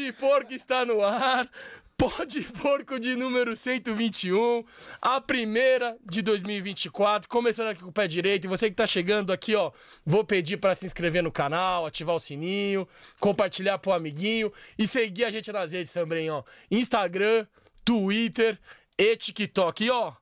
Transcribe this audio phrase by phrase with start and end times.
[0.00, 1.46] Pode Porco está no ar.
[1.94, 4.64] Pode Porco de número 121,
[5.02, 8.46] a primeira de 2024, começando aqui com o pé direito.
[8.46, 9.70] E você que tá chegando aqui, ó,
[10.06, 15.26] vou pedir para se inscrever no canal, ativar o sininho, compartilhar pro amiguinho e seguir
[15.26, 16.42] a gente nas redes também, ó.
[16.70, 17.46] Instagram,
[17.84, 18.58] Twitter
[18.96, 19.84] e TikTok.
[19.84, 20.12] E ó,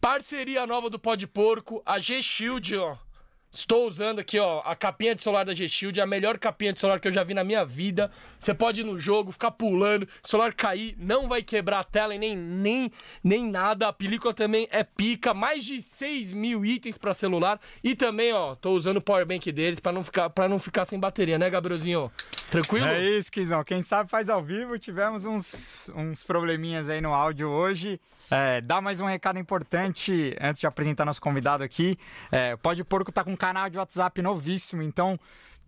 [0.00, 3.07] parceria nova do Pode Porco, a G-Shield, ó.
[3.50, 7.00] Estou usando aqui, ó, a capinha de celular da G-Shield, a melhor capinha de celular
[7.00, 8.10] que eu já vi na minha vida.
[8.38, 12.18] Você pode ir no jogo, ficar pulando, celular cair, não vai quebrar a tela e
[12.18, 12.92] nem, nem,
[13.24, 13.88] nem nada.
[13.88, 17.58] A película também é pica, mais de 6 mil itens para celular.
[17.82, 21.38] E também, ó, tô usando o powerbank deles para não ficar não ficar sem bateria,
[21.38, 22.12] né, Gabrielzinho?
[22.50, 22.86] Tranquilo?
[22.86, 23.62] É isso, Kizão.
[23.62, 24.78] Quem sabe faz ao vivo.
[24.78, 28.00] Tivemos uns, uns probleminhas aí no áudio hoje.
[28.30, 31.98] É, dá mais um recado importante antes de apresentar nosso convidado aqui.
[32.30, 35.18] É, Pode Porco tá com um canal de WhatsApp novíssimo, então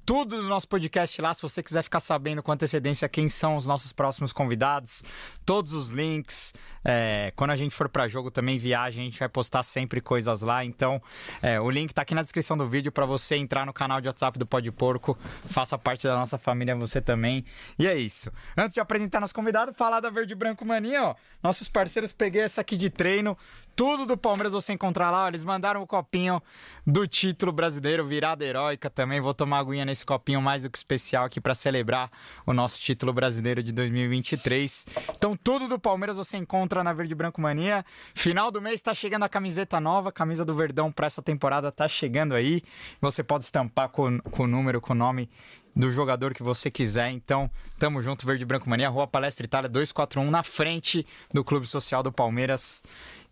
[0.04, 3.66] tudo do nosso podcast lá, se você quiser ficar sabendo com antecedência quem são os
[3.66, 5.02] nossos próximos convidados,
[5.44, 6.52] todos os links.
[6.84, 10.40] É, quando a gente for para jogo também, viagem, a gente vai postar sempre coisas
[10.40, 10.64] lá.
[10.64, 11.00] Então,
[11.42, 14.08] é, o link tá aqui na descrição do vídeo para você entrar no canal de
[14.08, 15.16] WhatsApp do Pode Porco.
[15.44, 17.44] Faça parte da nossa família, você também.
[17.78, 18.32] E é isso.
[18.56, 21.14] Antes de apresentar nosso convidado, falar da Verde Branco Mania, ó.
[21.42, 23.36] Nossos parceiros, peguei essa aqui de treino.
[23.74, 25.24] Tudo do Palmeiras você encontrar lá.
[25.24, 26.42] Ó, eles mandaram o copinho
[26.86, 29.20] do título brasileiro, virada heróica também.
[29.20, 32.10] Vou tomar aguinha nesse copinho mais do que especial aqui para celebrar
[32.46, 34.86] o nosso título brasileiro de 2023.
[35.14, 37.84] Então, tudo do Palmeiras você encontra na Verde Branco Mania.
[38.14, 41.88] Final do mês está chegando a camiseta nova, camisa do Verdão para essa temporada tá
[41.88, 42.62] chegando aí.
[43.00, 45.28] Você pode estampar com, com o número, com o nome
[45.74, 47.10] do jogador que você quiser.
[47.10, 52.02] Então, tamo junto, Verde Branco Mania, Rua Palestra Itália 241, na frente do Clube Social
[52.02, 52.82] do Palmeiras.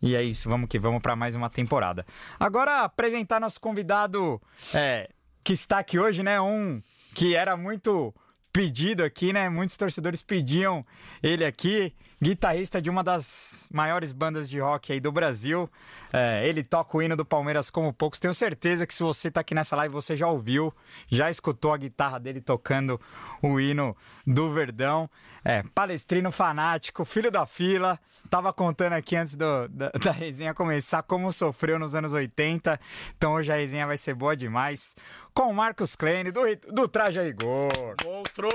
[0.01, 2.07] E é isso, vamos que vamos para mais uma temporada.
[2.39, 4.41] Agora, apresentar nosso convidado
[4.73, 5.09] é,
[5.49, 6.39] que está aqui hoje, né?
[6.39, 6.83] Um
[7.15, 8.15] que era muito
[8.53, 9.49] pedido aqui, né?
[9.49, 10.85] Muitos torcedores pediam
[11.23, 15.71] ele aqui, guitarrista de uma das maiores bandas de rock aí do Brasil.
[16.13, 18.19] É, ele toca o hino do Palmeiras como poucos.
[18.19, 20.75] Tenho certeza que se você tá aqui nessa live, você já ouviu,
[21.09, 23.01] já escutou a guitarra dele tocando
[23.43, 23.97] o hino
[24.27, 25.09] do Verdão.
[25.45, 27.99] É, palestrino fanático, filho da fila.
[28.29, 32.79] Tava contando aqui antes do, da, da resenha começar como sofreu nos anos 80.
[33.17, 34.97] Então hoje a resenha vai ser boa demais.
[35.33, 36.41] Com o Marcos Kleine, do,
[36.73, 37.71] do Traje Igor.
[38.05, 38.49] Monstro!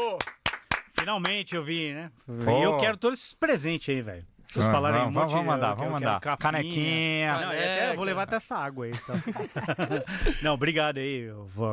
[1.03, 2.09] Finalmente eu vi, né?
[2.30, 4.25] E eu quero todos esses presentes aí, velho.
[4.47, 6.19] Vocês Ah, falarem vamos, um monte, vamos mandar, eu vamos eu mandar.
[6.22, 6.38] capinha.
[6.38, 7.34] Canequinha.
[7.34, 8.91] Não, eu até vou levar até essa água aí.
[8.91, 9.16] então.
[10.44, 11.28] Não, obrigado aí,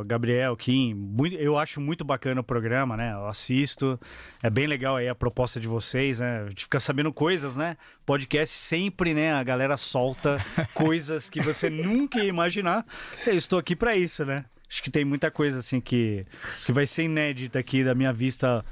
[0.06, 0.94] Gabriel, Kim.
[0.94, 3.12] Muito, eu acho muito bacana o programa, né?
[3.12, 4.00] Eu assisto.
[4.42, 6.44] É bem legal aí a proposta de vocês, né?
[6.44, 7.76] A gente fica sabendo coisas, né?
[8.06, 9.32] Podcast sempre, né?
[9.34, 10.38] A galera solta
[10.74, 12.86] coisas que você nunca ia imaginar.
[13.26, 14.46] Eu estou aqui para isso, né?
[14.70, 16.24] Acho que tem muita coisa assim que,
[16.64, 18.64] que vai ser inédita aqui da minha vista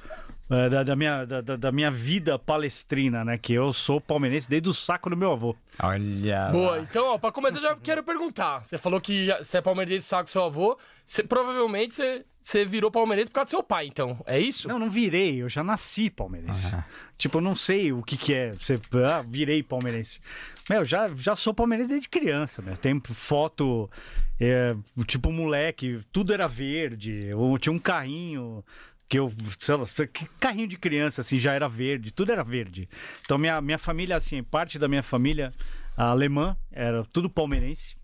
[0.49, 3.37] da, da minha, da, da- minha vida palestrina, né?
[3.37, 5.55] Que eu sou palmeirense desde o saco do meu avô.
[5.83, 6.49] Olha.
[6.51, 6.81] Boa, lá.
[6.81, 8.65] então, ó, pra começar, eu já quero perguntar.
[8.65, 10.79] Você falou que já- você é palmeirense do saco do seu avô.
[11.05, 14.19] Você, provavelmente você, você virou palmeirense por causa do seu pai, então.
[14.27, 14.67] É isso?
[14.69, 16.75] Não, não virei, eu já nasci palmeirense.
[16.75, 16.85] Ah.
[17.19, 18.53] Tipo, eu não sei o que que é.
[18.53, 20.21] Você, ah, virei palmeirense.
[20.71, 22.75] Meu, já, já sou palmeirense desde criança, né?
[22.81, 23.91] Tem foto,
[24.41, 24.75] é,
[25.07, 27.27] tipo, moleque, tudo era verde.
[27.29, 28.65] Eu tinha um carrinho
[29.09, 32.89] que eu, sei lá, que carrinho de criança, assim, já era verde, tudo era verde.
[33.23, 35.51] Então, minha, minha família, assim, parte da minha família
[35.97, 37.97] alemã era tudo palmeirense.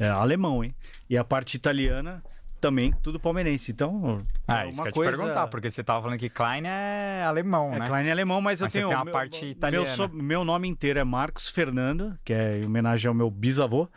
[0.00, 0.74] É, alemão, hein?
[1.08, 2.22] E a parte italiana
[2.60, 3.72] também, tudo palmeirense.
[3.72, 5.12] Então, Ah, é isso uma que eu coisa...
[5.12, 7.86] te perguntar, porque você tava falando que Klein é alemão, É, né?
[7.88, 8.88] Klein é alemão, mas, eu Mas você tenho...
[8.88, 9.86] tem uma meu- parte meu italiana.
[9.86, 13.88] so- Meu, nome inteiro é Marcos Fernando, que é em homenagem ao meu bisavô.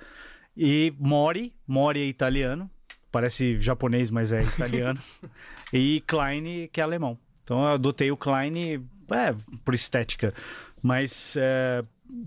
[0.58, 2.70] E Mori, Mori é italiano.
[3.16, 5.00] Parece japonês, mas é italiano.
[5.72, 7.18] e Klein, que é alemão.
[7.46, 9.34] Então eu adotei o Klein, é,
[9.64, 10.34] por estética.
[10.84, 11.82] Mas é,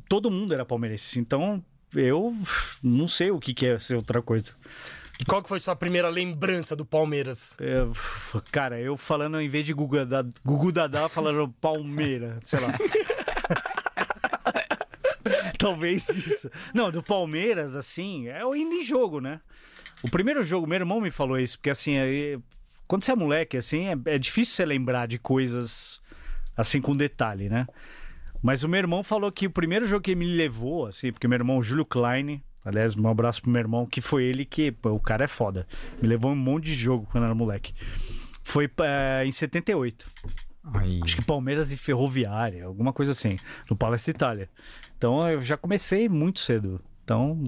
[0.09, 1.21] todo mundo era palmeirense.
[1.21, 1.63] Então
[1.95, 2.35] eu
[2.83, 4.55] não sei o que, que é ser outra coisa.
[5.21, 7.55] E qual que foi sua primeira lembrança do Palmeiras?
[8.51, 12.69] Cara, eu falando em vez de Gugu Dadá, Gugu Dadá falando Palmeira, sei lá.
[15.59, 16.51] Talvez isso.
[16.73, 19.43] Não, do Palmeiras, assim, é o indo em jogo, né?
[20.03, 22.39] O primeiro jogo, meu irmão me falou isso, porque assim, é-
[22.87, 26.01] quando você é moleque, assim, é, é difícil você lembrar de coisas
[26.57, 27.67] assim com detalhe, né?
[28.43, 31.27] Mas o meu irmão falou que o primeiro jogo que ele me levou, assim, porque
[31.27, 34.91] meu irmão, Júlio Klein, aliás, um abraço pro meu irmão, que foi ele que, pô,
[34.91, 35.67] o cara é foda.
[36.01, 37.75] Me levou um monte de jogo quando era moleque.
[38.45, 40.07] Foi eh, em 78.
[40.75, 41.01] Aí.
[41.03, 43.37] Acho que Palmeiras e Ferroviária, alguma coisa assim,
[43.69, 44.49] no Palestra Itália.
[44.97, 46.81] Então eu já comecei muito cedo.
[47.05, 47.43] Então,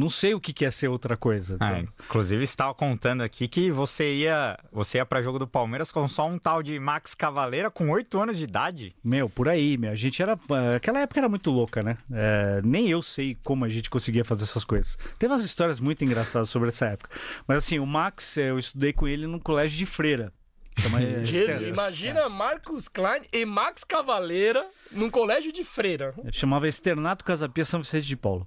[0.00, 1.58] não sei o que que é ser outra coisa.
[1.60, 6.08] Ah, inclusive, estava contando aqui que você ia, você ia para jogo do Palmeiras com
[6.08, 8.96] só um tal de Max Cavaleira com 8 anos de idade.
[9.04, 9.92] Meu, por aí, meu.
[9.92, 10.38] A gente era.
[10.74, 11.98] Aquela época era muito louca, né?
[12.10, 14.96] É, nem eu sei como a gente conseguia fazer essas coisas.
[15.18, 17.10] Tem umas histórias muito engraçadas sobre essa época.
[17.46, 20.32] Mas assim, o Max, eu estudei com ele no colégio de freira.
[21.24, 26.14] Jesus, imagina Marcos Klein e Max Cavaleira num colégio de freira.
[26.32, 28.46] Chamava Externato Casapia São Vicente de Paulo.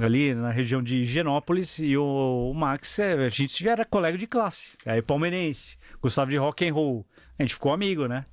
[0.00, 1.78] Ali na região de Higienópolis.
[1.78, 4.72] E o, o Max, é, a gente era colega de classe.
[4.86, 5.76] Aí palmeirense.
[6.00, 7.06] Gostava de rock and roll.
[7.38, 8.26] A gente ficou amigo, né?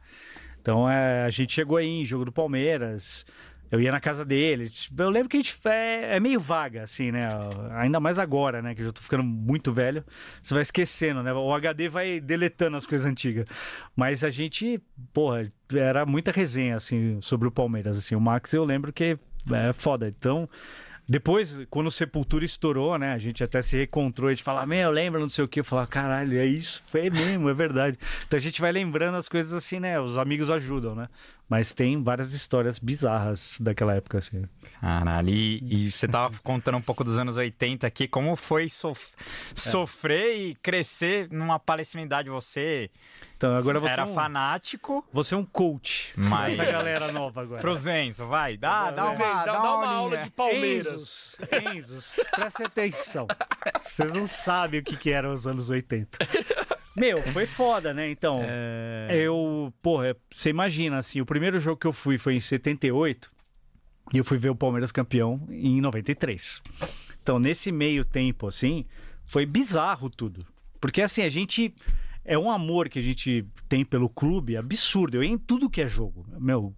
[0.61, 3.25] Então é, a gente chegou aí em jogo do Palmeiras.
[3.71, 4.71] Eu ia na casa dele.
[4.97, 7.29] Eu lembro que a gente é, é meio vaga, assim, né?
[7.73, 8.73] Ainda mais agora, né?
[8.73, 10.03] Que eu já tô ficando muito velho.
[10.41, 11.31] Você vai esquecendo, né?
[11.33, 13.45] O HD vai deletando as coisas antigas.
[13.95, 14.81] Mas a gente,
[15.13, 17.97] porra, era muita resenha, assim, sobre o Palmeiras.
[17.97, 19.17] Assim, o Max eu lembro que
[19.51, 20.07] é foda.
[20.07, 20.49] Então.
[21.09, 23.13] Depois, quando o Sepultura estourou, né?
[23.13, 25.59] A gente até se recontrou, a gente fala, meu, lembra, não sei o que.
[25.59, 27.97] Eu falava, caralho, é isso, foi mesmo, é verdade.
[28.27, 29.99] Então a gente vai lembrando as coisas assim, né?
[29.99, 31.09] Os amigos ajudam, né?
[31.49, 34.43] Mas tem várias histórias bizarras daquela época, assim.
[34.79, 39.11] Caralho, e, e você tava contando um pouco dos anos 80 aqui, como foi sof-
[39.55, 42.29] sofrer e crescer numa palestrinidade?
[42.29, 42.89] Você
[43.35, 46.13] Então agora você era é um, fanático, você é um coach.
[46.15, 47.61] Mas- Essa galera nova agora.
[47.61, 50.93] pro Zenzo, vai, dá, dá uma, Zen, dá, dá dá uma, uma aula de Palmeiras.
[50.93, 51.35] Enzos,
[51.75, 53.27] Enzos, prestem atenção.
[53.81, 56.17] Vocês não sabem o que, que eram os anos 80.
[56.99, 58.09] Meu, foi foda, né?
[58.09, 62.39] Então, É, eu, porra, você imagina, assim, o primeiro jogo que eu fui foi em
[62.39, 63.31] 78
[64.13, 66.61] e eu fui ver o Palmeiras campeão em 93.
[67.21, 68.85] Então, nesse meio tempo, assim,
[69.25, 70.45] foi bizarro tudo.
[70.81, 71.73] Porque, assim, a gente.
[72.25, 75.17] É um amor que a gente tem pelo clube absurdo.
[75.17, 76.27] Eu ia em tudo que é jogo.
[76.39, 76.75] Meu.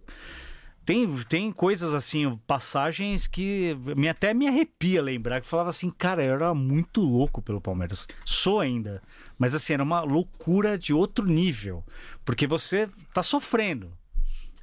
[0.84, 6.24] Tem, tem coisas assim, passagens que me, até me arrepia lembrar, que falava assim, cara,
[6.24, 8.08] eu era muito louco pelo Palmeiras.
[8.26, 9.02] Sou ainda.
[9.38, 11.84] Mas assim, era uma loucura de outro nível.
[12.26, 13.92] Porque você tá sofrendo.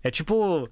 [0.03, 0.69] É tipo.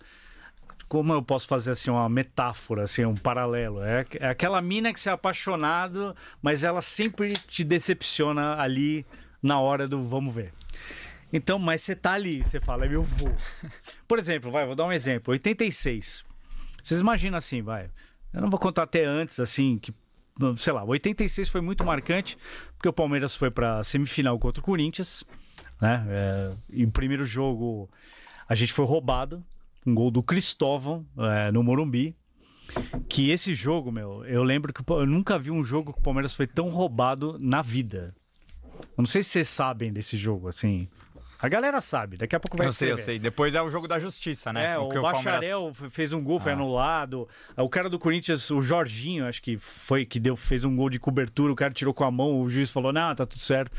[0.88, 3.82] Como eu posso fazer assim uma metáfora, assim, um paralelo?
[3.82, 9.04] É, é aquela mina que você é apaixonado, mas ela sempre te decepciona ali
[9.42, 10.52] na hora do vamos ver.
[11.36, 13.30] Então, mas você tá ali, você fala, eu vou.
[14.08, 15.32] Por exemplo, vai, vou dar um exemplo.
[15.32, 16.24] 86.
[16.82, 17.90] Vocês imaginam assim, vai.
[18.32, 19.94] Eu não vou contar até antes, assim, que,
[20.56, 22.36] sei lá, 86 foi muito marcante,
[22.76, 25.24] porque o Palmeiras foi pra semifinal contra o Corinthians,
[25.80, 26.06] né?
[26.08, 27.90] É, e o primeiro jogo
[28.48, 29.44] a gente foi roubado,
[29.86, 32.16] um gol do Cristóvão é, no Morumbi.
[33.08, 36.34] Que esse jogo, meu, eu lembro que eu nunca vi um jogo que o Palmeiras
[36.34, 38.12] foi tão roubado na vida.
[38.80, 40.88] Eu não sei se vocês sabem desse jogo, assim.
[41.38, 43.18] A galera sabe, daqui a pouco vai eu sei, eu sei.
[43.18, 44.72] Depois é o jogo da justiça, né?
[44.72, 46.54] É, o, que Bacharel f- fez um gol, foi Ah.
[46.54, 47.28] anulado.
[47.56, 50.98] O cara do Corinthians, o Jorginho, acho que foi que deu, fez um gol de
[50.98, 53.70] cobertura, o cara tirou com a mão, o juiz falou: "Não, tá tudo certo".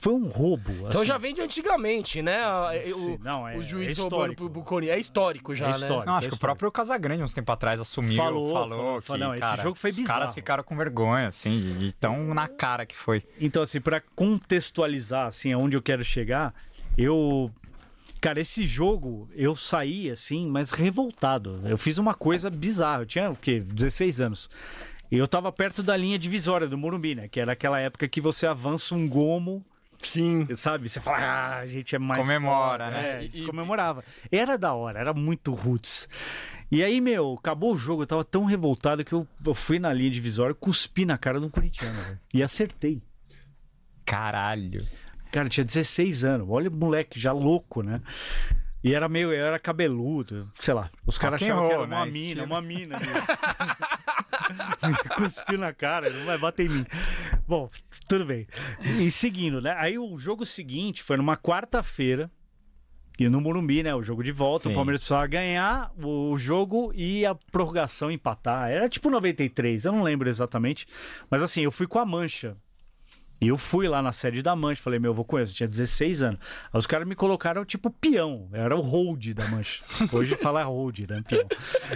[0.00, 0.70] Foi um roubo.
[0.86, 1.06] Então assim.
[1.06, 2.38] já vem de antigamente, né?
[2.94, 4.36] O, não, é- o juiz é roubando histórico.
[4.36, 4.96] pro, pro Corinthians.
[4.96, 5.74] É histórico já, É né?
[5.76, 6.06] histórico.
[6.06, 9.26] Não, acho que o próprio Casagrande, uns tempos atrás, assumiu, Falou, falou, falou, que, falou,
[9.26, 10.18] não, esse cara, jogo foi Os bizarro.
[10.20, 13.24] caras ficaram com vergonha, assim, de, de tão na cara que foi.
[13.40, 16.54] Então, assim, pra contextualizar, assim, aonde eu quero chegar,
[16.98, 17.50] eu.
[18.20, 21.60] Cara, esse jogo eu saí, assim, mas revoltado.
[21.64, 23.02] Eu fiz uma coisa bizarra.
[23.02, 23.60] Eu tinha, o quê?
[23.60, 24.50] 16 anos.
[25.10, 27.28] E eu tava perto da linha divisória do Morumbi, né?
[27.28, 29.64] Que era aquela época que você avança um gomo,
[30.00, 30.46] Sim.
[30.56, 30.88] sabe?
[30.88, 32.20] Você fala, ah, a gente é mais.
[32.20, 32.90] Comemora, foda.
[32.96, 33.08] né?
[33.08, 34.04] É, a gente E- comemorava.
[34.32, 36.08] Era da hora, era muito roots.
[36.70, 39.92] E aí, meu, acabou o jogo, eu tava tão revoltado que eu, eu fui na
[39.92, 42.20] linha divisória, cuspi na cara de um corintiano, velho.
[42.34, 43.00] E acertei.
[44.04, 44.80] Caralho.
[45.30, 46.46] Cara, tinha 16 anos.
[46.48, 48.00] Olha o moleque já louco, né?
[48.82, 50.88] E era meio, eu era cabeludo, sei lá.
[51.04, 52.12] Os caras achavam que era roll, uma né?
[52.12, 52.98] mina, uma mina.
[55.16, 56.84] Cuspiu na cara, não vai bater em mim.
[57.46, 57.68] Bom,
[58.08, 58.46] tudo bem.
[59.00, 59.74] E seguindo, né?
[59.78, 62.30] Aí o jogo seguinte foi numa quarta-feira.
[63.18, 63.92] E no Morumbi, né?
[63.96, 64.70] O jogo de volta, Sim.
[64.70, 68.70] o Palmeiras precisava ganhar o jogo e a prorrogação empatar.
[68.70, 70.86] Era tipo 93, eu não lembro exatamente.
[71.28, 72.56] Mas assim, eu fui com a mancha.
[73.40, 75.56] E eu fui lá na sede da Mancha, falei, meu, eu vou com eles, eu
[75.56, 76.40] tinha 16 anos.
[76.72, 79.84] Aí os caras me colocaram tipo peão, era o hold da Mancha.
[80.12, 81.46] Hoje fala hold, né, peão.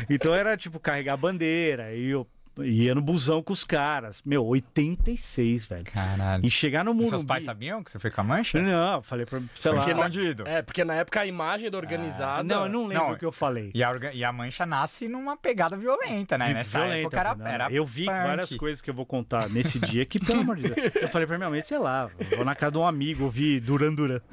[0.08, 2.26] Então era tipo carregar bandeira, e eu
[2.58, 4.22] ia no busão com os caras.
[4.24, 5.84] Meu, 86, velho.
[5.84, 6.44] Caralho.
[6.44, 7.08] E chegar no E Morumbi...
[7.10, 8.60] seus pais sabiam que você foi com a mancha?
[8.60, 9.78] Não, eu falei pra, sei lá...
[9.78, 10.44] Porque na- Escondido.
[10.46, 12.42] É, porque na época a imagem da organizada.
[12.42, 13.70] Não, eu não lembro Não, o que eu falei.
[13.74, 16.52] E a, orga- e a mancha nasce numa pegada violenta, né?
[16.52, 17.46] Nessa Violenta, época era, não.
[17.46, 18.14] era Eu vi punk.
[18.14, 20.94] várias coisas que eu vou contar nesse dia que, pelo amor de Deus.
[20.96, 23.94] Eu falei pra minha mãe, sei lá, vou na casa de um amigo ouvir Duran
[23.94, 24.20] Duran.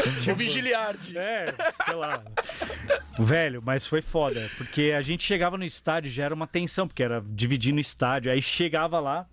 [0.30, 1.16] O Vigiliardi.
[1.16, 1.46] É,
[1.84, 2.22] sei lá.
[3.18, 4.50] Velho, mas foi foda.
[4.56, 8.30] Porque a gente chegava no estádio, já era uma tensão, porque era dividindo o estádio.
[8.32, 9.26] Aí chegava lá,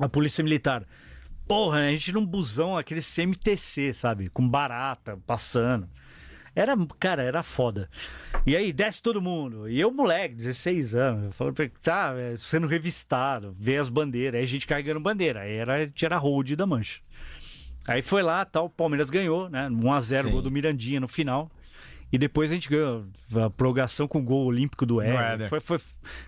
[0.00, 0.86] a polícia militar.
[1.46, 4.28] Porra, a gente num busão, aquele CMTC, sabe?
[4.28, 5.88] Com barata passando.
[6.54, 7.88] Era, cara, era foda.
[8.44, 9.68] E aí, desce todo mundo.
[9.68, 14.38] E eu, moleque, 16 anos, falando pra tá, é, sendo revistado, ver as bandeiras.
[14.38, 15.40] Aí a gente carregando bandeira.
[15.40, 17.00] Aí era, era hold da mancha.
[17.86, 19.68] Aí foi lá, tal, o Palmeiras ganhou, né?
[19.68, 20.30] 1x0 Sim.
[20.30, 21.50] gol do Mirandinha no final.
[22.12, 23.06] E depois a gente ganhou
[23.42, 25.00] a prorrogação com o gol olímpico do.
[25.00, 25.48] Éder.
[25.48, 25.78] Foi, foi,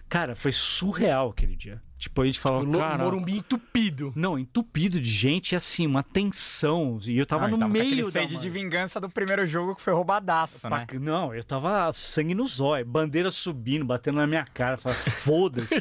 [0.08, 1.80] cara, foi surreal aquele dia.
[2.04, 3.02] Tipo, a gente falou, Lo- cara...
[3.02, 4.12] Morumbi entupido.
[4.14, 6.98] Não, entupido de gente, e assim, uma tensão.
[7.06, 8.10] E eu tava Não, no tava meio da...
[8.10, 10.86] sede de vingança do primeiro jogo que foi roubadaço, né?
[11.00, 14.76] Não, eu tava sangue no zóio, bandeira subindo, batendo na minha cara.
[14.76, 15.76] Falei, foda-se.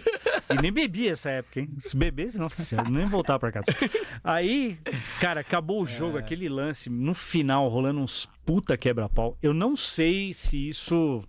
[0.49, 1.69] e nem bebi essa época, hein?
[1.81, 3.75] Se bebesse, nossa senhora, nem voltar pra casa.
[4.23, 4.77] Aí,
[5.19, 9.37] cara, acabou o jogo, aquele lance, no final, rolando uns puta quebra-pau.
[9.41, 11.21] Eu não sei se isso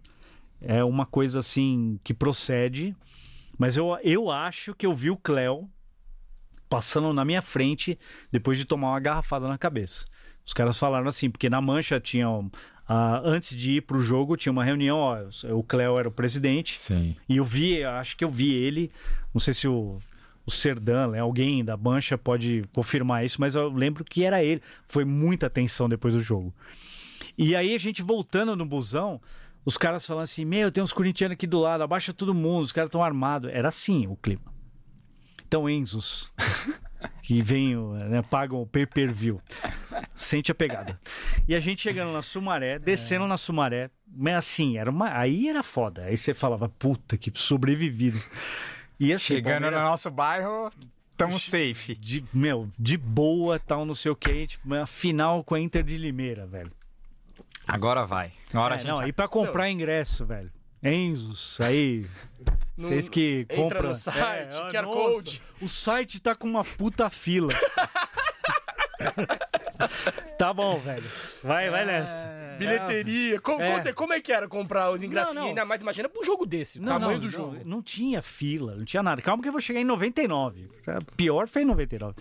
[0.60, 2.94] é uma coisa assim que procede,
[3.58, 5.68] mas eu, eu acho que eu vi o Cléo
[6.68, 7.98] passando na minha frente
[8.32, 10.04] depois de tomar uma garrafada na cabeça.
[10.44, 12.50] Os caras falaram assim, porque na mancha tinham.
[12.86, 15.18] ah, antes de ir pro jogo, tinha uma reunião, ó,
[15.52, 17.16] o Cléo era o presidente, Sim.
[17.28, 18.90] e eu vi, acho que eu vi ele,
[19.32, 19.98] não sei se o,
[20.44, 24.60] o Serdan, né, alguém da mancha pode confirmar isso, mas eu lembro que era ele.
[24.86, 26.54] Foi muita tensão depois do jogo.
[27.38, 29.20] E aí a gente voltando no busão,
[29.64, 32.72] os caras falando assim: Meu, tem uns corintianos aqui do lado, abaixa todo mundo, os
[32.72, 33.50] caras estão armados.
[33.52, 34.52] Era assim o clima.
[35.46, 36.32] Então, Enzos,
[37.22, 39.40] que vem, né, pagam o pay per view,
[40.14, 40.98] sente a pegada.
[41.46, 45.62] E a gente chegando na Sumaré, descendo na Sumaré, mas assim, era uma, aí era
[45.62, 46.04] foda.
[46.04, 48.20] Aí você falava, puta, que sobrevivido.
[48.98, 50.70] E assim, Chegando no nosso bairro,
[51.16, 51.94] tamo safe.
[51.94, 55.82] de, meu, de boa, tal, não sei o que, tipo, uma final com a Inter
[55.82, 56.72] de Limeira, velho.
[57.66, 58.32] Agora vai.
[58.52, 58.88] Agora a É, gente...
[58.88, 60.52] não, e pra comprar ingresso, velho.
[60.82, 62.04] Enzos, aí.
[62.76, 63.88] Vocês que entra compram.
[63.88, 65.42] no site, ah, QR nossa, Code.
[65.62, 67.52] O site tá com uma puta fila.
[70.38, 71.04] tá bom, velho.
[71.42, 72.43] Vai, vai nessa.
[72.58, 73.40] Bilheteria.
[73.40, 73.76] Co- É.
[73.76, 75.34] conta- como é que era comprar os ingressos?
[75.34, 75.46] Não, não.
[75.46, 77.56] E ainda mais, imagina pra um jogo desse, Não, tamanho do jogo.
[77.64, 79.20] Não, tinha fila, não tinha nada.
[79.22, 80.68] Calma que eu vou chegar em 99.
[81.16, 82.14] Pior foi em 99.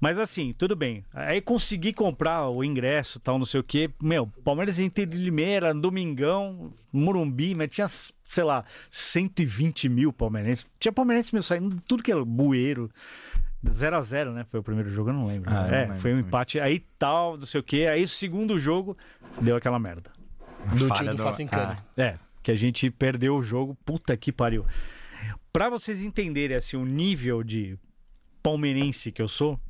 [0.00, 1.04] Mas assim, tudo bem.
[1.12, 3.90] Aí consegui comprar o ingresso tal, não sei o quê.
[4.00, 10.66] Meu, Palmeiras Inter de Limeira, Domingão, Morumbi, mas tinha, sei lá, 120 mil palmeirenses.
[10.78, 12.90] Tinha palmeirense meu saindo, tudo que era bueiro.
[13.70, 14.44] 0 a 0 né?
[14.44, 15.50] Foi o primeiro jogo, eu não lembro.
[15.50, 16.28] Ah, eu não é, lembro foi um também.
[16.28, 16.60] empate.
[16.60, 17.86] Aí tal, não sei o quê.
[17.88, 18.96] Aí o segundo jogo
[19.40, 20.10] deu aquela merda.
[20.76, 21.28] Do tio do do-.
[21.52, 21.76] Ah.
[21.96, 24.64] É, que a gente perdeu o jogo, puta que pariu.
[25.52, 27.78] Pra vocês entenderem assim o nível de
[28.42, 29.60] palmeirense que eu sou,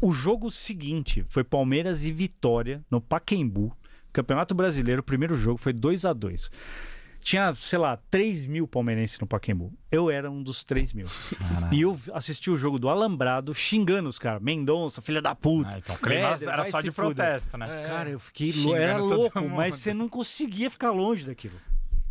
[0.00, 3.74] o jogo seguinte foi Palmeiras e Vitória no Pacaembu,
[4.12, 6.50] Campeonato Brasileiro, o primeiro jogo foi 2 a 2
[7.20, 9.72] Tinha, sei lá, 3 mil palmeirenses no Pacaembu.
[9.90, 11.06] Eu era um dos 3 mil.
[11.70, 14.42] E eu assisti o jogo do Alambrado xingando os caras.
[14.42, 15.70] Mendonça, filha da puta.
[15.74, 17.66] Ah, então, Éder, era só se de protesto, né?
[17.86, 18.76] Cara, eu fiquei louco.
[18.76, 19.54] Era louco, mundo.
[19.54, 21.60] mas você não conseguia ficar longe daquilo.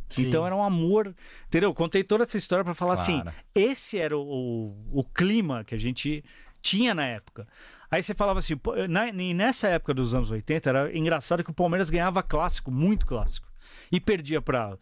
[0.07, 0.27] Sim.
[0.27, 1.15] Então era um amor.
[1.47, 1.73] Entendeu?
[1.73, 3.35] Contei toda essa história pra falar assim: Claro.
[3.53, 6.23] esse era o, o, o clima que a gente
[6.61, 7.47] tinha na época.
[7.91, 8.53] Aí você falava assim,
[8.87, 13.05] na, e nessa época dos anos 80, era engraçado que o Palmeiras ganhava clássico, muito
[13.05, 13.48] clássico.
[13.91, 14.77] E perdia pra.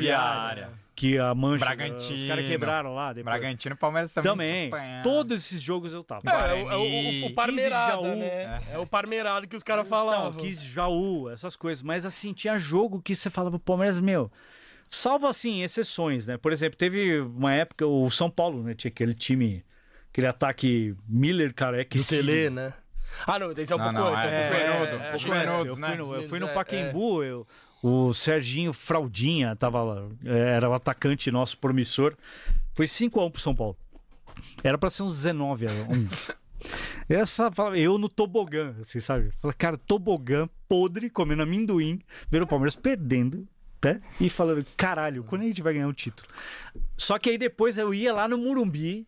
[0.68, 0.70] Ferroviária.
[0.96, 1.66] que a mancha.
[1.66, 2.18] Bragantino.
[2.18, 3.14] Os caras quebraram lá.
[3.14, 3.24] Depois.
[3.26, 4.70] Bragantino e Palmeiras também.
[4.70, 5.02] Também.
[5.04, 6.22] Todos esses jogos eu tava.
[6.30, 8.16] É, é, o- é o, o, parmeirada, 15 de Jaú.
[8.20, 8.62] né?
[8.72, 8.78] É.
[8.78, 10.40] o parmeirado que os caras Então, falavam.
[10.40, 11.82] quis Jaú, essas coisas.
[11.82, 14.32] Mas assim, tinha jogo que você falava pro Palmeiras, meu.
[14.90, 16.38] Salvo assim, exceções, né?
[16.38, 18.76] Por exemplo, teve uma época, o São Paulo, né?
[18.76, 19.64] Tinha aquele time,
[20.12, 22.26] aquele ataque Miller, Careca e Do Cílio.
[22.26, 22.74] Tele, né?
[23.26, 24.26] Ah, não, esse é um Não, pouco não, antes.
[24.26, 24.96] é, É, um pouco é, antes.
[24.96, 25.16] é, É, é.
[26.24, 27.48] Eu fui no, É, Pacaembu, eu,
[27.84, 32.16] o Serginho Fraldinha tava lá, era o atacante nosso promissor.
[32.74, 33.78] Foi 5x1 pro São Paulo.
[34.64, 36.08] Era pra ser uns 19 a 1.
[37.10, 39.32] Eu, falava- eu no tobogã, assim, sabe?
[39.42, 42.00] Falei, cara, tobogã podre, comendo amendoim,
[42.30, 43.48] vendo o Palmeiras perdendo,
[43.84, 44.00] né?
[44.20, 46.30] E falando, caralho, quando a gente vai ganhar o título?
[46.96, 49.08] Só que aí depois eu ia lá no Murumbi,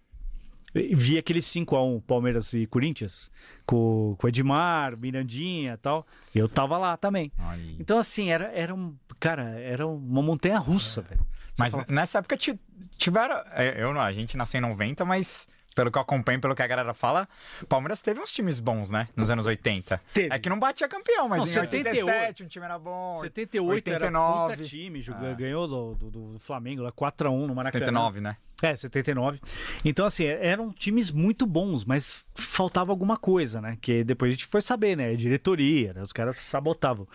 [0.74, 3.30] via aquele 5x1 Palmeiras e Corinthians,
[3.66, 6.06] com, com o Edmar, Mirandinha e tal.
[6.34, 7.32] Eu tava lá também.
[7.38, 7.76] Aí.
[7.80, 8.96] Então, assim, era, era um.
[9.20, 11.22] Cara, era uma montanha russa, velho.
[11.54, 12.60] Você Mas fala, nessa época ti-
[12.98, 13.36] tiveram.
[13.52, 16.62] é, Eu não, a gente nasceu em 90, mas pelo que eu acompanho, pelo que
[16.62, 17.28] a galera fala,
[17.68, 19.08] Palmeiras teve uns times bons, né?
[19.16, 20.02] Nos anos 80.
[20.14, 20.34] Teve.
[20.34, 23.14] É que não batia campeão, mas Não, em 78, 87 um time era bom.
[23.20, 24.56] 78 era 89.
[24.58, 25.34] puta time, jogou- Ah.
[25.34, 27.86] ganhou do, do, do Flamengo lá 4x1 no Maracanã.
[27.86, 28.38] 79, né?
[28.62, 29.42] É, 79.
[29.84, 33.78] Então, assim, eram times muito bons, mas faltava alguma coisa, né?
[33.82, 35.14] Que depois a gente foi saber, né?
[35.16, 36.02] Diretoria, né?
[36.02, 37.06] os caras sabotavam.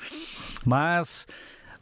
[0.65, 1.27] Mas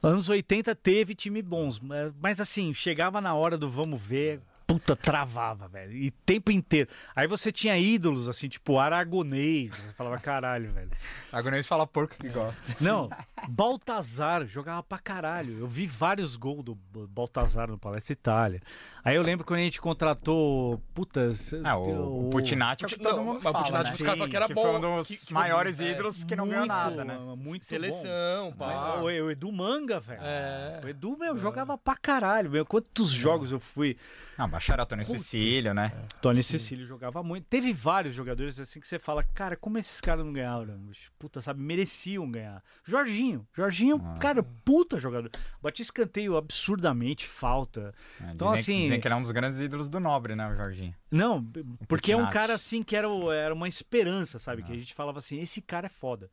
[0.03, 1.81] anos 80 teve time bons,
[2.21, 5.93] mas assim, chegava na hora do vamos ver, puta, travava, velho.
[5.93, 6.91] E tempo inteiro.
[7.15, 9.71] Aí você tinha ídolos, assim, tipo Aragonês.
[9.71, 10.91] Você falava, caralho, velho.
[11.33, 12.75] Aragonês fala porco que gosta.
[12.83, 13.09] Não,
[13.49, 15.59] Baltazar jogava pra caralho.
[15.59, 16.75] Eu vi vários gols do
[17.09, 18.61] Baltazar no Palestra Itália.
[19.07, 20.83] Aí eu lembro quando a gente contratou.
[20.93, 21.31] Puta.
[21.63, 23.57] Ah, o, o Putinati é o que todo mundo fala.
[23.57, 23.95] O Putinati, né?
[23.95, 24.63] os caras que era que bom.
[24.63, 27.17] Foi um dos que, que maiores foi, ídolos porque não ganhou nada, né?
[27.37, 28.57] Muito Seleção, bom.
[28.57, 28.97] pá.
[28.97, 30.21] O, o Edu Manga, velho.
[30.21, 30.81] É.
[30.85, 32.51] O Edu, meu, jogava pra caralho.
[32.51, 32.67] Meu.
[32.67, 33.97] Quantos jogos eu fui.
[34.37, 35.93] Ah, bacharel Tony Cecílio, né?
[36.21, 37.45] Tony Cecílio jogava muito.
[37.45, 40.81] Teve vários jogadores assim que você fala, cara, como esses caras não ganharam?
[41.17, 42.61] Puta, sabe, mereciam ganhar.
[42.83, 43.47] Jorginho.
[43.55, 44.19] Jorginho, ah.
[44.19, 45.31] cara, puta jogador.
[45.63, 47.95] Batia escanteio absurdamente, falta.
[48.21, 48.96] É, então, dizem, assim.
[48.96, 50.95] Dizem que ele é um dos grandes ídolos do Nobre, né, o Jorginho?
[51.11, 51.45] Não,
[51.89, 54.63] porque é um cara assim que era, era uma esperança, sabe?
[54.63, 54.65] Ah.
[54.67, 56.31] Que a gente falava assim, esse cara é foda.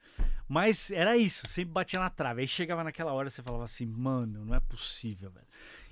[0.48, 2.42] Mas era isso, sempre batia na trave.
[2.42, 5.48] Aí chegava naquela hora você falava assim, mano, não é possível, velho.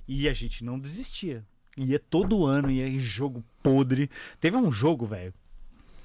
[0.08, 1.46] E a gente não desistia.
[1.78, 4.10] Ia todo ano, ia em jogo podre.
[4.40, 5.34] Teve um jogo, velho,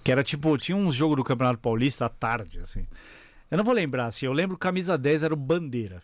[0.04, 2.87] que era tipo, tinha um jogo do Campeonato Paulista à tarde, assim.
[3.50, 6.02] Eu não vou lembrar, assim, eu lembro camisa 10 era o Bandeira.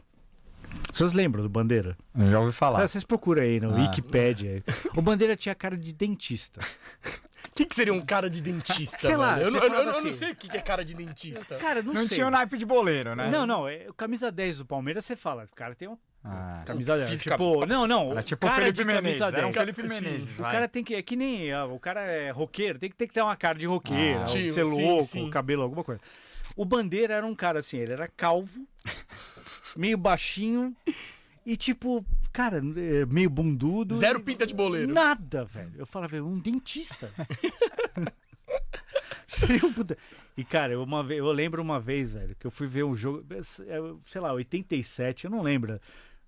[0.93, 1.97] Vocês lembram do Bandeira?
[2.17, 2.83] Eu já ouvi falar.
[2.83, 3.81] Ah, vocês procuram aí no ah.
[3.81, 4.63] Wikipedia.
[4.95, 6.61] O Bandeira tinha cara de dentista.
[6.61, 8.99] O que, que, seria um cara de dentista?
[8.99, 9.99] Sei lá, eu, eu, eu, assim.
[9.99, 11.57] eu, não sei o que, é cara de dentista.
[11.57, 12.17] Cara, não, não sei.
[12.17, 13.31] tinha o naipe de boleiro, né?
[13.31, 13.67] Não, não.
[13.67, 17.17] É, camisa 10 do Palmeiras, você fala, o cara tem um ah, camisa dela.
[17.17, 18.13] Tipo, não, não.
[18.13, 19.21] Era tipo cara Felipe Menezes.
[19.21, 19.55] Era um 10.
[19.57, 20.39] Felipe Menezes.
[20.39, 20.95] O cara tem que.
[20.95, 21.53] É que nem.
[21.55, 24.25] O cara é roqueiro, tem que, tem que ter uma cara de roqueiro, Ah.
[24.25, 25.31] Tio, ser sim, louco, sim.
[25.31, 26.01] cabelo, alguma coisa.
[26.57, 28.67] O Bandeira era um cara assim, ele era calvo,
[29.77, 30.77] meio baixinho
[31.45, 33.95] e tipo, cara, é, meio bundudo.
[33.97, 34.93] Zero e- pinta de boleiro.
[34.93, 35.73] Nada, velho.
[35.77, 37.11] Eu falava, um dentista.
[39.27, 39.97] Seria um puta.
[40.37, 42.95] E, cara, eu, uma vez, eu lembro uma vez, velho, que eu fui ver um
[42.97, 43.41] jogo, é,
[44.05, 45.79] sei lá, 87, eu não lembro.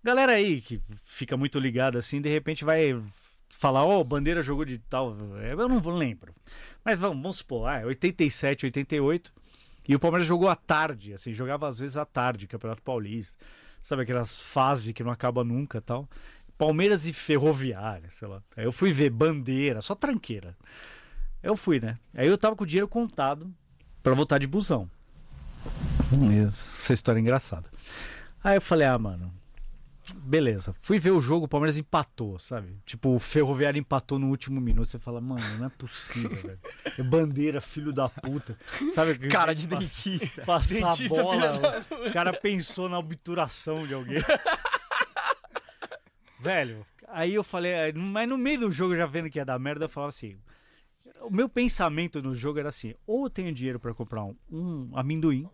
[0.02, 3.00] Galera aí que fica muito ligada assim, de repente vai
[3.48, 5.16] falar, ó, Bandeira jogou de tal.
[5.56, 6.34] Eu não vou- lembro.
[6.84, 9.32] Mas vamos, vamos supor, ah, 87, 88.
[9.86, 13.44] E o Palmeiras jogou à tarde, assim, jogava às vezes à tarde, Campeonato Paulista.
[13.82, 16.08] Sabe aquelas fases que não acaba nunca tal.
[16.56, 18.42] Palmeiras e Ferroviária, sei lá.
[18.56, 20.56] Aí eu fui ver Bandeira, só tranqueira.
[21.42, 21.98] Eu fui, né?
[22.14, 23.52] Aí eu tava com o dinheiro contado
[24.02, 24.88] pra voltar de busão.
[26.46, 27.68] Essa história é engraçada.
[28.42, 29.32] Aí eu falei, ah, mano,
[30.12, 30.74] beleza.
[30.80, 32.76] Fui ver o jogo, o Palmeiras empatou, sabe?
[32.84, 34.88] Tipo, o Ferroviário empatou no último minuto.
[34.88, 36.58] Você fala, mano, não é possível, velho.
[36.98, 38.56] É bandeira, filho da puta.
[38.92, 39.18] Sabe?
[39.28, 40.42] Cara de dentista.
[40.42, 41.58] Passar Dentista, a bola.
[41.58, 44.18] da O cara pensou na obturação de alguém.
[46.44, 49.86] Velho, aí eu falei, mas no meio do jogo, já vendo que ia dar merda,
[49.86, 50.36] eu falava assim.
[51.22, 54.90] O meu pensamento no jogo era assim: ou eu tenho dinheiro pra comprar um, um
[54.92, 55.48] amendoim,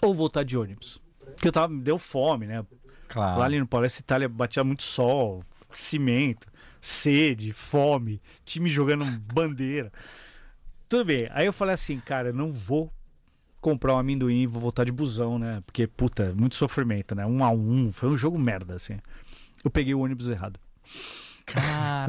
[0.00, 1.02] ou voltar de ônibus.
[1.34, 2.64] Porque eu tava, me deu fome, né?
[3.08, 3.38] Claro.
[3.38, 5.42] Lá ali no Paulista Itália batia muito sol,
[5.72, 6.46] cimento,
[6.80, 9.92] sede, fome, time jogando bandeira.
[10.88, 11.28] Tudo bem.
[11.32, 12.92] Aí eu falei assim, cara, eu não vou
[13.60, 15.62] comprar um amendoim e vou voltar de busão, né?
[15.66, 17.26] Porque, puta, muito sofrimento, né?
[17.26, 17.90] Um a um.
[17.90, 18.96] Foi um jogo merda, assim.
[19.64, 20.60] Eu peguei o ônibus errado.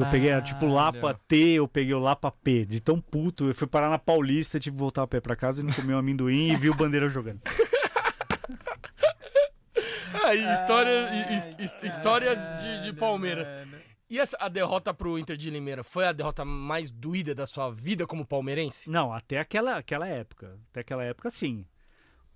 [0.00, 2.64] Eu peguei, tipo, Lapa T, eu peguei o Lapa P.
[2.64, 5.62] De tão puto, eu fui parar na Paulista, tive que voltar a pé pra casa
[5.62, 7.40] e não comi um amendoim e vi o Bandeira jogando.
[10.24, 13.46] Aí, história, his- his- histórias de, de Palmeiras.
[14.10, 17.70] E essa, a derrota pro Inter de Limeira foi a derrota mais doída da sua
[17.70, 18.88] vida como palmeirense?
[18.88, 20.58] Não, até aquela, aquela época.
[20.70, 21.66] Até aquela época, sim.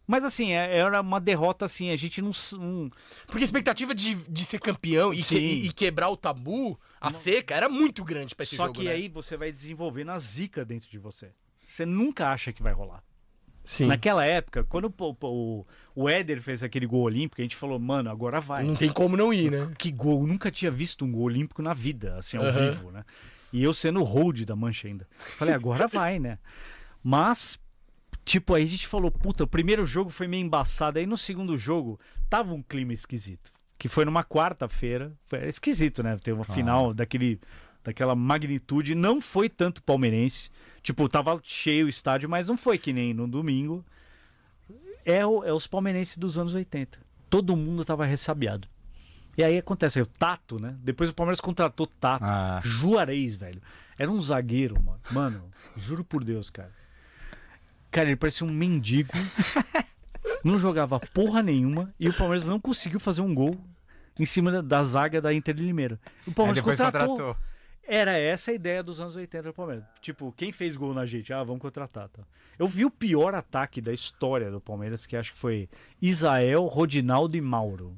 [0.07, 2.31] Mas assim, é- era uma derrota assim, a gente não.
[2.59, 2.91] não-
[3.27, 7.11] Porque a expectativa de, de ser campeão e, que- e- e quebrar o tabu, a
[7.11, 8.91] seca, era muito grande pra esse Só jogo, que né?
[8.93, 11.33] aí você vai desenvolvendo a zica dentro de você.
[11.57, 13.03] Você nunca acha que vai rolar.
[13.65, 13.87] Sim.
[13.87, 18.11] Naquela época, quando o, o, o Éder fez aquele gol olímpico, a gente falou, mano,
[18.11, 18.65] agora vai.
[18.65, 19.71] Não tem como não ir, né?
[19.79, 20.21] Que gol?
[20.23, 22.59] Eu nunca tinha visto um gol olímpico na vida, assim, ao Aham.
[22.59, 23.05] vivo, né?
[23.53, 25.07] E eu sendo o hold da mancha ainda.
[25.37, 26.39] Falei, agora vai, né?
[27.03, 27.59] Mas,
[28.25, 30.99] tipo, aí a gente falou, puta, o primeiro jogo foi meio embaçado.
[30.99, 33.53] Aí no segundo jogo, tava um clima esquisito.
[33.79, 35.13] Que foi numa quarta-feira.
[35.27, 36.17] Foi esquisito, né?
[36.17, 37.41] Ter uma final daquele,
[37.85, 38.95] daquela magnitude.
[38.95, 40.51] Não foi tanto palmeirense.
[40.83, 43.85] Tipo, tava cheio o estádio, mas não foi que nem no domingo.
[45.05, 46.99] É, o- é os palmeirenses dos anos 80.
[47.31, 48.69] Todo mundo tava ressabiado.
[49.37, 50.77] E aí acontece, o Tato, né?
[50.83, 52.23] Depois o Palmeiras contratou Tato.
[52.25, 52.61] Ah.
[52.63, 53.63] Juarez, velho.
[53.99, 55.01] Era um zagueiro, mano.
[55.11, 55.45] Mano,
[55.77, 56.71] juro por Deus, cara.
[57.91, 59.13] Cara, ele parecia um mendigo.
[60.45, 61.93] não jogava porra nenhuma.
[61.99, 63.59] E o Palmeiras não conseguiu fazer um gol
[64.19, 65.99] em cima da, da zaga da Inter de Limeira.
[66.27, 67.09] O Palmeiras contratou.
[67.09, 67.37] contratou.
[67.95, 69.85] Era essa a ideia dos anos 80 do Palmeiras.
[70.01, 71.31] Tipo, quem fez gol na gente?
[71.31, 72.09] Ah, vamos contratar.
[72.09, 72.23] Tá.
[72.59, 75.69] Eu vi o pior ataque da história do Palmeiras, que acho que foi
[76.01, 77.95] Isael, Rodinaldo e Mauro.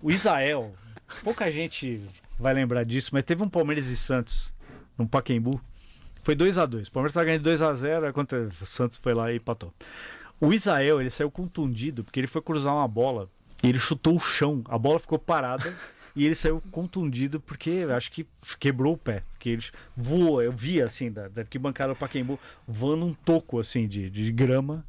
[0.00, 0.72] O Isael,
[1.24, 2.00] pouca gente
[2.38, 4.52] vai lembrar disso, mas teve um Palmeiras e Santos
[4.96, 5.60] no Paquembu.
[6.22, 9.14] Foi 2 a 2 O Palmeiras estava ganhando 2 a 0 contra o Santos foi
[9.14, 9.74] lá e empatou.
[10.40, 13.28] O Isael, ele saiu contundido porque ele foi cruzar uma bola
[13.64, 14.62] e ele chutou o chão.
[14.68, 15.76] A bola ficou parada
[16.14, 18.26] e ele saiu contundido porque acho que
[18.58, 19.22] quebrou o pé.
[19.32, 19.62] Porque ele
[19.96, 24.32] voou, eu via assim, da, da arquibancada do Paquembu, voando um toco assim de, de
[24.32, 24.84] grama.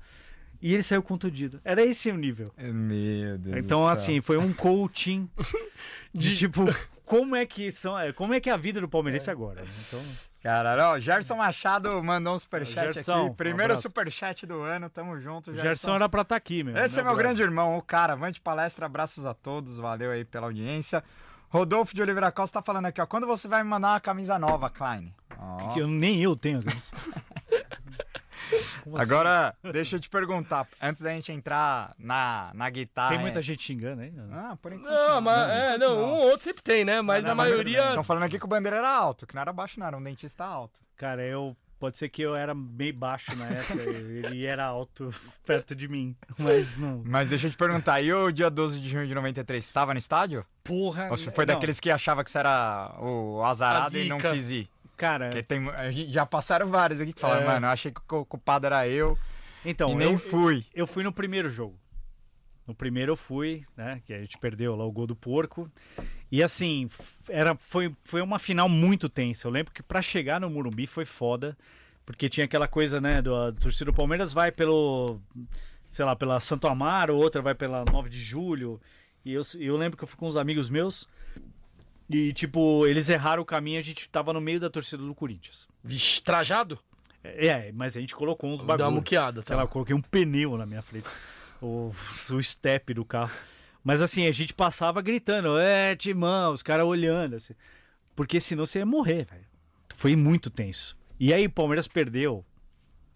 [0.62, 1.60] E ele saiu contundido.
[1.64, 2.52] Era esse o nível.
[2.58, 5.28] Meu Deus Então, assim, foi um coaching
[6.14, 6.66] de tipo,
[7.04, 9.62] como é que são, como é que é a vida do palmeirense agora.
[9.62, 9.68] né?
[9.88, 10.00] Então,
[10.42, 13.36] Caralho, ó, Gerson Machado mandou um superchat Gerson, aqui.
[13.36, 15.68] Primeiro um superchat do ano, tamo junto, Gerson.
[15.68, 16.76] Gerson era pra estar aqui, meu.
[16.76, 18.14] Esse é meu grande irmão, o cara.
[18.14, 21.04] Avante palestra, abraços a todos, valeu aí pela audiência.
[21.48, 23.06] Rodolfo de Oliveira Costa tá falando aqui, ó.
[23.06, 25.14] Quando você vai me mandar uma camisa nova, Klein?
[25.38, 25.74] Ó.
[25.74, 26.60] Que eu, nem eu tenho.
[28.84, 29.06] Como assim?
[29.06, 33.10] Agora, deixa eu te perguntar, antes da gente entrar na, na guitarra.
[33.10, 34.14] Tem muita gente xingando aí?
[34.32, 34.92] Ah, por enquanto.
[34.92, 37.02] Não, mas é, não, um ou outro sempre tem, né?
[37.02, 37.90] Mas Não, a maioria.
[37.90, 40.04] Estão falando aqui que o bandeira era alto, que não era baixo, não, era um
[40.04, 40.80] dentista alto.
[40.96, 41.56] Cara, eu.
[41.80, 45.10] Pode ser que eu era meio baixo na época, ele era alto
[45.44, 47.02] perto de mim, mas não.
[47.04, 49.92] Mas deixa eu te perguntar, e o dia 12 de junho de 93, você estava
[49.92, 50.46] no estádio?
[50.64, 51.08] Porra!
[51.10, 51.56] Ou você foi não.
[51.56, 54.70] daqueles que achava que você era o azarado e não quis ir?
[55.02, 55.64] Cara, Porque tem,
[56.12, 57.46] já passaram vários aqui que falaram, É.
[57.46, 59.18] mano, eu achei que o culpado era eu
[59.66, 60.64] então, e nem eu, fui.
[60.76, 61.76] eu fui no primeiro jogo.
[62.68, 64.00] No primeiro eu fui, né?
[64.06, 65.70] Que a gente perdeu lá o gol do porco.
[66.32, 66.88] E assim,
[67.28, 69.48] era, foi, foi uma final muito tensa.
[69.48, 71.58] Eu lembro que pra chegar no Murumbi foi foda.
[72.06, 73.22] Porque tinha aquela coisa, né?
[73.24, 75.20] Do, torcida do Palmeiras vai pelo.
[75.90, 78.80] Sei lá, pela Santo Amaro, outra vai pela 9 de julho.
[79.26, 81.08] E eu, eu lembro que eu fui com uns amigos meus.
[82.12, 85.68] E, tipo, eles erraram o caminho a gente tava no meio da torcida do Corinthians.
[85.84, 86.78] Vixe, trajado?
[87.24, 88.96] É, mas a gente colocou uns Dá uma bagulho.
[88.96, 89.58] muqueada, Sei tá?
[89.58, 91.08] lá, eu coloquei um pneu na minha frente.
[91.62, 91.94] O,
[92.32, 93.32] o step do carro.
[93.84, 97.36] Mas assim, a gente passava gritando, é, Timão, os caras olhando.
[97.36, 97.54] Assim,
[98.16, 99.46] porque senão você ia morrer, velho.
[99.96, 100.98] Foi muito tenso.
[101.20, 102.44] E aí o Palmeiras perdeu.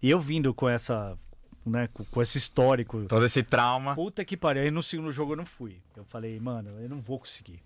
[0.02, 1.18] E eu vindo com essa.
[1.66, 3.06] Né, com, com esse histórico.
[3.08, 3.96] Todo esse trauma.
[3.96, 4.62] Puta que pariu.
[4.62, 5.82] Aí no segundo jogo eu não fui.
[5.98, 7.60] Eu falei, mano, eu não vou conseguir.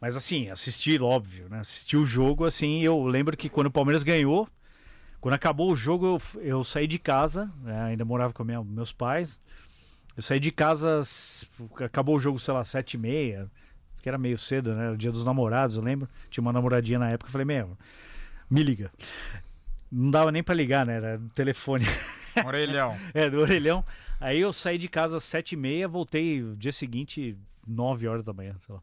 [0.00, 1.60] Mas assim, assisti, óbvio, né?
[1.60, 4.48] Assisti o jogo, assim, eu lembro que quando o Palmeiras ganhou,
[5.20, 8.92] quando acabou o jogo, eu, eu saí de casa, né, ainda morava com minha- meus
[8.92, 9.40] pais.
[10.16, 11.00] Eu saí de casa,
[11.84, 13.50] acabou o jogo, sei lá, sete e meia,
[14.02, 14.90] que era meio cedo, né?
[14.90, 16.08] O dia dos namorados, eu lembro.
[16.30, 17.76] Tinha uma namoradinha na época, eu falei, meu,
[18.50, 18.90] me liga.
[19.92, 20.96] Não dava nem pra ligar, né?
[20.96, 21.84] Era do telefone.
[22.44, 22.96] Orelhão.
[23.12, 23.84] É, do orelhão.
[24.20, 27.36] Aí eu saí de casa às sete e meia, voltei o dia seguinte,
[27.66, 28.80] nove horas da manhã, sei lá.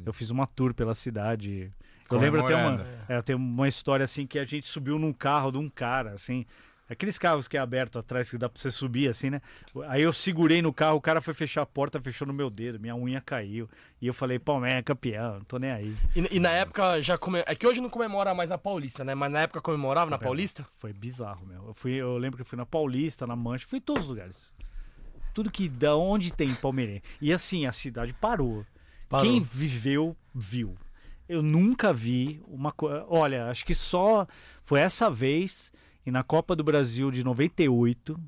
[0.00, 0.08] Caralho.
[0.08, 1.72] Eu fiz uma tour pela cidade.
[2.10, 3.04] Eu lembro até uma, Comemorando.
[3.08, 6.44] é, tem uma história assim que a gente subiu num carro de um cara, assim.
[6.88, 9.40] Aqueles carros que é aberto atrás que dá pra você subir, assim, né?
[9.86, 12.80] Aí eu segurei no carro, o cara foi fechar a porta, fechou no meu dedo,
[12.80, 13.68] minha unha caiu.
[14.02, 15.96] E eu falei, Palmeiras é campeão, não tô nem aí.
[16.16, 17.44] E, e na época já come...
[17.46, 19.14] É que hoje não comemora mais na Paulista, né?
[19.14, 20.66] Mas na época comemorava na Paulista?
[20.78, 21.68] Foi bizarro, meu.
[21.68, 24.08] Eu, fui, eu lembro que eu fui na Paulista, na Mancha, fui em todos os
[24.10, 24.52] lugares.
[25.32, 27.04] Tudo que da onde tem palmeirense.
[27.20, 28.66] E assim, a cidade parou.
[29.10, 29.26] Parou.
[29.30, 30.76] Quem viveu, viu.
[31.28, 33.04] Eu nunca vi uma coisa.
[33.08, 34.26] Olha, acho que só
[34.62, 35.72] foi essa vez
[36.06, 38.18] e na Copa do Brasil de 98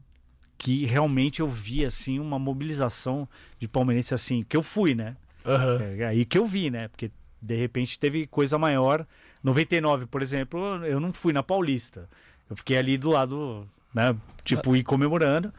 [0.58, 5.16] que realmente eu vi assim uma mobilização de palmeirense assim, que eu fui, né?
[5.44, 5.78] Aham.
[5.80, 6.88] É aí que eu vi, né?
[6.88, 9.06] Porque de repente teve coisa maior.
[9.42, 12.08] 99, por exemplo, eu não fui na Paulista.
[12.48, 14.14] Eu fiquei ali do lado, né?
[14.44, 15.52] Tipo, ir comemorando.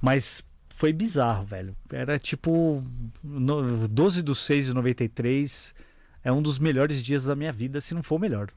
[0.00, 0.42] Mas
[0.82, 1.76] foi bizarro, velho.
[1.92, 2.82] Era tipo.
[3.22, 5.72] No, 12 do 6 de 93
[6.24, 8.50] é um dos melhores dias da minha vida, se não for o melhor.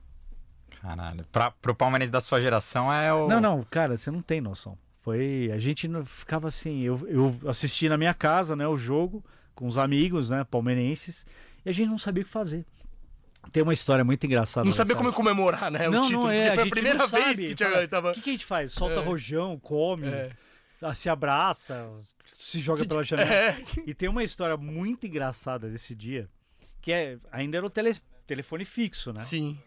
[0.81, 1.23] Caralho.
[1.31, 3.27] Pra, pro Palmeirense da sua geração é o.
[3.27, 4.75] Não, não, cara, você não tem noção.
[5.01, 5.51] Foi.
[5.53, 6.81] A gente não- ficava assim.
[6.81, 11.27] Eu, eu assisti na minha casa, né, o jogo, com os amigos, né, palmeirenses,
[11.63, 12.65] e a gente não sabia o que fazer.
[13.51, 14.65] Tem uma história muito engraçada.
[14.65, 15.87] Não sabia como comemorar, né?
[15.87, 16.23] Não, o título.
[16.23, 17.45] não é, a foi a primeira não vez sabe.
[17.49, 18.09] que tinha, tava.
[18.09, 18.71] O que, que a gente faz?
[18.73, 19.03] Solta É.
[19.03, 20.31] rojão, come, É.
[20.95, 21.87] se abraça,
[22.37, 23.29] se joga pela janela.
[23.33, 23.57] É.
[23.85, 26.29] E tem uma história muito engraçada desse dia,
[26.81, 27.95] que é, ainda era o tele-
[28.27, 29.21] telefone fixo, né?
[29.21, 29.57] Sim.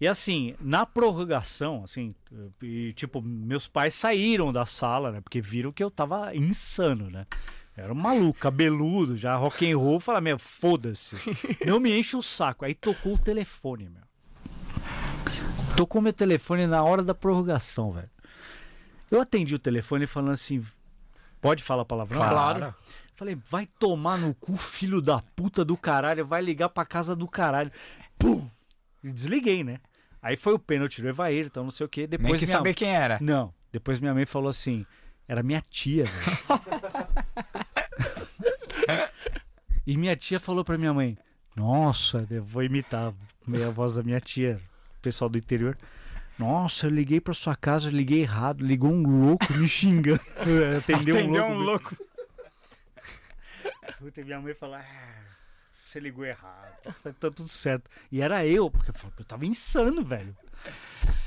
[0.00, 2.14] E assim, na prorrogação, assim,
[2.60, 5.20] e, tipo, meus pais saíram da sala, né?
[5.20, 7.26] Porque viram que eu tava insano, né?
[7.76, 10.00] Era um maluco, cabeludo, já rock and roll.
[10.00, 11.16] Fala, meu, foda-se.
[11.64, 12.64] Não me enche o saco.
[12.64, 14.02] Aí tocou o telefone, meu.
[15.76, 18.10] Tocou meu telefone na hora da prorrogação, velho.
[19.10, 20.62] Eu atendi o telefone falando assim,
[21.42, 22.22] pode falar palavrão?
[22.22, 22.74] Claro.
[23.14, 27.28] Falei, vai tomar no cu, filho da puta do caralho, vai ligar pra casa do
[27.28, 27.70] caralho.
[28.18, 28.48] Pum!
[29.02, 29.78] Desliguei, né?
[30.22, 32.06] Aí foi o pênalti do Evair, então não sei o quê.
[32.06, 32.58] Depois Nem quis minha...
[32.58, 33.18] saber quem era.
[33.20, 33.52] Não.
[33.72, 34.86] Depois minha mãe falou assim:
[35.26, 36.04] era minha tia,
[39.86, 41.18] e minha tia falou pra minha mãe:
[41.56, 43.12] Nossa, eu vou imitar
[43.46, 44.60] meio a voz da minha tia,
[45.00, 45.76] pessoal do interior.
[46.42, 50.20] Nossa, eu liguei pra sua casa, liguei errado, ligou um louco me xingando.
[50.78, 51.94] Atendeu, Entendeu um um louco.
[51.94, 52.06] louco.
[53.98, 54.84] Puta, e minha mãe falou: ah,
[55.84, 56.72] você ligou errado.
[57.20, 57.90] Tá tudo certo.
[58.10, 60.36] E era eu, porque eu, tava insano, velho.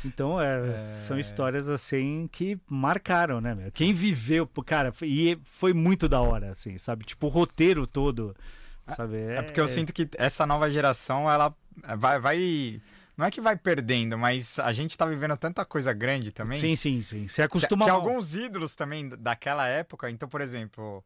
[0.04, 3.72] Então, é, são histórias assim que marcaram, né, meu?
[3.72, 7.06] Quem viveu, cara, foi- e foi muito da hora, assim, sabe?
[7.06, 8.36] Tipo, o roteiro todo,
[8.96, 9.18] sabe?
[9.18, 11.54] É porque eu sinto que essa nova geração, ela
[11.98, 12.82] vai, vai.
[13.18, 16.58] Não é que vai perdendo, mas a gente tá vivendo tanta coisa grande também.
[16.58, 17.28] Sim, sim, sim.
[17.28, 18.02] Você Que, acostuma que mal.
[18.02, 20.10] alguns ídolos também daquela época.
[20.10, 21.04] Então, por exemplo,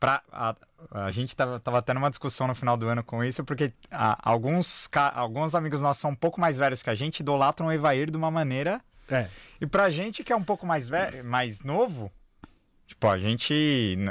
[0.00, 0.54] pra, a,
[0.90, 4.18] a gente tava, tava tendo uma discussão no final do ano com isso, porque ah,
[4.22, 8.10] alguns, alguns amigos nossos são um pouco mais velhos que a gente, idolatram o Evair
[8.10, 8.80] de uma maneira.
[9.08, 9.28] É,
[9.60, 12.10] E pra gente que é um pouco mais, ve- mais novo,
[12.86, 13.54] tipo, a gente.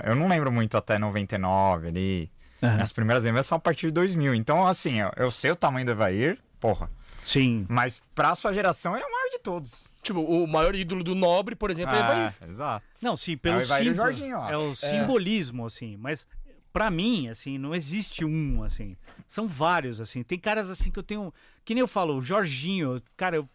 [0.06, 2.32] Eu não lembro muito até 99 ali.
[2.64, 2.82] Aham.
[2.82, 4.34] As primeiras lembranças são a partir de 2000.
[4.34, 6.90] Então, assim, eu, eu sei o tamanho do Evair, porra.
[7.24, 7.66] Sim.
[7.70, 9.86] Mas pra sua geração, ele é o maior de todos.
[10.02, 12.36] Tipo, o maior ídolo do Nobre, por exemplo, é Evair.
[12.42, 12.86] Ah, exato.
[13.02, 14.50] Não, sim, pelo É o Jorginho, ó.
[14.50, 16.28] É o simbolismo, assim, mas
[16.74, 18.98] pra mim, assim, não existe um, assim.
[19.28, 20.24] São vários, assim.
[20.24, 21.34] Tem caras assim que eu tenho.
[21.64, 23.50] Que nem eu falo, o Jorginho, cara, eu,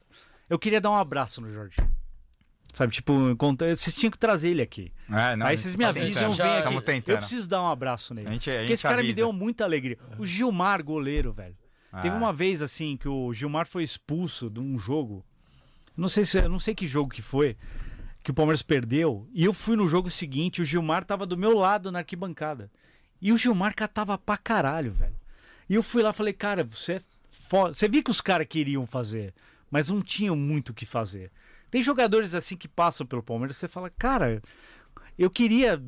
[0.48, 1.90] eu queria dar um abraço no Jorginho.
[2.72, 3.12] Sabe, tipo,
[3.58, 4.92] vocês tinham que trazer ele aqui.
[5.10, 7.10] É, não, Aí vocês me tá avisam, vem aqui.
[7.10, 8.28] Eu preciso dar um abraço nele.
[8.28, 9.16] A gente, a Porque gente esse cara me avisa.
[9.16, 9.98] deu muita alegria.
[10.18, 11.56] O Gilmar, goleiro, velho.
[12.02, 12.18] Teve Ah.
[12.18, 15.24] uma vez, assim, que o Gilmar foi expulso de um jogo.
[15.96, 17.56] Não sei se não sei que jogo que foi.
[18.22, 19.26] Que o Palmeiras perdeu.
[19.32, 22.70] E eu fui no jogo seguinte, o Gilmar tava do meu lado na arquibancada.
[23.20, 25.16] E o Gilmar catava pra caralho, velho.
[25.68, 27.74] E eu fui lá e falei, cara, você é foda.
[27.74, 29.34] Você viu que os caras queriam fazer,
[29.70, 31.30] mas não tinham muito o que fazer.
[31.70, 34.40] Tem jogadores assim que passam pelo Palmeiras, você fala, cara,
[35.18, 35.80] eu queria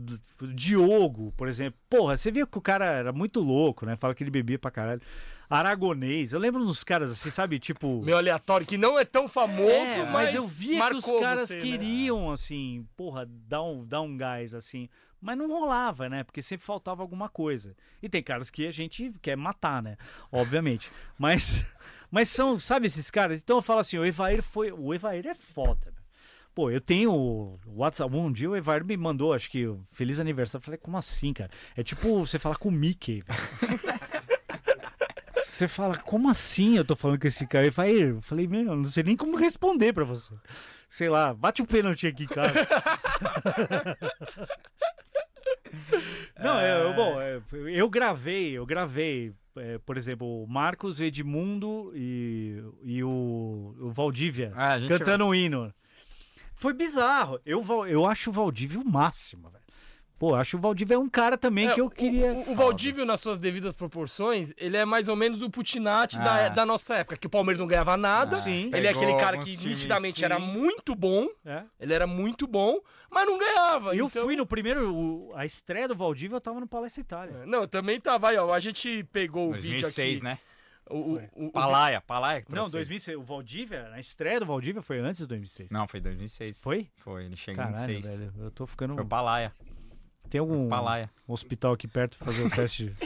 [0.55, 1.79] Diogo, por exemplo.
[1.89, 3.97] Porra, você viu que o cara era muito louco, né?
[3.97, 5.01] Fala que ele bebia pra caralho.
[5.51, 6.33] Aragonês.
[6.33, 7.59] Eu lembro dos caras assim, sabe?
[7.59, 8.01] Tipo.
[8.03, 11.49] Meu aleatório, que não é tão famoso, É, mas, mas eu via que os caras
[11.49, 11.61] você, né?
[11.61, 14.89] queriam, assim, porra, dar um, dar um gás, assim.
[15.21, 16.25] Mas não rolava, né?
[16.25, 17.77] Porque sempre faltava alguma coisa.
[18.01, 19.97] E tem caras que a gente quer matar, né?
[20.33, 20.91] Obviamente.
[21.19, 21.71] Mas,
[22.11, 23.41] mas são, sabe esses caras?
[23.43, 24.73] Então eu falo assim, o Evair foi.
[24.73, 26.01] O Evair é foda, né?
[26.55, 28.15] Pô, eu tenho o WhatsApp.
[28.15, 30.61] Um dia o Evair me mandou, acho que feliz aniversário.
[30.63, 31.51] Eu falei, como assim, cara?
[31.77, 33.23] É tipo você falar com o Mickey.
[35.61, 37.66] Você fala, como assim eu tô falando com esse cara?
[37.66, 40.33] Ele fala, eu falei, meu, eu não sei nem como responder pra você.
[40.88, 42.51] Sei lá, bate um pênalti aqui, cara.
[46.42, 47.42] não, é, eu, bom, é,
[47.77, 53.90] eu gravei, eu gravei, é, por exemplo, o Marcos, o Edmundo e, e o, o
[53.90, 55.75] Valdívia Ah, cantando um hino.
[56.55, 57.38] Foi bizarro.
[57.44, 59.64] Eu, eu acho o Valdívia o máximo, velho.
[60.20, 62.30] Pô, eu acho o Valdívia é um cara também É, que eu o- queria.
[62.35, 66.44] O, o Valdívio, nas suas devidas proporções, ele é mais ou menos o Putinati da,
[66.44, 66.48] Ah.
[66.50, 68.37] da nossa época, que o Palmeiras não ganhava nada.
[68.37, 68.70] Sim.
[68.74, 70.24] Ele é aquele cara que nitidamente sim.
[70.26, 71.26] era muito bom.
[71.42, 71.62] É.
[71.80, 72.80] Ele era muito bom,
[73.11, 73.96] mas não ganhava.
[73.96, 74.94] Eu então- fui no primeiro.
[74.94, 77.46] o- a estreia do Valdívia, eu tava no Palestra Itália.
[77.46, 78.52] Não, também tava aí, ó.
[78.52, 80.24] A gente pegou o vídeo 2006, aqui.
[80.24, 80.38] né?
[80.90, 82.85] O, o, o- o- Palaia, Palaia que Não, trouxe ele.
[82.85, 83.16] 2006.
[83.16, 85.70] O Valdívia, a estreia do Valdívia foi antes de 2006.
[85.70, 86.61] Não, foi 2006.
[86.61, 86.90] Foi?
[86.98, 88.20] Foi, ele chegou em Caralho, 2006.
[88.33, 88.44] velho.
[88.44, 88.94] Eu tô ficando.
[88.96, 89.50] Foi o Palaia.
[90.31, 91.11] Tem algum Palaia.
[91.29, 92.97] hospital aqui perto pra fazer o teste de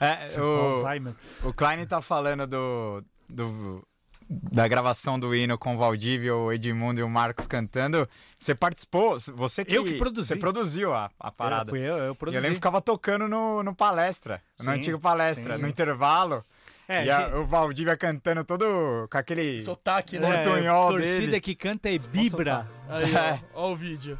[0.00, 1.14] É, o, Alzheimer?
[1.42, 3.84] o Klein tá falando do, do-
[4.30, 8.06] da gravação do hino com o Valdívia, o Edmundo e o Marcos cantando.
[8.38, 9.74] Você participou, você que...
[9.74, 10.28] Eu que produzi.
[10.28, 11.70] Você produziu a, a parada.
[11.70, 12.36] É, fui eu, eu E eu produzi.
[12.40, 16.44] lembro que ficava tocando no, no palestra, no Sim, antigo palestra, sim, no intervalo.
[16.86, 18.64] É, e a- o Valdívia cantando todo
[19.10, 19.60] com aquele.
[19.62, 20.42] sotaque, né?
[20.42, 21.40] é, torcida dele.
[21.40, 22.68] que canta é Bibra.
[22.88, 23.40] Aí, É.
[23.54, 24.18] ó, ó o vídeo.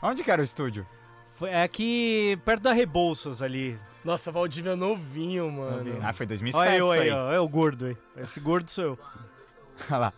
[0.00, 0.86] Onde que era o estúdio?
[1.38, 3.78] Foi é aqui perto da Rebouças ali.
[4.04, 5.76] Novinho, Valdívia novinho, mano.
[5.78, 6.00] Novinho.
[6.02, 7.10] Ah, foi 2007 Olha eu isso aí, aí.
[7.10, 7.32] ó.
[7.32, 7.96] É o gordo aí.
[8.16, 8.98] Esse gordo sou eu.
[9.90, 10.12] Olha lá.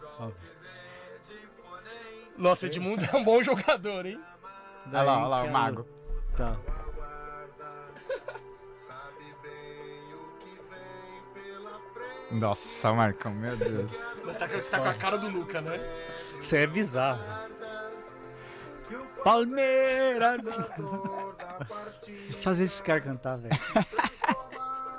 [2.39, 4.19] Nossa, Edmundo é um bom jogador, hein?
[4.87, 5.87] Olha lá, olha lá, o Daí, mago.
[6.37, 6.57] Tá.
[12.31, 13.91] Nossa, Marcão, meu Deus.
[14.39, 15.81] Tá, com- tá com a cara do Luca, né?
[16.41, 17.21] Isso é bizarro.
[19.25, 20.37] Palmeira.
[22.43, 23.55] Fazer esses caras cantar, velho.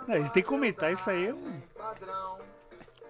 [0.08, 1.28] Não, Eles têm que comentar isso aí.
[1.28, 1.62] é um-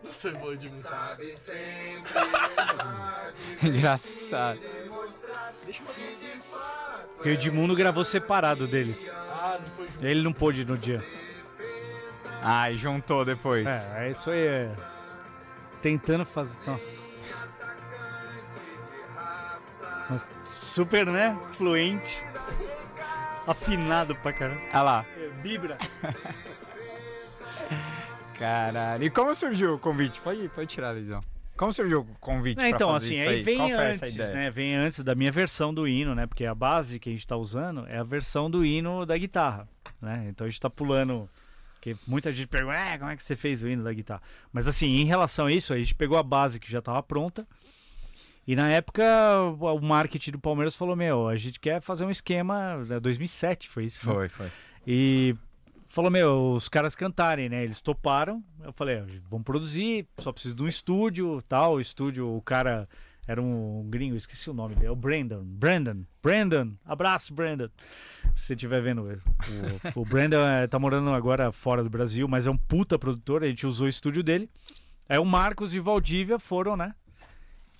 [0.03, 0.83] Nossa, é bom Edmundo.
[3.63, 4.59] Engraçado.
[7.15, 9.09] Porque o Edmundo gravou separado deles.
[9.13, 10.05] Ah, não foi junto.
[10.05, 11.01] Ele não pôde no dia.
[12.43, 13.67] Ah, e juntou depois.
[13.67, 14.75] É, é isso aí é.
[15.81, 16.51] tentando fazer.
[16.65, 17.00] Nossa.
[20.71, 21.37] Super, né?
[21.55, 22.23] Fluente.
[23.45, 24.57] Afinado pra caramba.
[24.73, 25.05] Olha lá.
[25.41, 25.77] Vibra.
[28.39, 29.03] Caralho.
[29.03, 30.21] E como surgiu o convite?
[30.21, 31.19] Pode, pode tirar a visão.
[31.57, 33.41] Como surgiu o convite É, pra então, assim, aí aí?
[33.41, 34.49] vem antes, né?
[34.49, 36.25] Vem antes da minha versão do hino, né?
[36.25, 39.67] Porque a base que a gente tá usando é a versão do hino da guitarra,
[40.01, 40.27] né?
[40.29, 41.29] Então a gente tá pulando.
[41.73, 44.21] Porque muita gente pergunta, é, como é que você fez o hino da guitarra?
[44.53, 47.45] Mas assim, em relação a isso, a gente pegou a base que já estava pronta.
[48.51, 49.01] E na época,
[49.61, 52.83] o marketing do Palmeiras falou: Meu, a gente quer fazer um esquema.
[52.83, 54.05] né, 2007 foi isso?
[54.05, 54.13] né?
[54.13, 54.47] Foi, foi.
[54.85, 55.33] E
[55.87, 57.63] falou, meu, os caras cantarem, né?
[57.63, 58.43] Eles toparam.
[58.61, 61.75] Eu falei, "Ah, vamos produzir, só preciso de um estúdio, tal.
[61.75, 62.89] O estúdio, o cara
[63.25, 65.43] era um gringo, esqueci o nome dele, é o Brandon.
[65.45, 67.69] Brandon, Brandon, abraço, Brandon.
[68.35, 69.01] Se você estiver vendo,
[69.95, 73.45] o, o Brandon eh, tá morando agora fora do Brasil, mas é um puta produtor,
[73.45, 74.49] a gente usou o estúdio dele.
[75.07, 76.93] Aí o Marcos e o Valdívia foram, né?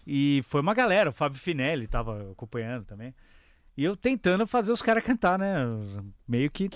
[0.05, 3.13] E foi uma galera, o Fábio Finelli tava acompanhando também.
[3.77, 5.55] E eu tentando fazer os caras cantar, né?
[6.27, 6.69] Meio que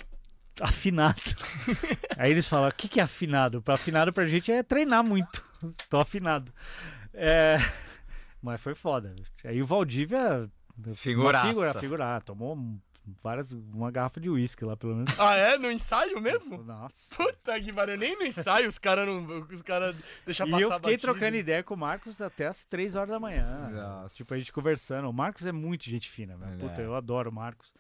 [0.62, 1.22] afinado.
[2.18, 3.62] Aí eles falam: o que, que é afinado?
[3.62, 5.44] Pra afinado pra gente é treinar muito.
[5.90, 6.54] Tô afinado.
[7.14, 7.58] É,
[8.42, 9.16] Mas foi foda.
[9.44, 10.50] Aí o Valdívia.
[10.94, 11.48] Figuraça.
[11.48, 12.58] Figura, figura, tomou
[13.24, 15.20] várias, uma garrafa de uísque lá, pelo menos.
[15.20, 15.58] Ah, é?
[15.58, 16.64] No ensaio mesmo?
[16.64, 17.16] Nossa.
[17.16, 19.42] Puta que pariu, nem no ensaio os caras não.
[19.52, 21.02] Os caras deixam E passar eu fiquei batido.
[21.14, 23.70] trocando ideia com o Marcos até as 3 horas da manhã.
[23.72, 24.16] Nossa.
[24.16, 25.10] Tipo, a gente conversando.
[25.10, 26.58] O Marcos é muito gente fina, velho.
[26.60, 26.86] Puta, é.
[26.86, 27.74] eu adoro o Marcos.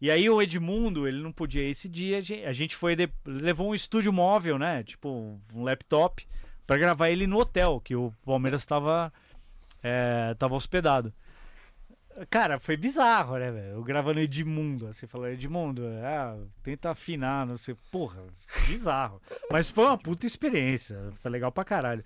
[0.00, 2.18] E aí o Edmundo, ele não podia ir esse dia.
[2.18, 2.96] a gente- A gente foi.
[2.96, 4.82] de- levou um estúdio móvel, né?
[4.82, 6.26] Tipo, um laptop,
[6.66, 9.12] pra gravar ele no hotel, que o Palmeiras tava,
[9.82, 11.12] é, tava hospedado.
[12.28, 13.68] Cara, foi bizarro, né, velho?
[13.76, 17.74] Eu gravando Edmundo, assim, falando, Edmundo, ah, tenta afinar, não sei.
[17.90, 18.22] Porra,
[18.66, 19.20] bizarro.
[19.50, 20.98] Mas foi uma puta experiência.
[21.22, 22.04] Foi legal pra caralho.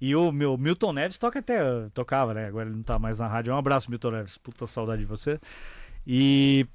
[0.00, 1.58] E o meu Milton Neves toca até,
[1.94, 2.46] tocava, né?
[2.46, 3.52] Agora ele não tá mais na rádio.
[3.54, 4.36] Um abraço, Milton Neves.
[4.38, 5.40] Puta saudade de você.
[6.06, 6.66] E.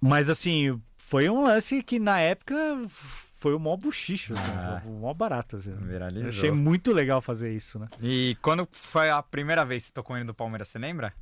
[0.00, 2.54] Mas assim, foi um lance que na época
[2.88, 4.82] foi o maior buchicho, assim, Ah.
[4.86, 5.56] o maior barato.
[5.56, 5.70] Assim.
[5.70, 6.28] Eu Viralizou.
[6.28, 7.88] achei muito legal fazer isso, né?
[8.00, 11.12] E quando foi a primeira vez que você tocou hino do Palmeiras, você lembra?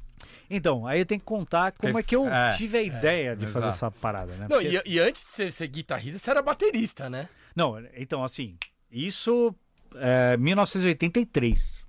[0.48, 3.46] Então, aí eu tenho que contar como é que eu É, tive a ideia de
[3.46, 3.86] fazer exato.
[3.86, 4.46] essa parada, né?
[4.48, 7.28] Não, Porque- e, e antes de você ser guitarrista, você era baterista, né?
[7.56, 8.56] Não, então assim,
[8.90, 9.54] isso
[9.96, 11.84] é 1983.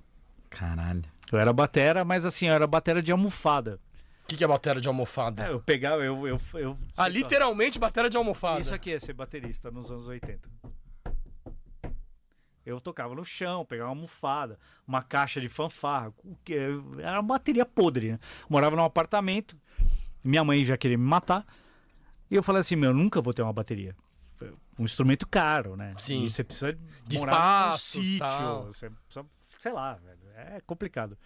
[0.49, 1.03] Caralho.
[1.31, 3.79] Eu era batera, mas assim, eu era batera de almofada.
[4.23, 5.45] O que, que é batera de almofada?
[5.45, 6.27] É, eu pegava, eu.
[6.27, 8.59] eu, eu ah, literalmente batera de almofada.
[8.59, 10.39] Isso aqui é ser baterista nos anos 80.
[12.65, 16.11] Eu tocava no chão, pegava uma almofada, uma caixa de fanfarra.
[16.99, 18.19] Era uma bateria podre, né?
[18.49, 19.55] Morava num apartamento,
[20.23, 21.45] minha mãe já queria me matar.
[22.29, 23.95] E eu falei assim: meu, eu nunca vou ter uma bateria.
[24.77, 25.93] Um instrumento caro, né?
[25.97, 26.25] Sim.
[26.25, 28.19] E você precisa De morar num espaço, sítio.
[28.19, 28.65] tal.
[28.65, 29.25] Você precisa,
[29.59, 30.19] sei lá, velho.
[30.35, 31.17] É complicado.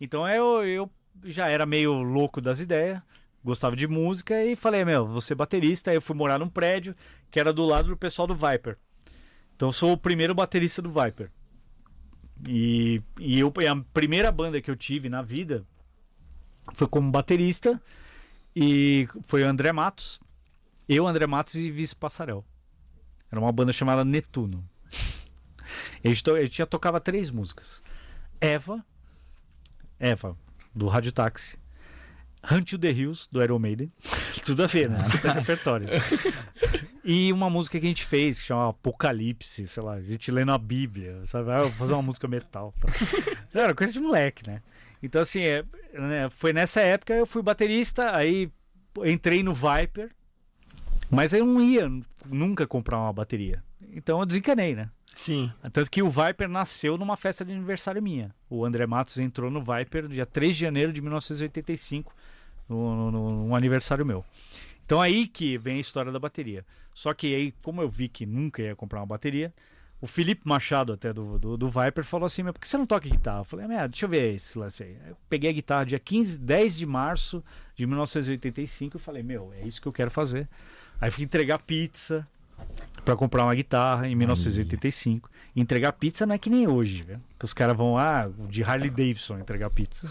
[0.00, 0.90] Então eu, eu
[1.22, 3.00] já era meio louco das ideias,
[3.42, 5.90] gostava de música e falei, meu, vou ser baterista.
[5.90, 6.94] Aí eu fui morar num prédio
[7.30, 8.76] que era do lado do pessoal do Viper.
[9.56, 11.30] Então sou o primeiro baterista do Viper.
[12.48, 15.64] E, e eu, a primeira banda que eu tive na vida
[16.72, 17.80] foi como baterista
[18.54, 20.20] e foi o André Matos.
[20.88, 22.44] Eu, André Matos e Vice Passarel.
[23.30, 24.64] Era uma banda chamada Netuno.
[26.04, 27.82] A gente, já tocava três músicas.
[28.40, 28.84] Eva,
[29.98, 30.36] Eva,
[30.74, 31.58] do Rádio Táxi.
[32.50, 33.90] Hunt the Hills, do Iron Maiden.
[34.44, 34.98] Tudo a ver, né?
[35.34, 35.86] Repertório.
[37.04, 40.52] E uma música que a gente fez, que chama Apocalipse, sei lá, a gente lendo
[40.52, 41.50] a Bíblia, sabe?
[41.50, 42.72] Ah, eu vou fazer uma música metal.
[42.80, 42.88] Tá?
[43.52, 44.62] Era coisa de moleque, né?
[45.02, 45.62] Então, assim, é,
[45.92, 48.50] né, foi nessa época eu fui baterista, aí
[49.04, 50.10] entrei no Viper,
[51.10, 51.90] mas eu não ia
[52.26, 53.62] nunca comprar uma bateria.
[53.92, 54.88] Então eu desencanei, né?
[55.14, 55.52] Sim.
[55.72, 58.34] Tanto que o Viper nasceu numa festa de aniversário minha.
[58.48, 62.12] O André Matos entrou no Viper no dia 3 de janeiro de 1985,
[62.68, 64.24] no, no- no aniversário meu.
[64.84, 66.64] Então aí que vem a história da bateria.
[66.92, 69.52] Só que aí, como eu vi que nunca ia comprar uma bateria,
[70.00, 72.86] o Felipe Machado, até do, do, do Viper, falou assim: Mas por que você não
[72.86, 73.40] toca guitarra?
[73.40, 74.96] Eu falei: "Ah, Deixa eu ver esse lance aí.
[75.08, 77.42] Eu peguei a guitarra dia 15, 10 de março
[77.74, 80.46] de 1985 e falei: Meu, é isso que eu quero fazer.
[81.00, 82.26] Aí fui entregar pizza
[83.04, 85.30] pra comprar uma guitarra em 1985.
[85.56, 87.18] E entregar pizza não é que nem hoje, viu?
[87.38, 90.06] Que os caras vão, ah, de Harley Davidson entregar pizza.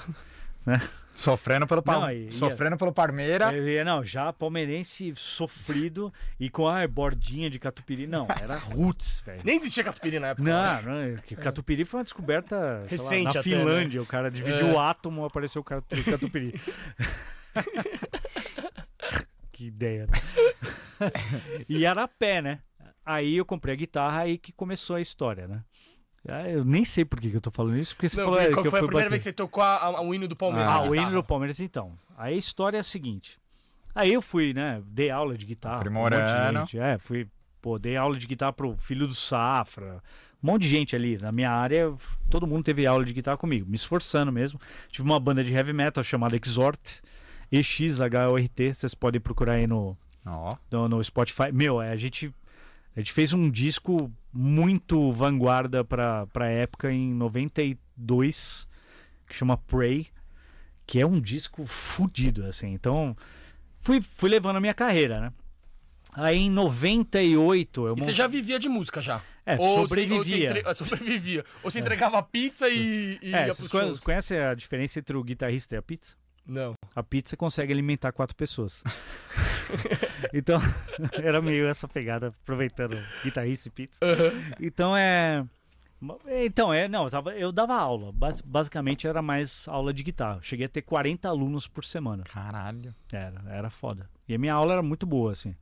[1.14, 2.02] Sofrendo pelo, Pal...
[2.02, 3.52] Não, e- e- Sofrendo pelo Parmeira.
[3.86, 8.08] Não, já palmeirense sofrido e com a bordinha de catupiry.
[8.08, 9.42] Não, era roots, velho.
[9.44, 10.50] Nem existia catupiry na época.
[10.50, 14.02] Não, não, é que catupiry foi uma descoberta sei lá, Recente na até, Finlândia.
[14.02, 14.74] O cara dividiu É.
[14.74, 16.54] o átomo, apareceu o catu- o catupiry.
[19.52, 20.14] que ideia, né?
[21.70, 22.60] e era a pé, né?
[23.06, 25.62] Aí eu comprei a guitarra aí que começou a história, né?
[26.28, 28.40] Ah, eu nem sei por que, que eu tô falando isso, porque você Não, falou
[28.40, 29.10] é, que eu foi a fui primeira bater.
[29.10, 30.70] vez que você tocou a- a- o hino do Palmeiras?
[30.72, 31.92] Ah, o hino do Palmeiras, então.
[32.18, 33.38] Aí a história é a seguinte.
[33.94, 34.82] Aí eu fui, né?
[34.88, 35.80] Dei aula de guitarra.
[35.82, 36.80] pra Um monte de gente.
[36.80, 37.28] É, fui,
[37.62, 40.02] pô, dei aula de guitarra pro filho do Safra.
[40.42, 41.18] Um monte de gente ali.
[41.18, 41.94] Na minha área,
[42.30, 44.60] todo mundo teve aula de guitarra comigo, me esforçando mesmo.
[44.90, 47.02] Tive uma banda de heavy metal chamada Exhort.
[47.52, 50.50] EXHORT, vocês podem procurar aí no, Ó.
[50.72, 51.52] no, no Spotify.
[51.52, 52.34] Meu, é, a gente,
[52.96, 58.68] a gente fez um disco muito vanguarda pra, pra época em 92,
[59.28, 60.08] que chama Pray,
[60.86, 62.68] que é um disco fudido, assim.
[62.74, 63.16] Então,
[63.80, 65.34] fui, fui levando a minha carreira, né?
[66.16, 69.20] Aí em 98 eu E você já vivia de música já?
[69.46, 70.50] É, Ou você- ou sobrevivia.
[70.60, 71.46] entre- sobrevivia.
[71.64, 74.00] Ou você entregava pizza e, e É, ia pros shows?
[74.00, 76.16] conhecem a diferença entre o guitarrista e a pizza?
[76.46, 76.76] Não.
[76.96, 78.84] A pizza consegue alimentar quatro pessoas.
[80.34, 80.60] então,
[81.22, 84.00] era meio essa pegada, aproveitando guitarrista e pizza.
[84.60, 85.46] Então é.
[86.44, 88.12] Então, é, não, eu, tava, eu dava aula.
[88.12, 90.40] Bas- basicamente era mais aula de guitarra.
[90.42, 92.24] Cheguei a ter 40 alunos por semana.
[92.26, 92.94] Caralho.
[93.10, 94.10] Era, era foda.
[94.28, 95.56] E a minha aula era muito boa, assim.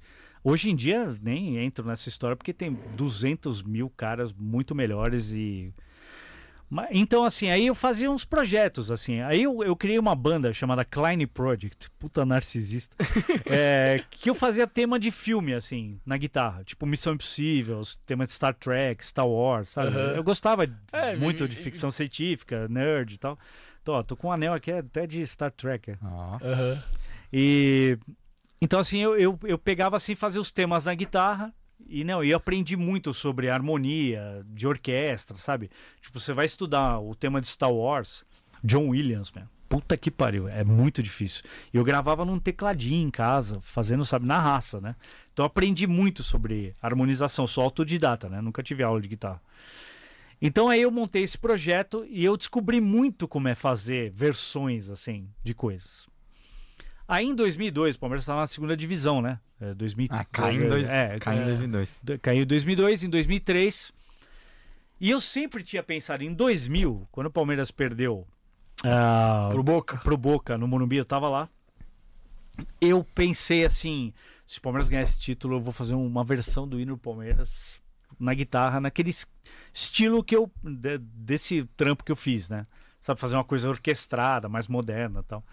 [0.44, 5.72] Hoje em dia, nem entro nessa história porque tem 200 mil caras muito melhores e.
[6.92, 9.20] Então, assim, aí eu fazia uns projetos, assim.
[9.22, 12.96] Aí eu, eu criei uma banda chamada Klein Project, puta narcisista,
[13.46, 16.64] é, que eu fazia tema de filme, assim, na guitarra.
[16.64, 19.90] Tipo Missão Impossível, tema de Star Trek, Star Wars, sabe?
[19.90, 20.14] Aham.
[20.16, 23.38] Eu gostava É, muito de ficção científica, nerd e tal.
[23.82, 25.92] Então, ó, tô com um anel aqui até de Star Trek.
[25.92, 25.98] é.
[26.02, 26.84] Aham.
[27.34, 27.98] E
[28.62, 31.54] então assim, eu, eu, eu pegava assim fazer os temas na guitarra
[31.92, 35.70] e não, eu aprendi muito sobre harmonia de orquestra, sabe?
[36.02, 38.26] Tipo, você vai estudar o tema de Star Wars,
[38.64, 39.48] John Williams, man.
[39.68, 41.44] Puta que pariu, é muito difícil.
[41.74, 44.96] Eu gravava num tecladinho em casa, fazendo, sabe, na raça, né?
[45.32, 48.42] Então aprendi muito sobre harmonização, sou autodidata, né?
[48.42, 49.42] Nunca tive aula de guitarra.
[50.42, 55.30] Então aí eu montei esse projeto e eu descobri muito como é fazer versões assim
[55.44, 56.11] de coisas.
[57.12, 59.38] Aí em 2002, o Palmeiras estava na segunda divisão, né?
[59.60, 62.02] É, 2000, Ah, caiu em, dois, é, caiu em é, 2002.
[62.04, 63.92] do- caiu em 2002, em 2003.
[64.98, 68.26] E eu sempre tinha pensado em 2000, quando o Palmeiras perdeu
[68.86, 69.98] ah, Pro Boca?
[69.98, 71.50] pro Boca no Morumbi, eu tava lá.
[72.80, 74.14] Eu pensei assim,
[74.46, 77.82] se o Palmeiras ganhar esse título, eu vou fazer uma versão do hino do Palmeiras
[78.18, 79.28] na guitarra, naquele es-
[79.74, 82.66] estilo que eu de- desse trampo que eu fiz, né?
[83.02, 85.44] Sabe fazer uma coisa orquestrada, mais moderna, tal.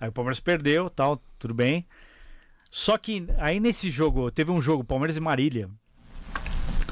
[0.00, 1.86] Aí o Palmeiras perdeu, tal, tudo bem.
[2.70, 5.68] Só que aí nesse jogo, teve um jogo Palmeiras e Marília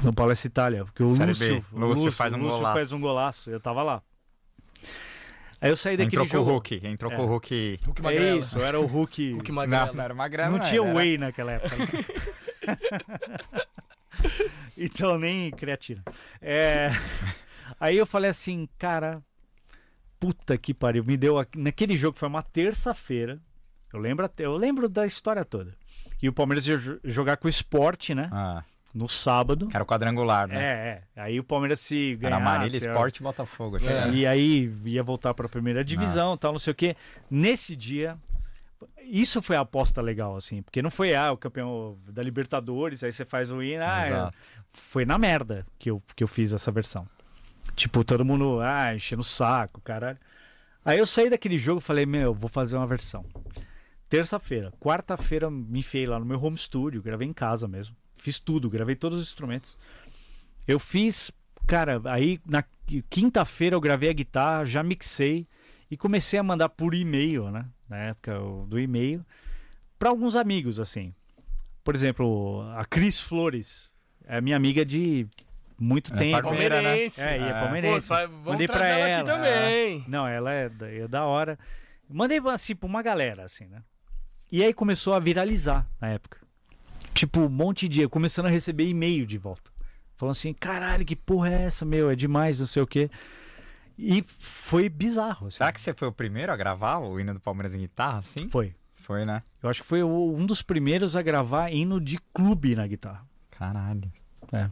[0.03, 2.73] no Palestra Itália, porque o Série Lúcio, B, Lúcio faz um Lúcio golaço.
[2.75, 4.01] faz um golaço, eu tava lá.
[5.61, 6.51] Aí eu saí daquele Entrou com o jogo.
[6.51, 6.87] Hulk.
[6.87, 7.15] Entrou É.
[7.17, 7.79] com o Hulk.
[7.85, 8.39] Hulk É Magrela.
[8.39, 9.31] isso, era o Hulk.
[9.33, 9.93] Hulk Não, Magrela.
[9.93, 10.57] não era magrelo.
[10.57, 11.75] não tinha era- whey naquela época.
[11.75, 11.87] né?
[14.77, 16.03] então nem creatina.
[16.41, 16.89] É,
[17.79, 19.21] Aí eu falei assim, cara,
[20.19, 23.39] puta que pariu, me deu naquele jogo foi uma terça-feira.
[23.93, 25.73] Eu lembro até, eu lembro da história toda.
[26.21, 28.29] E o Palmeiras ia jo- jogar com o Sport, né?
[28.31, 28.63] Ah,
[28.93, 29.67] No sábado.
[29.73, 30.55] era o quadrangular, né?
[30.61, 31.21] É, é.
[31.21, 32.43] Aí o Palmeiras se Era ganhasse...
[32.43, 33.77] Marília, era- Sport e Botafogo.
[33.77, 34.09] É.
[34.11, 36.95] e aí ia voltar para a primeira divisão, tal, não sei o quê.
[37.31, 38.17] Nesse dia,
[39.03, 43.11] isso foi a aposta legal, assim, porque não foi ah, o campeão da Libertadores, aí
[43.11, 44.31] você faz o hino, ah,
[44.67, 47.07] foi na merda que eu, que eu fiz essa versão.
[47.75, 50.17] Tipo, todo mundo, ah, enchendo o saco, caralho.
[50.83, 53.25] Aí eu saí daquele jogo e falei, meu, vou fazer uma versão.
[54.07, 57.95] Terça-feira, quarta-feira me enfiei lá no meu home studio, gravei em casa mesmo.
[58.15, 59.77] Fiz tudo, gravei todos os instrumentos.
[60.67, 61.31] Eu fiz,
[61.67, 62.63] cara, aí na
[63.09, 65.47] quinta-feira eu gravei a guitarra, já mixei
[65.91, 67.65] e comecei a mandar por e-mail, né?
[67.87, 69.25] Na época do e-mail,
[69.97, 71.13] para alguns amigos, assim.
[71.83, 73.91] Por exemplo, a Cris Flores,
[74.25, 75.27] é minha amiga de
[75.79, 76.35] muito É tempo.
[76.37, 76.41] Né?
[76.41, 77.21] Palmeirense.
[77.21, 77.53] É, e é É.
[77.53, 78.07] Pô, palmeirense.
[78.09, 79.17] vamos Mandei trazer pra ela ela.
[79.17, 80.05] aqui também.
[80.07, 81.57] Não, ela é da, é da hora.
[82.09, 83.81] Mandei assim pra uma galera, assim, né?
[84.51, 86.37] E aí começou a viralizar na época.
[87.13, 88.07] Tipo, um monte de.
[88.07, 89.69] Começando a receber e-mail de volta.
[90.15, 92.09] Falando assim, caralho, que porra é essa, meu?
[92.09, 93.09] É demais, não sei o quê.
[93.97, 95.47] E foi bizarro.
[95.47, 95.57] Assim.
[95.57, 98.21] Será que você foi o primeiro a gravar o hino do Palmeiras em guitarra?
[98.21, 98.49] Sim?
[98.49, 98.73] Foi.
[98.95, 99.41] Foi, né?
[99.61, 103.25] Eu acho que foi o- um dos primeiros a gravar hino de clube na guitarra.
[103.51, 104.11] Caralho.
[104.51, 104.67] É,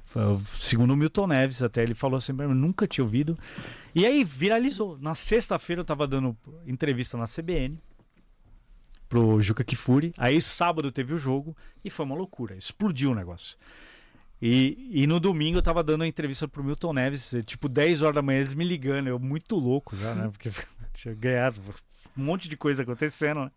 [0.56, 3.38] segundo o Milton Neves, até ele falou assim, eu nunca tinha ouvido.
[3.94, 4.98] E aí viralizou.
[5.00, 7.80] Na sexta-feira eu tava dando entrevista na CBN
[9.08, 10.14] pro Juca Kifuri.
[10.18, 11.56] Aí sábado teve o jogo
[11.86, 12.56] e foi uma loucura.
[12.56, 13.58] Explodiu o negócio.
[14.42, 18.16] E, e no domingo eu tava dando uma entrevista pro Milton Neves, tipo 10 horas
[18.16, 20.30] da manhã, eles me ligando, eu muito louco já, né?
[20.30, 20.50] Porque
[20.94, 21.60] tinha ganhado
[22.16, 23.52] um monte de coisa acontecendo, né?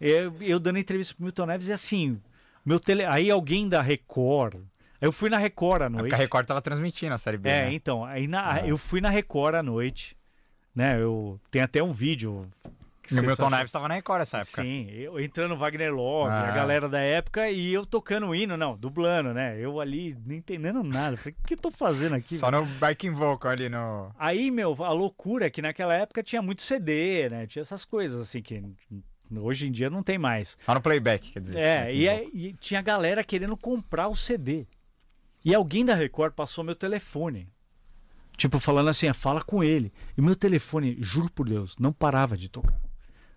[0.00, 2.20] Eu, eu dando entrevista pro Milton Neves e assim,
[2.64, 3.04] meu tele...
[3.04, 4.56] aí alguém da Record,
[5.00, 6.02] Eu fui na Record à É noite.
[6.04, 7.72] porque a Record tava transmitindo a Série B, É, né?
[7.74, 8.66] então, aí na, Ah.
[8.66, 10.16] eu fui na Record à noite,
[10.74, 11.00] né?
[11.00, 12.48] Eu tem até um vídeo.
[13.06, 14.62] que o Milton Neves tava na Record nessa época.
[14.62, 16.48] Sim, eu entrando Wagner Love, Ah.
[16.48, 19.58] a galera da época, e eu tocando o hino, não, dublando, né?
[19.60, 21.14] Eu ali não entendendo nada.
[21.18, 22.34] Falei, o que eu tô fazendo aqui?
[22.38, 24.10] Só no backing vocal ali no...
[24.18, 27.46] Aí, meu, a loucura é que naquela época tinha muito CD, né?
[27.46, 28.62] Tinha essas coisas assim que
[29.36, 30.56] hoje em dia não tem mais.
[30.62, 31.58] Só no playback, quer dizer.
[31.60, 34.66] É, backing e, e tinha galera querendo comprar o CD.
[35.44, 37.48] E alguém da Record passou meu telefone.
[38.36, 39.92] Tipo, falando assim, "Ah, fala com ele.
[40.16, 42.80] E meu telefone, juro por Deus, não parava de tocar.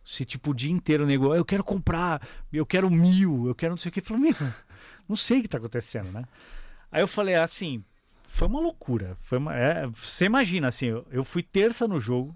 [0.03, 3.71] Se, tipo, o dia inteiro o nego, eu quero comprar, eu quero mil, eu quero
[3.73, 3.99] não sei o que.
[3.99, 4.35] Eu falei, meu,
[5.07, 6.23] não sei o que tá acontecendo, né?
[6.89, 7.83] Aí eu falei, assim,
[8.23, 9.17] foi uma loucura.
[9.19, 12.35] Foi uma, é, você imagina, assim, eu, eu fui terça no jogo,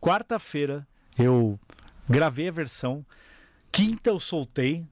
[0.00, 0.86] quarta-feira
[1.18, 1.60] eu
[2.08, 3.04] gravei a versão,
[3.70, 4.84] quinta eu soltei,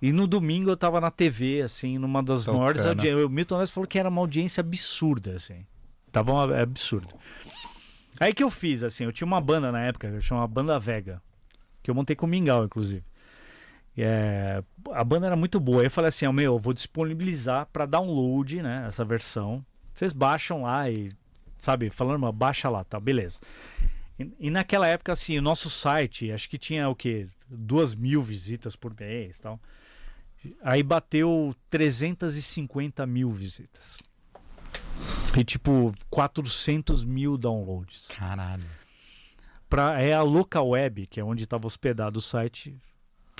[0.00, 2.60] e no domingo eu tava na TV, assim, numa das Tocando.
[2.60, 3.24] maiores audiências.
[3.24, 5.66] O Milton Neves falou que era uma audiência absurda, assim.
[6.12, 7.08] Tava uma, é absurdo.
[8.20, 11.22] Aí que eu fiz, assim, eu tinha uma banda na época, eu chamava Banda Vega,
[11.82, 13.04] que eu montei com o Mingau, inclusive.
[13.96, 15.80] É, a banda era muito boa.
[15.80, 19.64] Aí eu falei assim, ó, meu, eu vou disponibilizar para download, né, essa versão.
[19.92, 21.12] Vocês baixam lá e,
[21.58, 23.40] sabe, falando, "Mas baixa lá, tá, beleza.
[24.18, 27.26] E, e naquela época, assim, o nosso site, acho que tinha o quê?
[27.48, 29.60] Duas mil visitas por mês tal.
[30.62, 33.98] Aí bateu 350 mil visitas.
[35.36, 38.08] E tipo, 400 mil downloads.
[38.08, 38.64] Caralho.
[39.68, 42.76] Pra, é a local web, que é onde estava hospedado o site,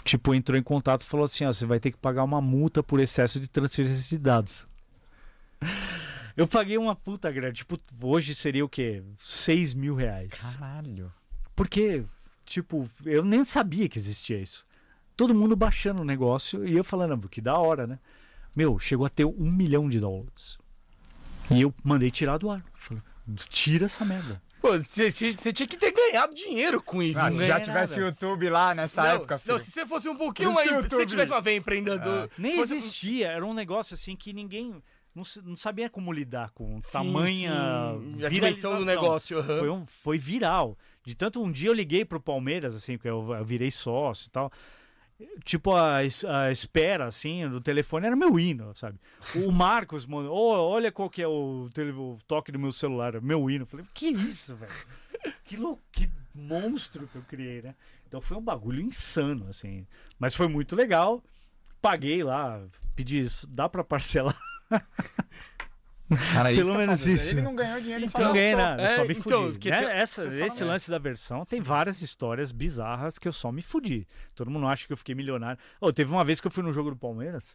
[0.05, 2.83] tipo, entrou em contato e falou assim: ó, você vai ter que pagar uma multa
[2.83, 4.67] por excesso de transferência de dados.
[6.37, 9.03] Eu paguei uma puta grana, tipo, hoje seria o quê?
[9.17, 10.35] 6 mil reais.
[10.35, 11.13] Caralho.
[11.57, 12.05] Porque,
[12.45, 14.65] tipo, eu nem sabia que existia isso.
[15.19, 17.99] Todo mundo baixando o negócio e eu falando, "Ah, que da hora, né?
[18.55, 20.57] Meu, chegou a ter um milhão de downloads.
[21.51, 22.65] E eu mandei tirar do ar.
[22.73, 23.03] Falei,
[23.49, 24.41] tira essa merda.
[24.61, 27.19] Pô, você tinha que ter ganhado dinheiro com isso.
[27.19, 27.31] Ah, né?
[27.33, 28.07] se ganhei já tivesse nada.
[28.07, 29.53] YouTube lá nessa não, época, filho.
[29.55, 30.69] não, se você fosse um pouquinho mais.
[30.69, 32.31] que o Se você tivesse uma veia empreendedor.
[32.39, 34.81] Nem se fosse- existia, era um negócio assim que ninguém
[35.15, 37.53] não, não sabia como lidar com Sim, tamanha
[38.17, 38.25] sim.
[38.25, 39.39] A dimensão do negócio.
[39.39, 39.59] aham.
[39.59, 40.79] Foi, um, foi viral.
[41.05, 44.31] De tanto um dia eu liguei pro Palmeiras, assim, porque eu, eu virei sócio e
[44.31, 44.51] tal.
[45.45, 49.01] Tipo, a, a espera, assim, do telefone era meu hino, sabe?
[49.35, 53.51] O Marcos mandou, "Ô, olha qual que é o, o toque do meu celular, meu
[53.51, 53.67] hino.
[53.67, 54.73] Falei, que isso, velho?
[55.45, 57.75] Que, lou- que monstro que eu criei, né?
[58.07, 59.85] Então foi um bagulho insano, assim.
[60.19, 61.23] Mas foi muito legal.
[61.83, 62.63] Paguei lá,
[62.95, 64.39] pedi isso, dá pra parcelar?
[66.33, 67.35] Cara, Pelo menos falo, isso.
[67.35, 69.53] Ele não ganhou dinheiro, Não ganhei nada, só É, me então, fudi.
[69.53, 69.79] porque Né?
[69.79, 73.61] tem- Essa- esse não- lance da versão tem várias histórias bizarras que eu só me
[73.61, 74.07] fudi.
[74.35, 75.59] Todo mundo acha que eu fiquei milionário.
[75.81, 77.55] Oh, teve uma vez que eu fui no jogo do Palmeiras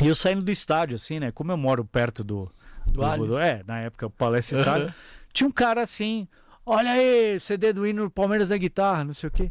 [0.00, 1.32] e eu saindo do estádio, assim, né?
[1.32, 2.50] Como eu moro perto do.
[2.86, 3.36] Do Allianz.
[3.38, 4.86] é, na época, o Palestra Itália.
[4.86, 4.94] Aham.
[5.32, 6.28] Tinha um cara assim.
[6.64, 9.50] Olha aí, CD do hino do Palmeiras da guitarra, não sei o quê.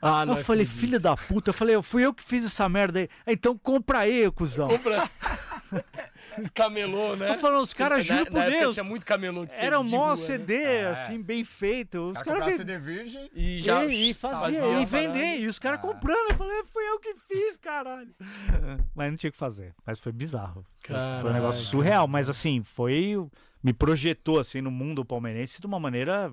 [0.00, 0.68] Ah, eu falei, acredito.
[0.80, 3.08] filha da puta, eu falei, eu fui eu que fiz essa merda aí.
[3.26, 4.68] Então compra aí, cuzão.
[4.68, 5.08] Compra.
[6.38, 7.30] Esse camelô, né?
[7.30, 10.10] Eu falando, os caras, juro por Deus, Tinha muito camelô de era um mó rua,
[10.10, 10.16] né?
[10.16, 10.86] CD, É.
[10.86, 11.98] assim, bem feito.
[11.98, 13.30] Os Os caras caras vend- CD virgem.
[13.34, 15.82] E já e, e fazia, fazia e vender, e os caras Ah.
[15.82, 16.30] comprando.
[16.30, 18.14] Eu falei, fui eu que fiz, caralho.
[18.94, 19.74] Mas não tinha o que fazer.
[19.86, 20.64] Mas foi bizarro.
[20.84, 21.32] Foi um Caralho.
[21.32, 22.06] negócio surreal.
[22.08, 23.16] Mas assim, foi.
[23.62, 26.32] Me projetou assim no mundo palmeirense de uma maneira.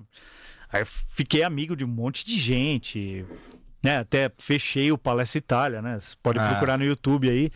[0.72, 3.24] Aí eu fiquei amigo de um monte de gente.
[3.82, 3.98] Né?
[3.98, 5.98] Até fechei o Palestra Itália, né?
[5.98, 6.48] Você pode Ah.
[6.50, 7.50] procurar no YouTube aí.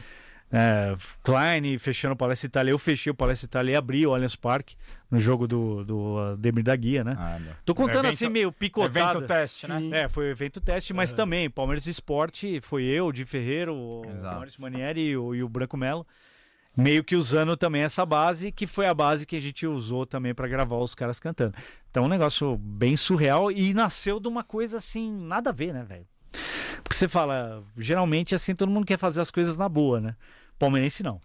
[0.57, 2.71] É, Klein fechando o Palestra Itália.
[2.71, 4.77] Eu fechei o Palestra Itália e abri o Allianz Parque
[5.11, 7.17] no jogo do, do uh, Demir da Guia, né?
[7.19, 7.39] Ah.
[7.65, 9.19] Tô contando Evento- assim meio picotado.
[9.19, 9.81] Evento teste, né?
[9.81, 9.93] Sim.
[9.93, 14.03] É, foi o evento teste, mas também Palmeiras Esporte, foi eu, Di Ferreiro, o.
[14.23, 16.07] Maurício Manieri e o, e o Branco Melo.
[16.77, 20.35] Meio que usando também essa base, que foi a base que a gente usou também
[20.35, 21.55] pra gravar os caras cantando.
[21.89, 25.85] Então, um negócio bem surreal e nasceu de uma coisa assim, nada a ver, né,
[25.85, 26.07] velho?
[26.83, 30.17] Porque você fala, geralmente assim, todo mundo quer fazer as coisas na boa, né?
[30.65, 31.21] Palmeirense não.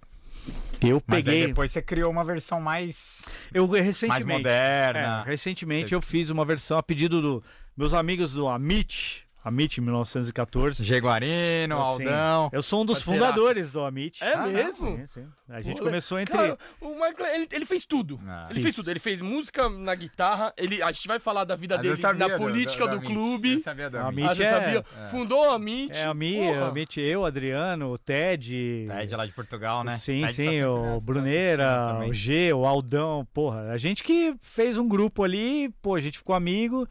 [0.83, 1.47] Eu Mas peguei.
[1.47, 4.25] depois você criou uma versão mais, Eu mais recentemente.
[4.25, 5.23] moderna.
[5.25, 7.43] É, recentemente Você- eu fiz uma versão a pedido dos
[7.75, 10.83] meus amigos do Amit, Amit 1914.
[10.83, 11.75] Jaguarino.
[11.75, 12.49] Aldão.
[12.51, 13.29] Eu sou um dos Parceiraços.
[13.35, 14.23] fundadores do Amit.
[14.23, 14.97] É Ah, não, mesmo?
[14.97, 15.25] sim, sim.
[15.47, 16.35] A gente Pô, começou entre.
[16.35, 18.19] Cara, o Michael, ele, ele fez tudo.
[18.27, 18.45] Ah.
[18.49, 18.63] ele Fiz.
[18.63, 18.89] fez tudo.
[18.91, 20.53] Ele fez música na guitarra.
[20.57, 23.05] Ele, a gente vai falar da vida eu dele sabia na política do, Amit.
[23.07, 23.53] clube.
[23.53, 24.27] Eu sabia do Amit.
[24.27, 24.85] Amit Ah, é- sabia?
[25.03, 25.07] é.
[25.07, 25.95] Fundou a Mint.
[25.95, 26.65] É, a Mi, Porra.
[26.65, 28.87] a Amit, eu, Adriano, o Ted.
[28.89, 29.95] Ted lá de Portugal, né?
[29.97, 33.71] Sim, Ted tá sim, sempre o nessa, tá Bruneira, o G, o Aldão, porra.
[33.71, 36.87] A gente que fez um grupo ali, pô, a gente ficou amigo.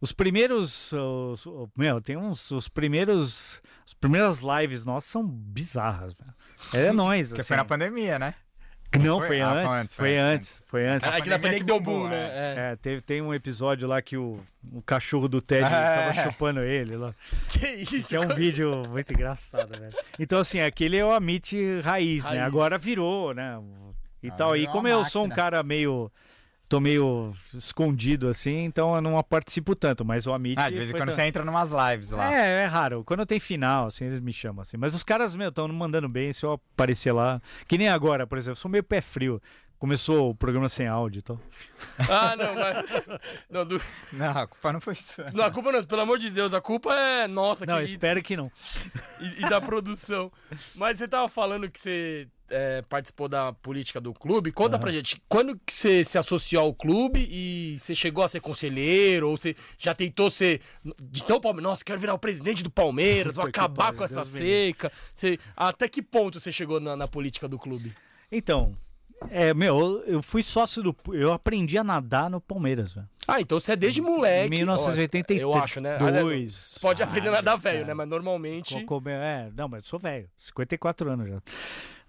[0.00, 6.34] Os primeiros, os- meu, tem uns, os primeiros, as primeiras lives nossas são bizarras, velho.
[6.88, 7.28] É nóis.
[7.28, 7.48] Porque assim.
[7.48, 8.34] foi na pandemia, né?
[9.00, 9.26] Não, Foi?
[9.26, 11.12] foi, Ah, foi antes, antes, foi foi antes, foi antes.
[11.12, 12.16] É que na pandemia que que deu boom, né?
[12.16, 12.54] É.
[12.72, 14.40] É, teve, tem um episódio lá que o,
[14.72, 15.68] o cachorro do Ted É.
[15.68, 17.12] tava chupando ele lá.
[17.50, 19.92] Que isso, Que é um vídeo muito engraçado, velho.
[20.18, 22.30] Então, assim, aquele é o Amit raiz, né?
[22.30, 22.42] Raiz.
[22.42, 23.60] Agora virou, né?
[24.22, 24.56] E Ah, tal.
[24.56, 25.44] E como eu sou um máquina.
[25.44, 26.10] cara meio.
[26.68, 30.58] Tô meio escondido assim, então eu não participo tanto, mas o Amit.
[30.60, 32.34] Ah, de vez em quando da- você entra numas lives lá.
[32.34, 33.04] É, é raro.
[33.04, 34.76] Quando tem final, assim, eles me chamam assim.
[34.76, 36.32] Mas os caras, meu, estão mandando bem.
[36.32, 37.40] Se eu aparecer lá.
[37.68, 39.40] Que nem agora, por exemplo, sou meio pé frio.
[39.78, 41.40] Começou o programa sem áudio e tal.
[42.08, 42.76] Ah, não, mas.
[43.50, 43.80] Não, do-
[44.12, 45.30] Não, a culpa não foi sua.
[45.34, 48.22] não, a culpa não, pelo amor de Deus, a culpa é nossa Não, aqui espero
[48.22, 48.50] que não.
[49.20, 50.32] e, e da produção.
[50.74, 54.50] Mas você tava falando que você é, participou da política do clube.
[54.50, 58.40] Conta pra gente, quando que você se associou ao clube e você chegou a ser
[58.40, 59.28] conselheiro?
[59.28, 60.62] Ou você já tentou ser.
[61.02, 64.22] De tão Palmeiras, nossa, quero virar o presidente do Palmeiras, vou que acabar com essa
[64.22, 64.90] Deus seca.
[65.14, 67.92] Você, até que ponto você chegou na, na política do clube?
[68.32, 68.74] Então,
[69.30, 70.96] é, meu, eu- fui sócio do.
[71.12, 73.08] Eu aprendi a nadar no Palmeiras, velho.
[73.26, 74.50] Ah, então você é desde moleque.
[74.50, 75.40] 1982.
[75.42, 75.98] Eu acho, né?
[76.46, 77.92] Você pode aprender a nadar velho, né?
[77.94, 78.74] Mas normalmente.
[78.82, 80.28] Co- como- É, não, mas eu sou velho.
[80.38, 81.42] 54 anos já.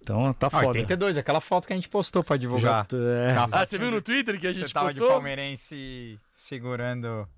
[0.00, 0.68] Então tá Ah, foda.
[0.68, 2.86] 82, aquela foto que a gente postou pra Já divulgar.
[2.86, 3.34] tô- é.
[3.50, 5.14] Ah, você viu no Twitter que a gente Você tava de postou?
[5.16, 7.28] palmeirense segurando.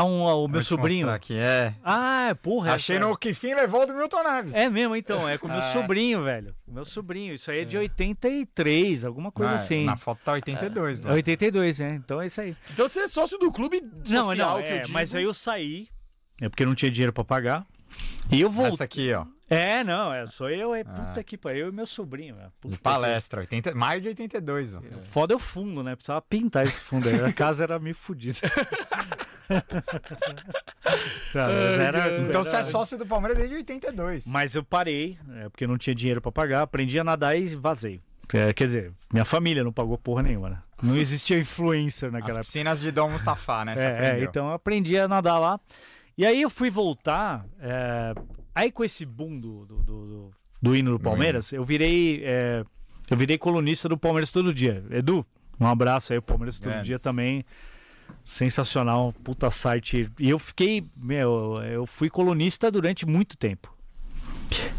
[0.00, 1.10] Ah, um, o meu Vou sobrinho.
[1.10, 1.74] Aqui, é.
[1.82, 2.74] Ah, porra.
[2.74, 4.54] Achei essa- no que fim levou do Milton Neves.
[4.54, 5.28] É mesmo, então.
[5.28, 5.72] É com o meu É.
[5.72, 6.54] sobrinho, velho.
[6.66, 7.34] O meu sobrinho.
[7.34, 9.84] Isso aí é de 83, alguma coisa Ah, assim.
[9.84, 11.14] Na foto tá 82 É lá.
[11.14, 11.94] 82, né?
[12.02, 12.56] Então é isso aí.
[12.72, 14.92] Então você é sócio do clube Não, social não, que eu é, digo.
[14.92, 15.88] mas aí eu saí,
[16.40, 17.66] é porque não tinha dinheiro pra pagar.
[18.30, 18.74] E eu voltei.
[18.74, 19.24] Essa aqui, ó.
[19.50, 22.36] É, não, é, sou eu, é puta que pariu, eu e meu sobrinho.
[22.38, 23.40] É, palestra.
[23.40, 24.80] 80, maio de 82, ó.
[25.04, 25.96] Foda é o fundo, né?
[25.96, 27.18] Precisava pintar esse fundo aí.
[27.24, 28.38] A casa era meio fodida.
[31.34, 34.26] Não, mas era- Então era- você é sócio do Palmeiras desde 82.
[34.26, 38.00] Mas eu parei, é, porque não tinha dinheiro pra pagar, aprendi a nadar e vazei.
[38.32, 40.58] É, quer dizer, minha família não pagou porra nenhuma, né?
[40.82, 42.44] Não existia influencer As naquela época.
[42.44, 43.74] piscinas de Dom Mustafa, né?
[43.76, 45.58] É, é, então eu aprendi a nadar lá.
[46.16, 47.46] E aí eu fui voltar.
[47.60, 48.12] é,
[48.60, 50.30] aí com esse boom do, do, do,
[50.62, 52.20] do- hino do Palmeiras, eu virei.
[52.24, 52.64] é,
[53.10, 54.84] eu virei colunista do Palmeiras todo dia.
[54.90, 55.24] Edu,
[55.60, 56.86] um abraço aí, o Palmeiras todo Grandes.
[56.86, 57.44] dia também.
[58.24, 60.10] Sensacional, puta site.
[60.18, 63.74] E eu fiquei, meu, eu fui colunista durante muito tempo.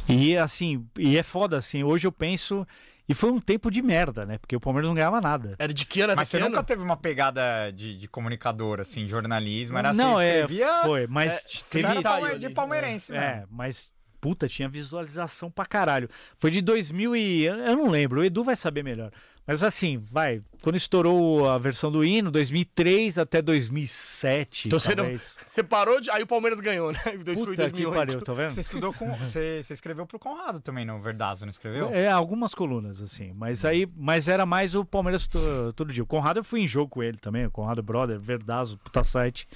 [0.07, 2.65] E assim, e é foda assim, hoje eu penso.
[3.10, 4.38] E foi um tempo de merda, né?
[4.38, 5.55] Porque o Palmeiras não ganhava nada.
[5.57, 6.14] Era de que ano?
[6.16, 6.68] Mas você que nunca ano?
[6.68, 9.78] teve uma pegada de, de comunicador, assim, jornalismo?
[9.80, 10.74] Era não, você é, escrevia...
[10.84, 11.41] foi, mas é,
[11.72, 13.43] teve, era palme- de palmeirense, É, né?
[13.49, 13.91] mas
[14.22, 16.10] puta, tinha visualização pra caralho.
[16.38, 19.12] Foi de 2000 e eu eu não lembro, o Edu vai saber melhor.
[19.50, 25.06] Mas assim, vai, quando estourou a versão do hino, 2003 até 2007, Então você não-.
[25.18, 26.12] Você parou de.
[26.12, 27.00] Aí o Palmeiras ganhou, né?
[27.08, 27.93] Em Puta que 2008.
[27.95, 28.52] pariu, tá vendo?
[28.52, 29.10] Você estudou com...
[29.18, 31.89] Você, você escreveu pro Conrado também, no Verdazo, não escreveu?
[31.89, 33.34] É, algumas colunas, assim.
[33.34, 36.04] Mas aí, mas era mais o Palmeiras to- todo dia.
[36.04, 39.47] O Conrado eu fui em jogo com ele também, o Conrado Brother, Verdazo, puta site.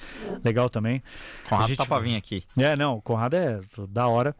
[0.43, 1.03] Legal também.
[1.47, 2.43] Conrado a gente- tá pra vir aqui.
[2.57, 4.35] É, não, o Conrado é da hora.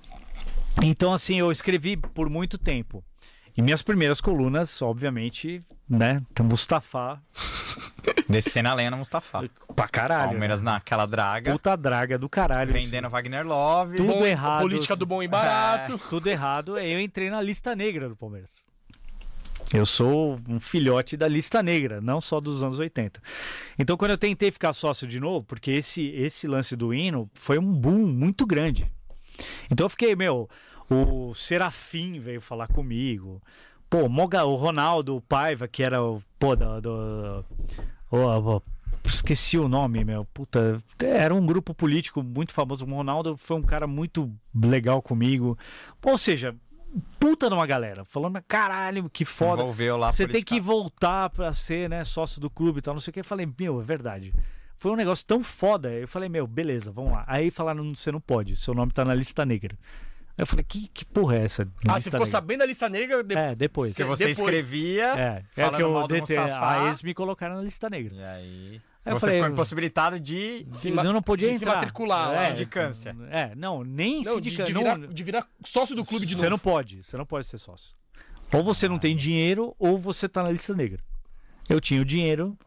[0.82, 3.04] Então, assim, eu escrevi por muito tempo.
[3.56, 6.22] E minhas primeiras colunas, obviamente, né?
[6.34, 7.22] Tem Mustafa
[8.28, 9.48] Descendo a lenha no Mustafa.
[9.76, 10.32] pra caralho.
[10.32, 10.72] Palmeiras né?
[10.72, 12.74] naquela draga, Puta draga do caralho.
[12.74, 13.98] vendendo Wagner Love.
[13.98, 14.62] Tudo Bom- errado.
[14.62, 16.00] Política do bom e barato.
[16.10, 16.78] Tudo errado.
[16.80, 18.64] Eu entrei na lista negra do Palmeiras.
[19.74, 23.20] Eu sou um filhote da lista negra, não só dos anos 80.
[23.80, 27.58] Então, quando eu tentei ficar sócio de novo, porque esse, esse lance do hino foi
[27.58, 28.92] um boom muito grande.
[29.72, 30.48] Então, eu fiquei, meu,
[30.94, 33.42] o Serafim veio falar comigo.
[33.90, 36.22] Pô, Moga, o Ronaldo Paiva, que era o.
[36.40, 36.82] Pô, do.
[36.82, 37.46] do
[38.12, 38.62] o- o-
[39.06, 40.26] esqueci o nome, meu.
[40.26, 40.82] Puta.
[41.04, 42.86] Era um grupo político muito famoso.
[42.86, 45.58] O Ronaldo foi um cara muito legal comigo.
[46.04, 46.56] Ou seja,
[47.20, 48.04] puta numa galera.
[48.06, 49.64] Falando, caralho, que foda.
[50.12, 53.14] Você tem que voltar pra ser, né, sócio do clube e tal, não sei o
[53.14, 53.20] que.
[53.20, 54.34] Eu falei, meu, é verdade.
[54.76, 55.92] Foi um negócio tão foda.
[55.92, 57.24] Eu falei, meu, beleza, vamos lá.
[57.28, 59.78] Aí falaram, você não pode, seu nome tá na lista negra.
[60.38, 61.62] Eu falei, que, que porra é essa?
[61.64, 62.32] Ah, lista você ficou negra?
[62.32, 63.46] sabendo da lista negra depois.
[63.52, 63.94] É, depois.
[63.94, 64.40] Que você Depois.
[64.40, 65.06] escrevia.
[65.20, 66.38] É, é que eu detei.
[66.38, 68.14] Aí eles me colocaram na lista negra.
[68.16, 68.82] E aí.
[69.06, 70.66] Aí eu você falei, ficou impossibilitado de.
[70.74, 73.16] Se eu ma- não podia de se matricular, é, sindicância.
[73.30, 76.36] É, não, nem Não, de, sindica- de não- virar, de virar sócio do clube de
[76.36, 76.52] Você novo.
[76.52, 77.94] não pode, você não pode ser sócio.
[78.52, 81.00] Ou você não tem dinheiro, ou você tá na lista negra.
[81.70, 82.58] Eu tinha o dinheiro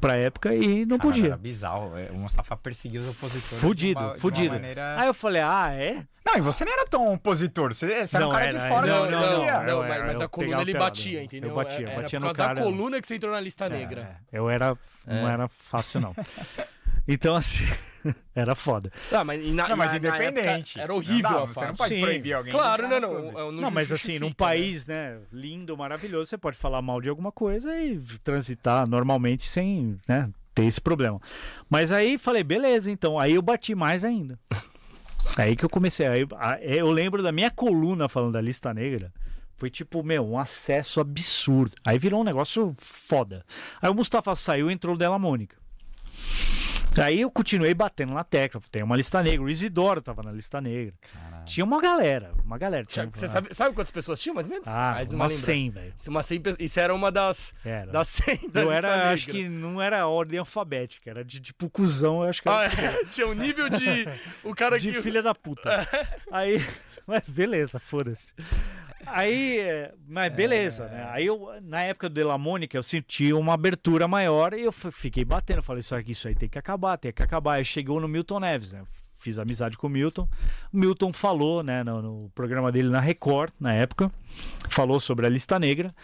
[0.00, 1.26] pra época e não Cara, podia.
[1.28, 1.96] Era bizarro.
[1.96, 3.60] é, O Mustafa perseguiu os opositores.
[3.60, 4.54] Fudido, de uma, de uma fudido.
[4.54, 6.04] maneira- Aí eu falei, ah, é?
[6.26, 7.72] Não, e você nem era tão opositor.
[7.72, 9.90] Você, você era um Não, cara era, de fora não, que Não, não, não, mas,
[9.96, 11.50] era- mas na coluna ele batia, entendeu?
[11.50, 12.54] Eu batia, Era batia por no causa cara.
[12.60, 14.16] da coluna que você entrou na lista negra.
[14.32, 14.76] É, eu era.
[15.06, 15.32] Não É.
[15.32, 16.14] era fácil, não.
[17.08, 17.64] Então, assim.
[18.34, 18.90] era foda.
[19.12, 20.78] Ah, mas, e na, Não, mas na- na independente.
[20.78, 21.78] época Era horrível Não Você não fase.
[21.78, 22.00] pode Sim.
[22.00, 22.52] proibir alguém.
[22.52, 23.32] Claro, não, não.
[23.32, 24.34] Não, Não, mas assim, num né?
[24.36, 29.98] país, né, lindo, maravilhoso, você pode falar mal de alguma coisa e transitar normalmente sem,
[30.08, 31.20] né, ter esse problema.
[31.68, 33.18] Mas aí falei, beleza, então.
[33.18, 34.38] Aí eu bati mais ainda.
[35.36, 36.06] Aí que eu comecei.
[36.06, 39.12] Aí, a- eu lembro da minha coluna falando da lista negra.
[39.56, 41.76] Foi tipo, meu, um acesso absurdo.
[41.84, 43.44] Aí virou um negócio foda.
[43.82, 45.54] Aí o Mustafa saiu e entrou o Della Mônica.
[46.98, 48.60] Aí eu continuei batendo na tecla.
[48.70, 49.42] Tem uma lista negra.
[49.42, 50.92] O Isidoro tava na lista negra.
[51.46, 52.32] Tinha uma galera.
[52.44, 52.84] Uma galera.
[52.84, 54.68] Tinha, Você sabe, sabe quantas pessoas tinham, mais ou menos?
[54.68, 55.36] Ah, Mais uma lembra.
[55.44, 55.94] 100, velho.
[56.08, 56.60] Uma 100 pessoas.
[56.60, 57.92] Isso era uma das, Era.
[57.92, 59.42] das 100 da Eu lista era, acho negra.
[59.42, 63.04] que não era ordem alfabética, era de tipo cuzão, eu acho que era Ah, é.
[63.10, 64.06] Tinha um nível de.
[64.44, 65.00] O cara de que.
[65.02, 65.70] filha da puta.
[66.30, 66.64] Aí,
[67.06, 68.28] mas beleza, foda-se.
[69.06, 71.08] Aí, é, mas beleza, né?
[71.10, 75.24] Aí eu, na época do Della Mônica, eu senti uma abertura maior e eu fiquei
[75.24, 75.62] batendo.
[75.62, 77.54] Falei, isso aqui, isso aí tem que acabar, tem que acabar.
[77.54, 78.82] Aí chegou no Milton Neves, né?
[79.16, 80.28] Fiz amizade com o Milton.
[80.72, 84.10] O Milton falou, né, no, no programa dele na Record, na época,
[84.68, 85.94] falou sobre a lista negra.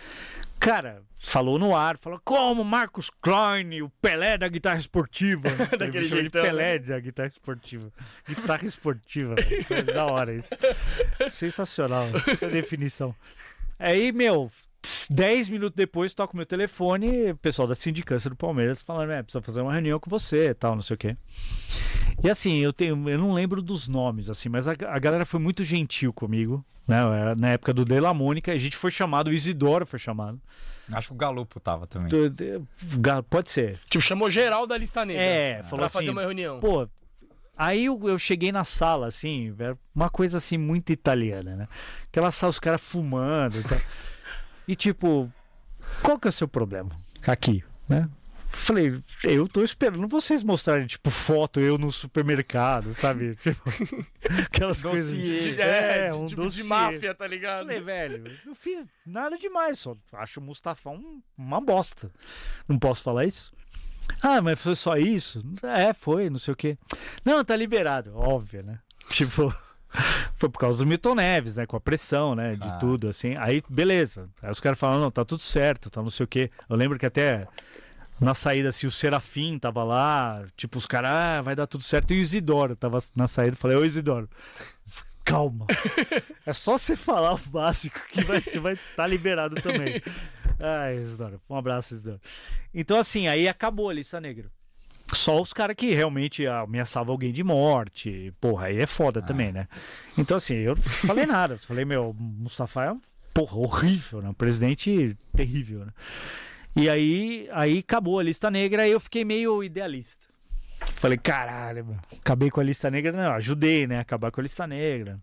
[0.59, 5.49] Cara, falou no ar, falou como Marcos Klein, o Pelé da guitarra esportiva.
[5.79, 6.49] Daquele jeitão, né?
[6.49, 7.93] Pelé da guitarra esportiva.
[8.29, 9.35] Guitarra esportiva,
[9.93, 10.51] da hora isso.
[11.31, 12.09] Sensacional,
[12.43, 13.15] a definição.
[13.79, 14.51] Aí, meu,
[15.11, 19.43] 10 minutos depois, toco meu telefone, o pessoal da sindicância do Palmeiras falando, é, precisa
[19.43, 21.17] fazer uma reunião com você e tal, não sei o quê.
[22.23, 25.41] E assim, eu tenho, eu não lembro dos nomes, assim, mas a, a galera foi
[25.41, 26.99] muito gentil comigo, né?
[27.37, 30.41] Na época do De La Mônica, a gente foi chamado, o Isidoro foi chamado.
[30.93, 32.09] Acho que o Galupo tava também.
[32.09, 32.61] Tu- de-
[32.99, 33.79] ga- Pode ser.
[33.89, 35.23] Tipo, chamou geral da lista negra.
[35.23, 36.61] É, falou Pra fazer assim, uma reunião.
[36.61, 36.89] Pô,
[37.57, 41.69] aí eu, eu cheguei na sala, assim, era uma coisa assim muito italiana, né?
[42.09, 43.79] Aquela sala, os caras fumando e tal.
[44.69, 45.33] E tipo,
[46.03, 46.91] qual que é o seu problema?
[47.25, 48.09] Aqui, né?
[48.49, 53.37] Falei, eu tô esperando vocês mostrarem, tipo, foto eu no supermercado, sabe?
[53.43, 53.71] Tipo,
[54.47, 55.11] aquelas coisas.
[55.13, 55.41] Dossiê.
[55.55, 56.65] De- é, É, um tipo de dossiê.
[56.65, 57.61] máfia, tá ligado?
[57.67, 62.11] Falei, velho, não fiz nada demais, só acho o Mustafa um- uma bosta.
[62.69, 63.53] Não posso falar isso?
[64.23, 65.43] Ah, mas foi só isso?
[65.63, 66.79] É, foi, não sei o quê.
[67.25, 68.79] Não, tá liberado, óbvio, né?
[69.11, 69.53] Tipo,
[70.37, 71.67] foi por causa do Milton Neves, né?
[71.67, 72.55] Com a pressão, né?
[72.55, 72.79] De Ah.
[72.79, 73.35] tudo, assim.
[73.39, 74.29] Aí, beleza.
[74.43, 76.51] Aí os caras falaram, não, tá tudo certo, tá não sei o quê.
[76.69, 77.47] Eu lembro que até
[78.21, 82.13] na saída, assim, o Serafim tava lá, tipo, os caras, ah, vai dar tudo certo.
[82.13, 84.29] E o Isidoro tava na saída, falei, ô Isidoro,
[85.25, 85.67] calma.
[86.47, 90.01] É só você falar o básico que vai- você vai estar tá liberado também.
[90.59, 92.21] Ai, Isidoro, um abraço, Isidoro.
[92.73, 94.51] Então, assim, aí acabou a lista negra.
[95.13, 98.33] Só os caras que realmente ameaçavam alguém de morte.
[98.41, 99.69] Porra, aí é foda também, né?
[100.19, 101.57] Então, assim, eu não falei nada.
[101.59, 103.01] Falei, meu, Mustafa é, um,
[103.33, 104.29] porra, horrível, né?
[104.31, 105.93] Um presidente terrível, né?
[106.77, 110.27] E aí, aí acabou a lista negra e eu fiquei meio idealista.
[110.93, 113.13] Falei, caralho, mano, acabei com a lista negra.
[113.13, 113.99] Não, ajudei, né?
[113.99, 115.19] Acabar com a lista negra.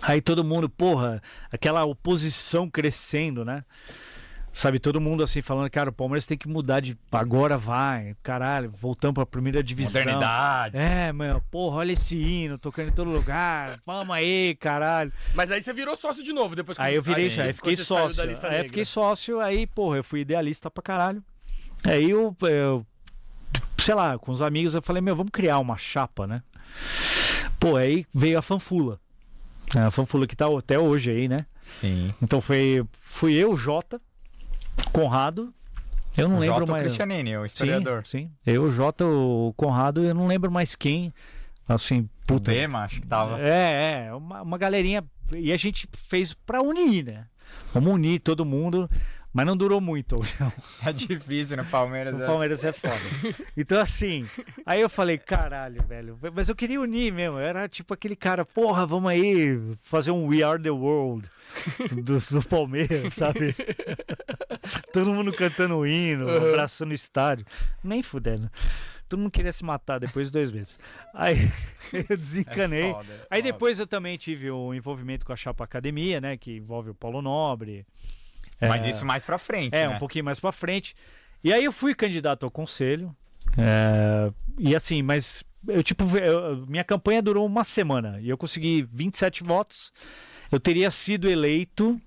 [0.00, 1.22] Aí todo mundo, porra,
[1.52, 3.62] aquela oposição crescendo, né?
[4.52, 6.98] Sabe, todo mundo assim falando, cara, o Palmeiras tem que mudar de.
[7.12, 10.00] Agora vai, caralho, voltamos pra primeira divisão.
[10.02, 10.76] Modernidade.
[10.76, 13.80] É, mano, porra, olha esse hino, tocando em todo lugar.
[13.86, 15.12] Vamos aí, caralho.
[15.34, 17.76] Mas aí você virou sócio de novo depois que Aí eu virei, aí, aí fiquei
[17.76, 18.16] sócio.
[18.16, 18.68] da lista Aí eu negra.
[18.68, 21.22] fiquei sócio, aí, porra, eu fui idealista pra caralho.
[21.84, 22.84] Aí eu, eu,
[23.78, 26.42] sei lá, com os amigos eu falei, meu, vamos criar uma chapa, né?
[27.60, 28.98] Pô, aí veio a fanfula.
[29.76, 31.46] É, A fanfula que tá até hoje aí, né?
[31.60, 32.12] Sim.
[32.20, 34.00] Então foi, fui eu, Jota,
[34.92, 35.52] Conrado.
[36.16, 36.84] Eu não o lembro Jota mais.
[36.84, 38.06] Cristianini, o historiador.
[38.06, 38.30] Sim, sim.
[38.44, 41.12] Eu, Jota, o Conrado, eu não lembro mais quem.
[41.68, 42.50] Assim, O puta.
[42.52, 43.40] Dema, acho que tava.
[43.40, 45.04] É, é, uma, uma galerinha.
[45.36, 47.26] E a gente fez pra unir, né?
[47.72, 48.90] Vamos unir todo mundo,
[49.32, 50.16] mas não durou muito.
[50.84, 52.14] É difícil no Palmeiras.
[52.14, 52.94] O é Palmeiras é foda.
[53.56, 54.26] Então, assim,
[54.64, 56.18] aí eu falei, caralho, velho.
[56.34, 57.38] Mas eu queria unir mesmo.
[57.38, 61.28] Eu era tipo aquele cara, porra, vamos aí fazer um We Are the World
[62.02, 63.54] do, do Palmeiras, sabe?
[64.92, 67.44] Todo mundo cantando o hino, abraçando o estádio.
[67.84, 68.50] Nem fudendo.
[69.08, 70.78] Todo mundo queria se matar depois de dois meses.
[71.12, 71.50] Aí
[72.08, 72.90] eu desencanei.
[72.90, 73.52] É foda, é Aí foda.
[73.52, 76.36] depois eu também tive o envolvimento com a Chapa Academia, né?
[76.36, 77.84] Que envolve o Paulo Nobre.
[78.60, 79.94] Mas É, isso mais pra frente, é, né?
[79.96, 80.94] um pouquinho mais pra frente.
[81.42, 83.14] E aí eu fui candidato ao conselho.
[83.56, 88.86] é, e assim, mas eu tipo, eu- minha campanha durou uma semana e eu consegui
[88.92, 89.92] 27 votos.
[90.52, 92.00] Eu teria sido eleito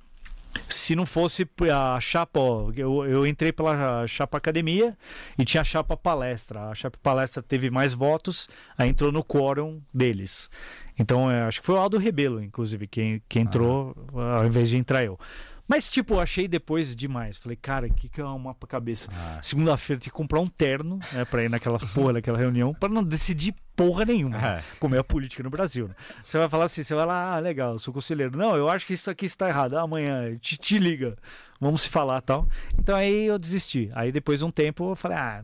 [0.70, 2.40] se não fosse a chapa.
[2.76, 4.96] eu, eu entrei pela chapa academia
[5.38, 6.70] e tinha a chapa palestra.
[6.70, 8.48] A chapa palestra teve mais votos,
[8.78, 10.50] aí entrou no quórum deles.
[10.98, 14.78] Então, é, acho que foi o Aldo Rebelo, inclusive, que, que entrou ao invés de
[14.78, 15.20] entrar eu.
[15.68, 17.38] Mas, tipo, achei depois demais.
[17.38, 19.10] Falei, cara, o que, que é uma cabeça?
[19.14, 19.40] Ah.
[19.42, 23.04] Segunda-feira tem que comprar um terno, né, pra ir naquela porra daquela reunião, pra não
[23.04, 24.38] decidir porra nenhuma?
[24.38, 24.64] É.
[24.80, 25.88] como é a política no Brasil.
[25.88, 25.96] Né?
[26.22, 28.38] Você vai falar assim, você vai lá, ah, legal, eu sou conselheiro.
[28.38, 29.78] Não, eu acho que isso aqui está errado.
[29.78, 31.16] Ah, amanhã, te, te liga,
[31.60, 32.48] vamos se falar tal.
[32.78, 33.90] Então aí eu desisti.
[33.96, 35.44] Aí depois de um tempo eu falei, ah,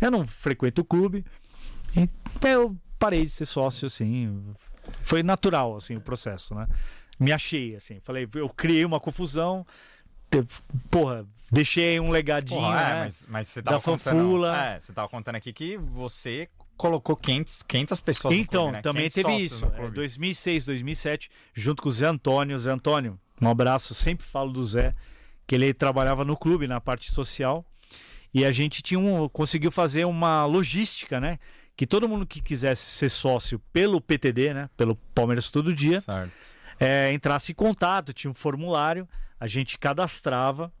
[0.00, 1.24] eu não frequento o clube.
[1.96, 4.42] Então eu parei de ser sócio, assim.
[5.02, 6.66] Foi natural, assim, o processo, né?
[7.20, 8.00] Me achei, assim.
[8.00, 9.64] Falei, eu criei uma confusão.
[10.30, 10.42] te-
[10.90, 13.00] Porra, deixei um legadinho, Porra, é, né?
[13.04, 14.56] mas, mas você Da contando, fanfula.
[14.66, 18.82] É, você tava contando aqui que você colocou 500, 500 pessoas no Então, clube, né?
[18.82, 19.66] também 500 teve isso.
[19.66, 19.94] É, clube.
[19.94, 22.58] 2006, 2007, junto com o Zé Antônio.
[22.58, 23.92] Zé Antônio, um abraço.
[23.94, 24.94] Sempre falo do Zé,
[25.46, 27.64] que ele trabalhava no clube, na parte social.
[28.32, 31.38] E a gente tinha um, conseguiu fazer uma logística, né?
[31.76, 34.70] Que todo mundo que quisesse ser sócio pelo PTD, né?
[34.76, 36.30] Pelo Palmeiras Todo Dia, Certo.
[36.80, 39.06] É, entrasse em contato, tinha um formulário,
[39.38, 40.72] a gente cadastrava,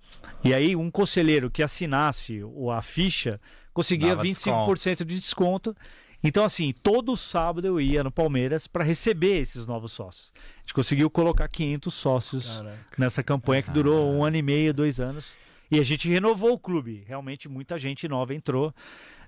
[0.42, 3.40] e aí um conselheiro que assinasse o- a ficha
[3.72, 5.76] conseguia Dava 25% de desconto.
[6.22, 10.32] Então, assim, todo sábado eu ia no Palmeiras para receber esses novos sócios.
[10.36, 12.76] A gente conseguiu colocar 500 sócios Caraca.
[12.98, 15.34] nessa campanha que durou um ano e meio, dois anos.
[15.70, 17.04] E a gente renovou o clube.
[17.06, 18.74] Realmente, muita gente nova entrou.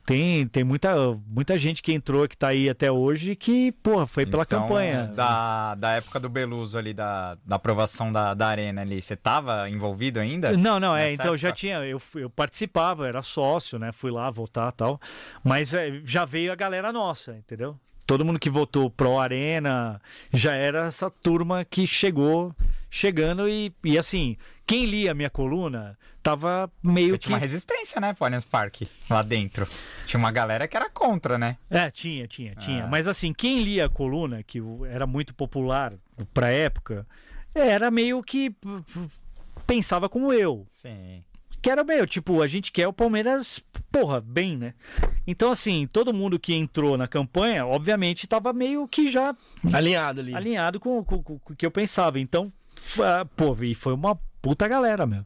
[0.04, 0.94] Tem, tem muita,
[1.26, 5.06] muita gente que entrou, que tá aí até hoje, que, porra, foi pela Então, campanha.
[5.14, 9.70] Da, da época do Beluso ali, da, da aprovação da, da arena ali, você tava
[9.70, 10.56] envolvido ainda?
[10.56, 11.60] Não, não, é, então já época?
[11.60, 13.92] tinha, eu, eu participava, era sócio, né?
[13.92, 15.00] Fui lá votar e tal.
[15.44, 17.78] Mas é, já veio a galera nossa, entendeu?
[18.06, 20.00] Todo mundo que votou pro Arena
[20.32, 22.54] já era essa turma que chegou,
[22.90, 24.36] chegando e, e assim,
[24.66, 27.26] quem lia a minha coluna tava meio Porque que.
[27.26, 29.66] tinha uma resistência, né, pro Allianz Parque, lá dentro.
[30.06, 31.56] Tinha uma galera que era contra, né?
[31.68, 32.84] É, tinha, tinha, tinha.
[32.84, 32.88] Ah.
[32.88, 35.92] Mas assim, quem lia a coluna, que era muito popular
[36.32, 37.06] pra época,
[37.54, 38.54] era meio que
[39.66, 40.64] pensava como eu.
[40.68, 41.24] Sim.
[41.62, 44.74] Que era meio, tipo, a gente quer o Palmeiras, porra, bem, né?
[45.26, 49.34] Então, assim, todo mundo que entrou na campanha, obviamente, tava meio que já
[49.72, 50.34] Alinhado ali.
[50.34, 52.18] alinhado com, com- com- com o que eu pensava.
[52.18, 52.52] Então,
[53.00, 55.24] ah, pô, e foi uma puta galera, meu.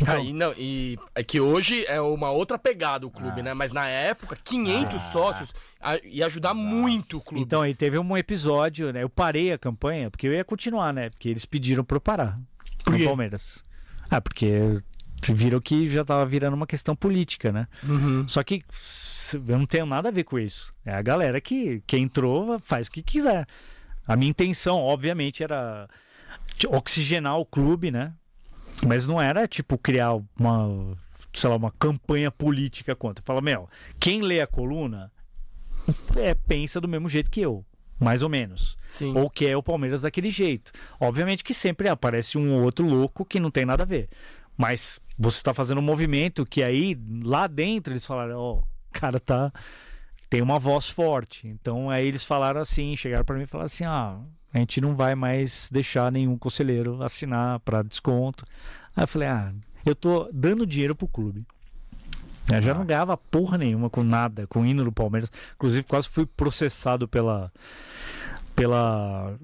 [0.00, 3.44] Então, Aí, não, e é que hoje é uma outra pegada o clube, Ah.
[3.44, 3.54] né?
[3.54, 7.42] Mas na época, 500 sócios a- ia ajudar muito o clube.
[7.42, 9.02] então aí teve um episódio, né?
[9.02, 11.08] Eu parei a campanha, porque eu ia continuar, né?
[11.10, 12.38] Porque eles pediram pra eu parar
[12.84, 13.04] Por no?
[13.04, 13.62] Palmeiras.
[14.10, 14.82] Ah, porque
[15.30, 17.68] viram que já tava virando uma questão política, né?
[17.82, 18.26] Uhum.
[18.26, 18.64] Só que
[19.34, 20.72] eu não tenho nada a ver com isso.
[20.84, 23.46] É a galera que, que entrou, faz o que quiser.
[24.06, 25.88] A minha intenção, obviamente, era
[26.68, 28.12] oxigenar o clube, né?
[28.86, 30.96] Mas não era, tipo, criar uma,
[31.32, 33.24] sei lá, uma campanha política contra.
[33.24, 33.68] Fala, meu,
[34.00, 35.12] quem lê a coluna
[36.16, 37.64] é, pensa do mesmo jeito que eu.
[37.98, 38.76] Mais ou menos.
[38.88, 39.16] Sim.
[39.16, 40.72] Ou quer o Palmeiras daquele jeito.
[40.98, 44.08] Obviamente que sempre aparece um ou outro louco que não tem nada a ver.
[44.56, 49.18] Mas você está fazendo um movimento que aí, lá dentro, eles falaram: ó, o cara
[49.20, 49.52] tá.
[50.28, 51.46] Tem uma voz forte.
[51.46, 54.18] Então aí eles falaram assim: chegaram para mim e falaram assim: ah,
[54.52, 58.44] a gente não vai mais deixar nenhum conselheiro assinar para desconto.
[58.96, 59.52] Aí eu falei: ah,
[59.84, 61.44] eu tô dando dinheiro pro clube.
[62.50, 65.30] Eu já não ganhava porra nenhuma com nada, com o hino do Palmeiras.
[65.54, 67.52] Inclusive, quase fui processado pela.
[68.54, 69.36] pela.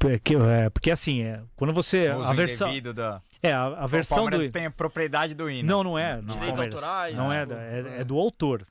[0.00, 2.10] P- p- que- é, porque assim, é, quando você.
[2.12, 3.20] Uso A versão, da...
[3.42, 4.52] é, a, a o versão Palmeiras do.
[4.52, 5.68] tem a propriedade do hino.
[5.68, 6.16] Não, não é.
[6.20, 8.66] do Direitos autorais, Não é, tipo, da- é, é do autor.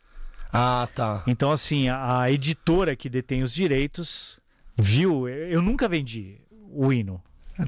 [0.51, 1.23] Ah, tá.
[1.27, 4.39] Então, assim, a, a editora que detém os direitos
[4.75, 5.27] viu.
[5.29, 6.39] Eu nunca vendi
[6.71, 7.21] o hino.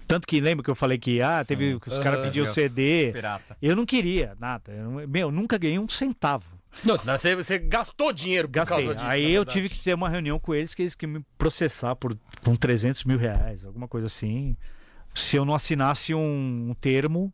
[0.07, 1.79] Tanto que lembra que eu falei que ah, teve Sim.
[1.85, 2.27] os caras Aham.
[2.29, 3.13] pediam CD.
[3.61, 4.71] Eu não queria nada.
[4.71, 6.47] Eu não- meu, nunca ganhei um centavo.
[6.83, 8.77] Não, você, você gastou dinheiro por Gastei.
[8.85, 9.05] causa disso.
[9.07, 9.51] Aí eu verdade.
[9.51, 13.03] tive que ter uma reunião com eles que eles queriam me processar por com 300
[13.03, 14.55] mil reais, alguma coisa assim.
[15.13, 17.31] Se eu não assinasse um, um termo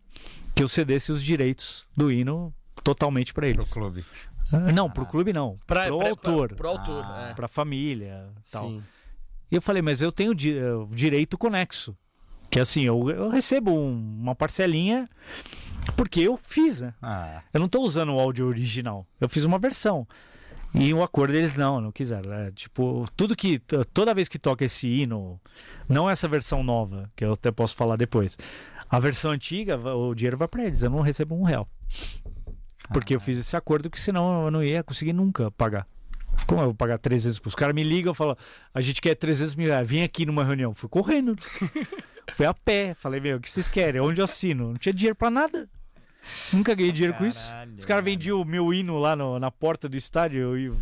[0.56, 2.52] que eu cedesse os direitos do hino
[2.84, 3.72] totalmente para Pro eles.
[3.72, 4.06] clube.
[4.52, 5.60] Ah, Não, pro clube não.
[5.68, 6.48] Pra, pro pra- autor.
[6.50, 7.34] Pra, pro autor, Ah, é.
[7.34, 8.68] Pra família tal.
[8.70, 8.84] Sim.
[9.52, 11.96] E eu falei, mas eu tenho di- eh, o direito conexo.
[12.50, 15.08] Que assim, eu, eu recebo um- uma parcelinha
[15.96, 16.94] porque eu fiz, né?
[17.02, 19.06] Ah, Eu não tô usando o áudio original.
[19.20, 20.08] Eu fiz uma versão.
[20.74, 22.32] E o acordo eles não, não quiseram.
[22.34, 23.60] É, tipo, tudo que.
[23.94, 25.40] Toda vez que toca esse hino,
[25.88, 28.38] não essa versão nova, que eu até posso falar depois.
[28.90, 30.84] A versão antiga, o dinheiro vai pra eles.
[30.84, 31.68] Eu não recebo um real.
[32.92, 35.88] Porque eu fiz esse acordo que senão eu não ia conseguir nunca pagar.
[36.46, 37.42] Como eu vou pagar 300?
[37.44, 38.36] Os caras me ligam e falam:
[38.74, 40.74] a gente quer 300 mil reais, vem aqui numa reunião.
[40.74, 41.36] Fui correndo.
[42.34, 42.94] Fui a pé.
[42.94, 44.00] Falei: meu, o que vocês querem?
[44.02, 44.70] Onde eu assino?
[44.72, 45.68] Não tinha dinheiro pra nada.
[46.54, 47.48] Nunca ganhei dinheiro com isso.
[47.50, 50.58] Caralho, Os caras vendiam o meu hino lá no- na porta do estádio.
[50.58, 50.78] Eu,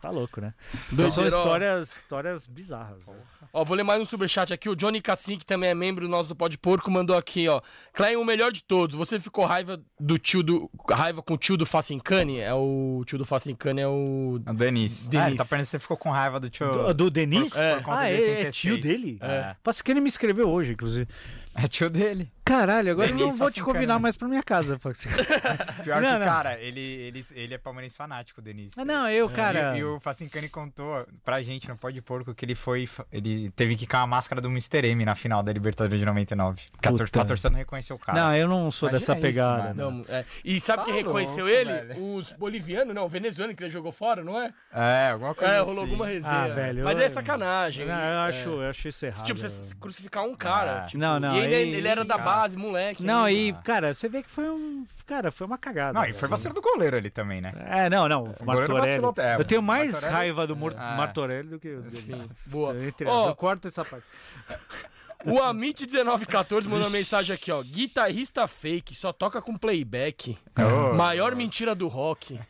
[0.00, 0.52] Tá louco, né?
[0.92, 3.06] Então são histórias, histórias bizarras.
[3.06, 3.14] né?
[3.52, 4.68] Ó, vou ler mais um superchat aqui.
[4.68, 7.60] O Johnny Cassim, que também é membro nosso do Pode Porco, mandou aqui, ó.
[7.92, 8.96] Klein, o melhor de todos.
[8.96, 10.68] Você ficou raiva do tio do.
[10.90, 12.40] Raiva com o tio do Facincani?
[12.40, 13.04] É o.
[13.06, 14.40] tio do Facincani é o.
[14.44, 15.08] O Denis.
[15.08, 15.24] Denis.
[15.24, 16.72] Ah, ele tá perguntando se você ficou com raiva do tio.
[16.72, 17.52] Do, do Denis?
[17.54, 18.56] Por- por conta ah, é, é 86.
[18.56, 19.18] tio dele?
[19.20, 19.54] É.
[19.86, 21.06] Ele me escreveu hoje, inclusive.
[21.54, 22.32] É tio dele.
[22.44, 24.78] Caralho, agora eu não vou te convidar mais pra minha casa.
[24.78, 25.22] Facincani.
[25.84, 26.26] Pior Não, que, não.
[26.26, 28.76] cara, ele, ele, ele é palmeirense fanático, o Denis.
[28.76, 29.76] Ah, não, eu, cara.
[29.76, 32.88] E, e o Facincani contou pra gente no Pode Porco que ele foi.
[33.12, 34.86] Ele teve que cair a máscara do Mr.
[34.88, 36.62] M na final da Libertadores de 99.
[36.72, 38.18] Porque a, tor a torcida não reconheceu o cara.
[38.20, 39.74] Não, eu não sou Imagina dessa isso, pegada.
[39.74, 39.74] mano.
[40.02, 40.04] né?
[40.08, 40.24] Não, é.
[40.44, 41.72] E sabe Tá quem reconheceu louco, ele?
[41.72, 42.14] velho.
[42.16, 44.52] Os bolivianos, não, o venezuelano que ele jogou fora, não é?
[44.74, 45.66] É, alguma coisa É, assim.
[45.68, 46.34] rolou alguma resenha.
[46.34, 47.86] Ah, velho, Mas eu- é sacanagem.
[47.86, 48.52] Não, eu, acho, É.
[48.52, 49.22] eu acho isso errado.
[49.24, 50.82] Tipo, você crucificar um cara.
[50.82, 50.86] Ah.
[50.86, 52.30] tipo, Não, não, E ele, aí- ele era da cara.
[52.30, 53.04] base, moleque.
[53.04, 53.28] Não, né?
[53.28, 54.86] aí, cara, você vê que foi um.
[55.06, 55.92] Cara, foi uma cagada.
[55.92, 56.30] Não, e foi assim.
[56.30, 57.52] vacilo do goleiro ali também, né?
[57.66, 58.22] É, não, não.
[58.24, 58.80] goleiro Martorelli.
[58.80, 60.96] vacilou, é, eu tenho mais Martorelli- raiva do Mor- É.
[60.96, 61.90] Martorelli do que o dele.
[61.90, 62.76] Sim, boa.
[62.84, 64.04] Entre Ó, aspas, corta essa parte.
[65.24, 67.62] O Amit1914 mandou uma mensagem aqui, ó.
[67.62, 70.36] Guitarrista fake, só toca com playback.
[70.58, 70.94] Ô.
[70.94, 72.40] Maior mentira do rock.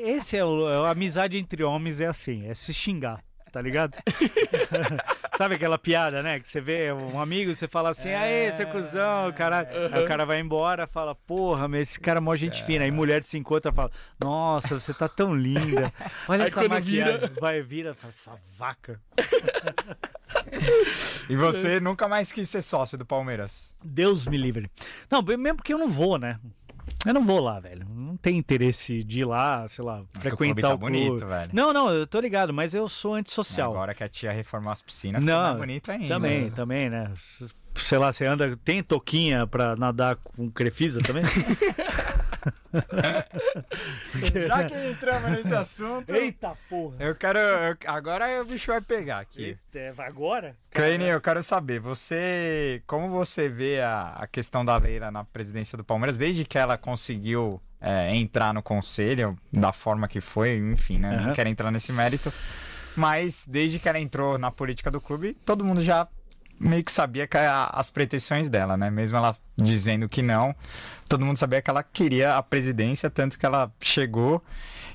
[0.00, 0.84] Esse é o.
[0.84, 3.20] A amizade entre homens é assim, é se xingar.
[3.52, 3.96] Tá ligado?
[5.36, 6.38] Sabe aquela piada, né?
[6.38, 9.68] Que você vê um amigo, você fala assim, aê, seu cuzão, caralho.
[9.92, 12.84] Aí o cara vai embora, fala, porra, mas esse cara é mó gente fina.
[12.84, 13.90] Aí mulher se encontra e fala,
[14.22, 15.92] nossa, você tá tão linda.
[16.28, 17.18] Olha Aí essa maquiagem.
[17.18, 19.00] vira- Vai, vira, fala, essa vaca.
[21.28, 23.74] E você nunca mais quis ser sócio do Palmeiras.
[23.84, 24.70] Deus me livre.
[25.10, 26.38] Não, bem- mesmo porque eu não vou, né?
[27.06, 27.86] Eu não vou lá, velho.
[27.88, 30.92] Não tem interesse de ir lá, sei lá, Porque frequentar tá o clube.
[30.98, 31.50] bonito, velho.
[31.52, 33.72] Não, não, eu tô ligado, mas eu sou antissocial.
[33.72, 36.08] Agora que a tia reformou as piscinas, Não, mais bonito ainda.
[36.08, 37.10] Também, também, né?
[37.74, 38.54] Sei lá, você anda.
[38.64, 41.22] Tem toquinha pra nadar com crefisa também?
[44.48, 46.96] Já que entramos nesse assunto, Eita porra!
[47.00, 47.38] eu quero.
[47.38, 49.58] eu- agora o bicho vai pegar aqui.
[49.72, 50.56] Eita, agora?
[50.70, 52.82] Kleine, eu quero saber, você.
[52.86, 56.76] Como você vê a, a questão da Leila na presidência do Palmeiras, desde que ela
[56.78, 61.16] conseguiu é, entrar no conselho, da forma que foi, enfim, né?
[61.16, 61.32] Não Aham.
[61.32, 62.32] quero entrar nesse mérito.
[62.96, 66.06] Mas desde que ela entrou na política do clube, todo mundo já
[66.60, 68.90] meio que sabia que a- as pretensões dela, né?
[68.90, 70.54] Mesmo ela dizendo que não,
[71.08, 74.42] todo mundo sabia que ela queria a presidência, tanto que ela chegou.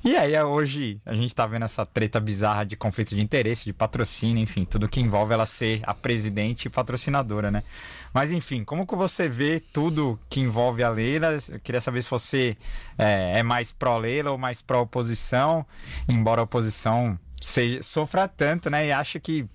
[0.04, 3.74] E aí hoje a gente tá vendo essa treta bizarra de conflito de interesse, de
[3.74, 7.64] patrocínio, enfim, tudo que envolve ela ser a presidente e patrocinadora, né?
[8.14, 11.36] Mas enfim, como que você vê tudo que envolve a Leila?
[11.50, 12.56] Eu queria saber se você
[13.00, 15.66] é, é mais pró-Leila ou mais pró-oposição,
[16.08, 18.86] embora a oposição seja, sofra tanto, né?
[18.88, 19.48] E acho que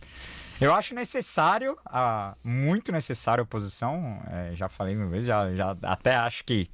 [0.61, 4.21] eu acho necessário, ah, muito necessário a oposição.
[4.31, 6.69] é, já falei uma vez, já, já até acho que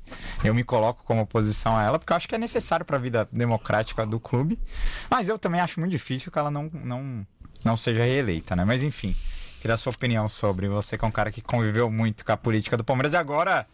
[0.45, 3.01] eu me coloco como oposição a ela, porque eu acho que é necessário para a
[3.01, 4.59] vida democrática do clube.
[5.11, 7.27] Mas eu também acho muito difícil que ela não, não,
[7.65, 8.65] não seja reeleita, né?
[8.65, 9.15] Mas enfim,
[9.61, 12.37] queria a sua opinião sobre você, que é um cara que conviveu muito com a
[12.37, 13.67] política do Palmeiras e agora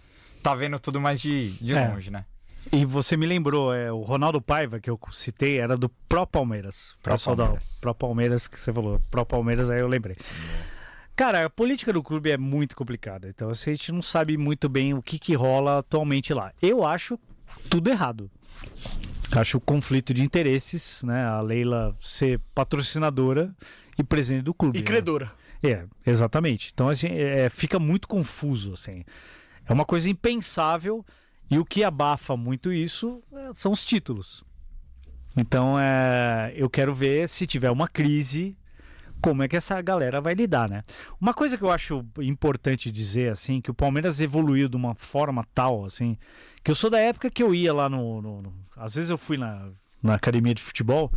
[0.42, 1.88] tá vendo tudo mais de, de É.
[1.88, 2.24] longe, né?
[2.70, 6.94] E você me lembrou, é, o Ronaldo Paiva, que eu citei, era do Pro Palmeiras.
[7.02, 7.78] Da Palmeiras.
[7.80, 9.00] Pro Palmeiras, que você falou.
[9.10, 10.16] Pro Palmeiras, aí eu lembrei.
[11.14, 13.28] Cara, a política do clube é muito complicada.
[13.28, 16.52] Então assim, a gente não sabe muito bem o que, que rola atualmente lá.
[16.60, 17.18] Eu acho
[17.68, 18.30] tudo errado.
[19.32, 21.24] Acho conflito de interesses, né?
[21.24, 23.54] A Leila ser patrocinadora
[23.98, 24.78] e presidente do clube.
[24.78, 24.86] E né?
[24.86, 25.32] credora.
[25.62, 26.70] É, exatamente.
[26.74, 29.04] Então, assim, é, fica muito confuso, assim.
[29.66, 31.04] É uma coisa impensável
[31.52, 34.42] e o que abafa muito isso é, são os títulos.
[35.36, 38.56] Então, é, eu quero ver se tiver uma crise,
[39.20, 40.82] como é que essa galera vai lidar, né?
[41.20, 45.44] Uma coisa que eu acho importante dizer, assim, que o Palmeiras evoluiu de uma forma
[45.54, 46.18] tal, assim,
[46.62, 48.20] que eu sou da época que eu ia lá no...
[48.20, 49.68] no- no- às vezes eu fui na,
[50.02, 51.10] na academia de futebol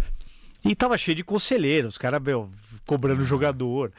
[0.63, 2.21] e tava cheio de conselheiros, os caras,
[2.85, 3.91] cobrando jogador.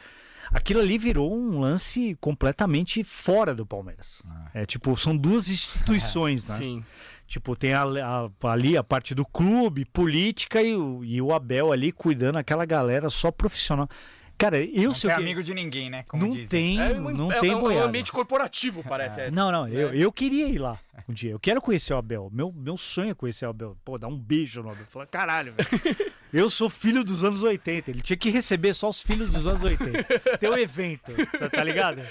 [0.51, 4.21] Aquilo ali virou um lance completamente fora do Palmeiras.
[4.53, 6.55] É tipo, são duas instituições, né?
[6.55, 6.83] Sim.
[7.27, 11.73] Tipo, tem a- a- ali a parte do clube, política e o, e o Abel
[11.73, 13.89] ali cuidando aquela galera só profissional.
[14.37, 16.03] Cara, eu Não sei tem o que- amigo de ninguém, né?
[16.07, 16.47] Como não dizem.
[16.77, 17.87] tem, É um, não é, tem é um boiada.
[17.87, 19.19] ambiente corporativo, parece.
[19.27, 19.31] é.
[19.31, 19.97] Não, não, eu, né?
[19.97, 20.79] eu queria ir lá
[21.09, 21.31] um dia.
[21.31, 22.29] Eu quero conhecer o Abel.
[22.31, 23.75] Meu, meu sonho é conhecer o Abel.
[23.83, 24.85] Pô, dar um beijo no Abel.
[24.89, 25.97] Falar, caralho, velho.
[26.33, 27.91] Eu sou filho dos anos 80.
[27.91, 30.03] Ele tinha que receber só os filhos dos anos 80.
[30.37, 32.01] Ter um evento, tá, tá ligado?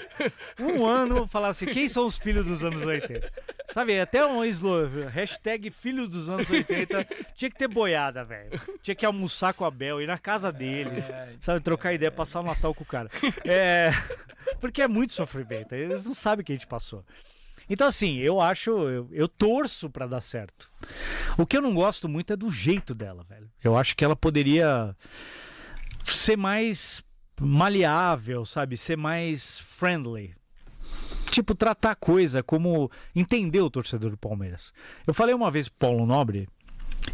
[0.59, 3.31] Um ano falar assim, quem são os filhos dos anos 80?
[3.69, 7.07] Sabe, até um slogan, hashtag filho dos anos 80.
[7.35, 8.49] Tinha que ter boiada, velho.
[8.81, 11.03] Tinha que almoçar com o Abel, ir na casa dele,
[11.41, 13.09] sabe, trocar ideia, passar o Natal com o cara.
[13.45, 13.91] É,
[14.59, 15.75] porque é muito sofrimento.
[15.75, 17.03] Eles não sabem o que a gente passou.
[17.69, 20.71] Então, assim, eu acho, eu, eu torço pra dar certo.
[21.37, 23.49] O que eu não gosto muito é do jeito dela, velho.
[23.63, 24.95] Eu acho que ela poderia
[26.03, 27.03] ser mais
[27.39, 28.77] maleável, sabe?
[28.77, 30.33] Ser mais friendly.
[31.29, 34.73] Tipo, tratar a coisa como entender o torcedor do Palmeiras.
[35.05, 36.47] Eu falei uma vez pro Paulo Nobre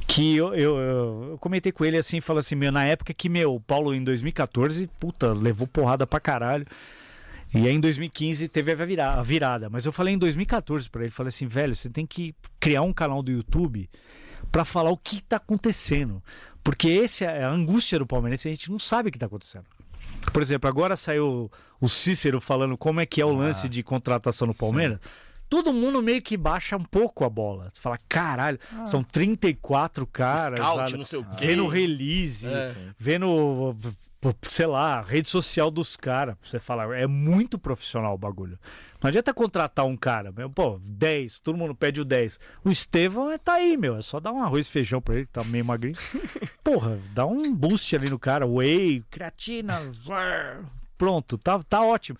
[0.08, 3.60] que eu, eu, eu comentei com ele assim, falou assim, meu, na época que, meu,
[3.66, 6.66] Paulo em 2014, puta, levou porrada pra caralho.
[7.54, 9.70] E aí em 2015 teve a vira- a virada.
[9.70, 12.91] Mas eu falei em 2014 pra ele, falei assim, velho, você tem que criar um
[12.93, 13.89] canal do YouTube
[14.51, 16.22] pra falar o que tá acontecendo.
[16.64, 19.66] Porque esse é a angústia do Palmeirense, a gente não sabe o que tá acontecendo.
[20.32, 24.47] Por exemplo, agora saiu o Cícero falando como é que é o lance de contratação
[24.47, 24.99] no Palmeiras.
[25.49, 27.70] Todo mundo meio que baixa um pouco a bola.
[27.72, 30.58] Você fala, caralho, são 34 caras.
[30.60, 30.97] Scout, sabe?
[30.97, 31.45] não sei o quê.
[31.47, 32.74] Vendo release, É.
[32.97, 33.76] vendo,
[34.49, 36.36] sei lá, rede social dos caras.
[36.41, 38.57] Você fala, é muito profissional o bagulho.
[39.01, 42.39] Não adianta contratar um cara, meu, pô, 10, todo mundo pede o 10.
[42.63, 45.26] O Estevão é- tá aí, meu, é só dar um arroz e feijão pra ele,
[45.26, 45.95] que tá meio magrinho.
[46.63, 49.82] Porra, dá um boost ali no cara, whey, creatina,
[50.97, 52.17] pronto, tá, tá ótimo.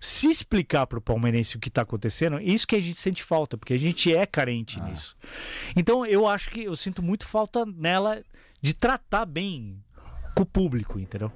[0.00, 3.72] Se explicar pro palmeirense o que tá acontecendo, isso que a gente sente falta, porque
[3.72, 5.16] a gente é carente nisso.
[5.74, 8.20] Então eu acho que eu sinto muito falta nela
[8.60, 9.78] de tratar bem
[10.36, 11.32] com o público, entendeu?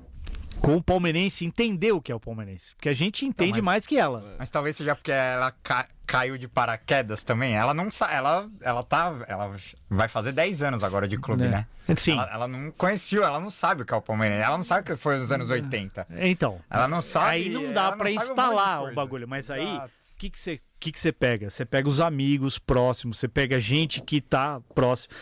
[0.61, 2.75] Com o palmeirense, entender o que é o palmeirense.
[2.75, 4.35] Porque a gente entende mas- mais que ela.
[4.39, 7.55] Mas talvez seja porque ela ca- caiu de paraquedas também.
[7.55, 8.15] Ela não sabe.
[8.15, 9.15] Ela, ela tá.
[9.29, 9.55] Ela
[9.89, 11.67] vai fazer 10 anos agora de clube, Né.
[11.87, 11.95] né?
[11.97, 12.13] Sim.
[12.13, 14.41] Ela, ela não conheceu, ela não sabe o que é o Palmeiras.
[14.41, 16.07] Ela não sabe o que foi nos anos 80.
[16.19, 16.61] Então.
[16.69, 17.31] Ela não sabe.
[17.31, 19.93] aí não ela dá um de instalar o bagulho, mas aí Exato.
[20.15, 21.51] o que que você que que você pega?
[21.51, 25.13] Você pega os amigos próximos, você pega gente que tá próximo.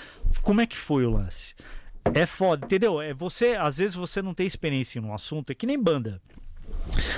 [0.42, 1.54] Como é que foi o lance?
[2.14, 3.00] É foda, entendeu?
[3.00, 6.20] É você, às vezes você não tem experiência num assunto, é que nem banda.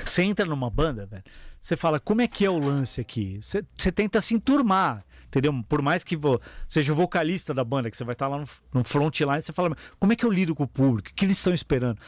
[0.04, 1.22] Você entra numa banda, velho,
[1.60, 3.38] você fala, como é que é o lance aqui?
[3.40, 5.52] Você, você tenta se enturmar, entendeu?
[5.68, 8.44] Por mais que vo, seja o vocalista da banda, que você vai estar lá no,
[8.72, 11.10] no frontline, você fala, como é que eu lido com o público?
[11.10, 11.98] O que eles estão esperando?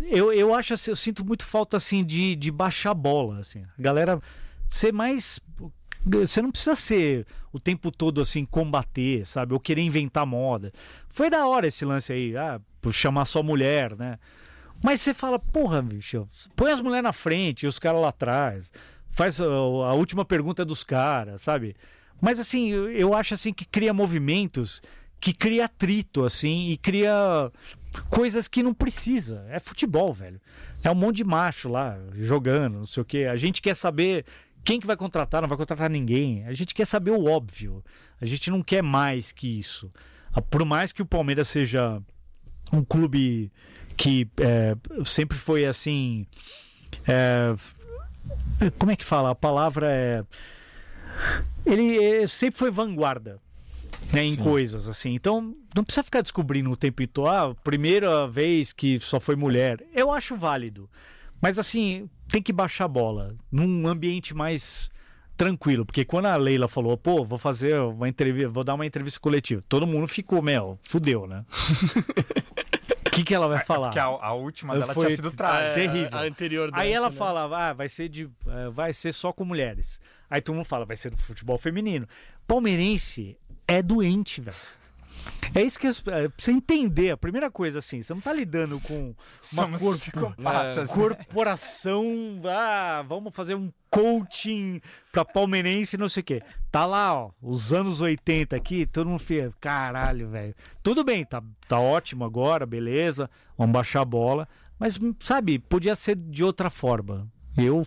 [0.00, 3.62] Eu, eu acho assim, eu sinto muito falta assim de, de baixar a bola, assim.
[3.78, 4.20] A galera
[4.66, 5.40] ser mais
[6.04, 9.54] você não precisa ser o tempo todo assim combater, sabe?
[9.54, 10.72] Ou querer inventar moda.
[11.08, 14.18] Foi da hora esse lance aí, ah, por chamar só mulher, né?
[14.82, 18.72] Mas você fala, porra, bicho, põe as mulheres na frente e os caras lá atrás.
[19.10, 21.76] Faz a, a última pergunta dos caras, sabe?
[22.20, 24.82] Mas assim, eu, eu acho assim que cria movimentos
[25.22, 27.12] que cria atrito, assim, e cria
[28.10, 29.46] coisas que não precisa.
[29.48, 30.40] É futebol, velho.
[30.82, 33.28] É um monte de macho lá jogando, não sei o quê.
[33.30, 34.24] A gente quer saber
[34.64, 36.44] quem que vai contratar, não vai contratar ninguém.
[36.46, 37.84] A gente quer saber o óbvio.
[38.20, 39.90] A gente não quer mais que isso.
[40.32, 42.00] Ah, Por mais que o Palmeiras seja
[42.72, 43.50] um clube
[43.96, 46.26] que é, sempre foi assim.
[47.06, 47.54] é,
[48.78, 49.30] como é que fala?
[49.30, 50.24] A palavra é.
[51.66, 53.40] Ele é, sempre foi vanguarda.
[54.12, 55.14] Né, em coisas assim.
[55.14, 57.28] Então, não precisa ficar descobrindo o tempo todo.
[57.28, 59.82] Ah, primeira vez que só foi mulher.
[59.94, 60.90] Eu acho válido.
[61.40, 63.36] Mas assim, tem que baixar a bola.
[63.50, 64.90] Num ambiente mais
[65.36, 65.84] tranquilo.
[65.84, 69.62] Porque quando a Leila falou, pô, vou fazer uma entrevista, vou dar uma entrevista coletiva.
[69.68, 71.44] Todo mundo ficou, meu, fudeu, né?
[73.06, 73.88] O que, que ela vai falar?
[73.88, 75.62] Porque a, a última dela Foi- tinha sido trágica.
[75.68, 76.08] É, terrível.
[76.18, 77.16] A anterior Aí ela né?
[77.16, 78.28] falava, ah, vai ser de.
[78.72, 80.00] vai ser só com mulheres.
[80.30, 82.08] Aí todo mundo fala, vai ser do futebol feminino.
[82.46, 83.36] Palmeirense
[83.68, 84.56] é doente, velho.
[85.54, 87.10] É isso que as- é, você entender.
[87.10, 89.14] A primeira coisa, assim, você não tá lidando com
[89.52, 90.88] uma corpo- psicopatas.
[90.90, 90.94] né?
[90.94, 92.40] corporação.
[92.44, 96.42] Ah, vamos fazer um coaching pra palmeirense, não sei o quê.
[96.70, 100.54] Tá lá, ó, os anos 80 aqui, todo mundo fica, caralho, velho.
[100.82, 104.48] Tudo bem, tá, tá ótimo agora, beleza, vamos baixar a bola.
[104.78, 107.28] Mas, sabe, podia ser de outra forma.
[107.56, 107.86] Eu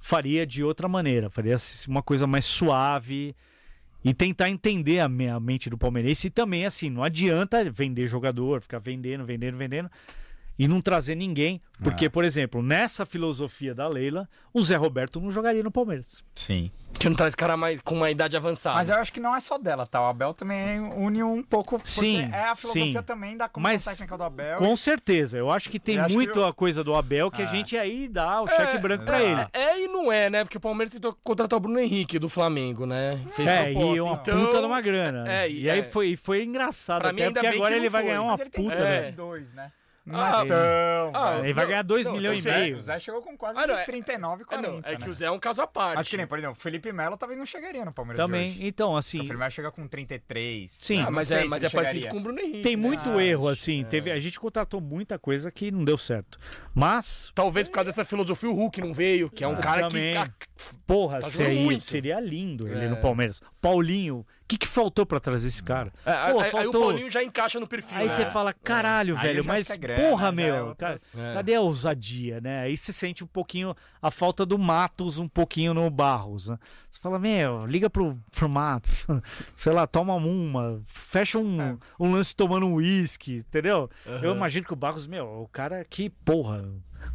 [0.00, 1.56] faria de outra maneira, faria
[1.86, 3.36] uma coisa mais suave
[4.04, 6.28] e tentar entender a, a mente do palmeirense.
[6.28, 9.90] E também, assim, não adianta vender jogador, ficar vendendo, vendendo, vendendo
[10.58, 11.60] e não trazer ninguém.
[11.82, 16.24] Porque, por exemplo, nessa filosofia da Leila, o Zé Roberto não jogaria no Palmeiras.
[16.34, 16.70] Sim.
[16.98, 18.74] Que não traz cara mais, com uma idade avançada.
[18.74, 20.00] Mas eu acho que não é só dela, tá?
[20.02, 21.76] O Abel também une um pouco.
[21.78, 23.02] Porque Sim, é a filosofia sim.
[23.06, 24.58] também da comissão Mas técnica do Abel.
[24.58, 25.38] Com certeza.
[25.38, 27.48] Eu acho que tem acho muito que eu- a coisa do Abel que a É.
[27.48, 29.46] gente aí dá o cheque branco pra ele.
[29.52, 30.42] É e não é, né?
[30.42, 33.20] Porque o Palmeiras tentou contratar o Bruno Henrique do Flamengo, né?
[33.30, 33.96] Fez É, proposta.
[33.96, 35.32] e uma então, puta de uma grana.
[35.32, 35.82] é, e e aí é.
[35.84, 38.32] foi, foi engraçado, Pra mim, até ainda porque bem agora que ele vai ganhar uma
[38.32, 38.76] Mas ele tem puta.
[38.76, 38.80] É.
[38.90, 39.00] né?
[39.02, 39.70] 32, né?
[40.08, 41.40] Não é Ah, ah.
[41.44, 42.78] Ele vai ganhar 2 não, milhões e meio.
[42.78, 44.68] O Zé chegou com quase Ah, não, é- 39, É, 40.
[44.70, 45.08] não, é que né?
[45.08, 45.96] o Zé é um caso à parte.
[45.96, 48.18] Mas que nem, por exemplo, o Felipe Melo talvez não chegaria no Palmeiras.
[48.24, 48.50] de Também.
[48.50, 48.66] hoje.
[48.66, 50.70] Então, O assim, Felipe Melo chega com 33.
[50.70, 51.00] Sim.
[51.00, 52.60] Ah, Não mas sei é, mas é parecido com o Bruno Henrique.
[52.62, 53.82] tem muito Ah, erro, assim.
[53.82, 53.84] é.
[53.84, 56.38] Teve, a gente contratou muita coisa que não deu certo.
[56.74, 60.12] Mas, Talvez por causa dessa filosofia o Hulk não veio, que é um cara também.
[60.12, 60.18] que.
[60.18, 60.30] ah,
[60.86, 62.88] porra, Tá seria, seria lindo ele É.
[62.88, 63.40] no Palmeiras.
[63.60, 65.92] Paulinho, o que, que faltou pra trazer esse cara?
[66.06, 67.98] É, aí- Pô, aí, aí o faltou- Paulinho já encaixa no perfil.
[67.98, 68.08] Aí né?
[68.08, 69.76] você fala, caralho, Aí velho, mas é
[70.08, 71.34] porra, é meu, outras- ca- É.
[71.34, 72.60] cadê a ousadia, né?
[72.62, 76.58] Aí você sente um pouquinho a falta do Matos um pouquinho no Barros, né?
[76.90, 79.06] Você fala, meu, liga pro, pro Matos,
[79.54, 81.76] sei lá, toma uma, fecha um, É.
[82.00, 83.90] um lance tomando um uísque, entendeu?
[84.22, 86.64] Eu imagino que o Barros, meu, o cara que, porra,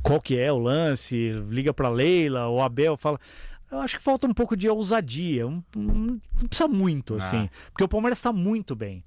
[0.01, 3.19] qual que é o lance, liga pra Leila, o Abel, fala...
[3.73, 7.83] Eu acho que falta um pouco de ousadia, um- um- não precisa muito, assim, porque
[7.83, 9.03] o Palmeiras tá muito bem.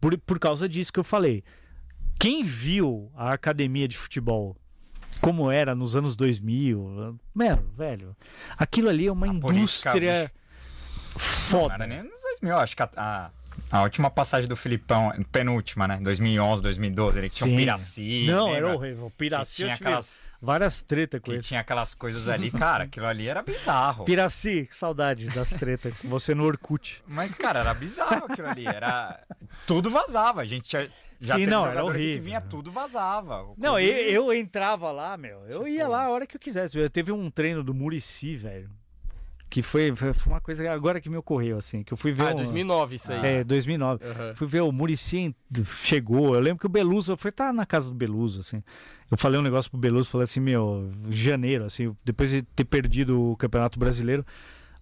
[0.00, 1.42] Por, por causa disso que eu falei.
[2.18, 4.54] Quem viu a academia de futebol
[5.22, 8.16] como era nos anos 2000, mano, velho,
[8.58, 10.32] aquilo ali é uma A política, indústria
[11.12, 11.74] Não foda.
[11.74, 13.30] era nem nos 2000, acho que a, a,
[13.70, 15.98] a última passagem do Filipão, penúltima, né?
[16.02, 17.56] 2011, 2012, ele tinha um Sim.
[17.56, 18.26] Piraci.
[18.26, 18.58] Não, lembra?
[18.68, 19.06] era horrível.
[19.06, 21.42] O Piraci, tinha aquelas, várias tretas com que ele.
[21.42, 24.04] tinha aquelas coisas ali, cara, aquilo ali era bizarro.
[24.04, 25.94] Piraci, saudade das tretas.
[26.04, 27.02] Você no Orkut.
[27.06, 28.66] Mas, cara, era bizarro aquilo ali.
[28.66, 29.20] Era...
[29.66, 30.40] Tudo vazava.
[30.40, 30.86] A gente já,
[31.20, 32.22] já Sim, não, era aqui que horrível.
[32.22, 33.42] vinha, tudo vazava.
[33.42, 35.40] O Não, eu, eu entrava lá, meu.
[35.46, 36.76] Eu Tipo- ia lá a hora que eu quisesse.
[36.78, 38.70] Eu teve um treino do Murici, velho.
[39.50, 41.82] Que foi, foi foi uma coisa agora que me ocorreu, assim.
[41.82, 42.28] Que eu fui ver.
[42.28, 43.38] Ah, um- 2009 isso aí.
[43.38, 44.04] É, 2009.
[44.04, 44.34] Aham.
[44.36, 45.34] Fui ver o Murici
[45.82, 46.34] chegou.
[46.36, 48.62] Eu lembro que o Beluso, eu fui estar na casa do Beluso, assim.
[49.10, 53.32] Eu falei um negócio pro Beluso, falei assim, meu, janeiro, assim, depois de ter perdido
[53.32, 54.24] o Campeonato Brasileiro,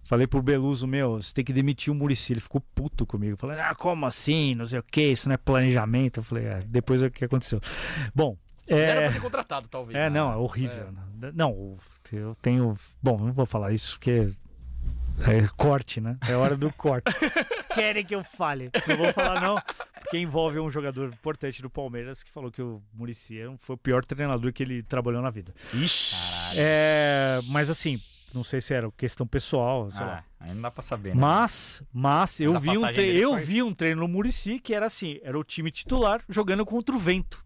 [0.05, 2.35] falei pro Beluso, meu, você tem que demitir o Murici.
[2.35, 3.39] Ele ficou puto comigo.
[3.39, 4.55] Falei, ah, como assim?
[4.55, 6.21] Não sei o que, isso não é planejamento.
[6.21, 7.59] Eu falei, é, depois é o que aconteceu.
[8.15, 8.37] Bom,
[8.67, 9.05] Era é.
[9.05, 9.99] pra ter contratado, talvez.
[9.99, 10.89] É, não, é horrível.
[11.35, 11.79] Não,
[12.13, 12.77] eu tenho.
[13.03, 14.31] Bom, não vou falar isso porque.
[15.27, 16.17] É corte, né?
[16.29, 17.11] É hora do corte.
[17.13, 18.71] Vocês querem que eu fale?
[18.87, 19.61] Não vou falar, não,
[20.01, 24.05] porque envolve um jogador importante do Palmeiras que falou que o Murici foi o pior
[24.05, 25.53] treinador que ele trabalhou na vida.
[25.75, 26.15] Ixi.
[26.57, 28.01] É, mas assim,
[28.33, 30.25] não sei se era questão pessoal, sei lá.
[30.41, 31.21] Ah, aí não dá pra saber, né?
[31.21, 34.73] Mas, mas eu a vi um treino, eu foi- vi um treino no Murici que
[34.75, 37.45] era assim, era o time titular jogando contra o vento.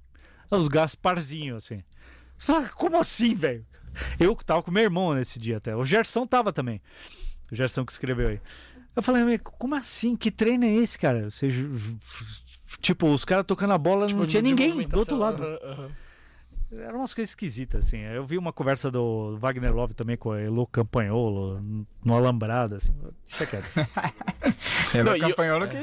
[0.51, 1.83] Os Gasparzinhos, assim.
[2.37, 3.65] Você fala, como assim, velho?
[4.19, 5.75] Eu tava com meu irmão nesse dia até.
[5.77, 6.81] O Gerson tava também.
[7.53, 8.41] O Gerson que escreveu aí.
[8.97, 10.17] Eu falei, "Mas como assim?
[10.17, 11.31] Que treino é esse, cara?
[11.31, 11.49] Você,
[12.81, 15.45] tipo, os caras tocando a bola, Tipo, não tinha ninguém do outro lado.
[16.75, 17.99] Eram umas coisas esquisitas, assim.
[17.99, 21.61] Eu vi uma conversa do Wagner Love também com a Elo Campanholo
[22.03, 22.95] no Alambrado, assim.
[23.29, 23.67] Deixa quieto.
[24.95, 25.77] Ele Não, e eu- acompanhou que.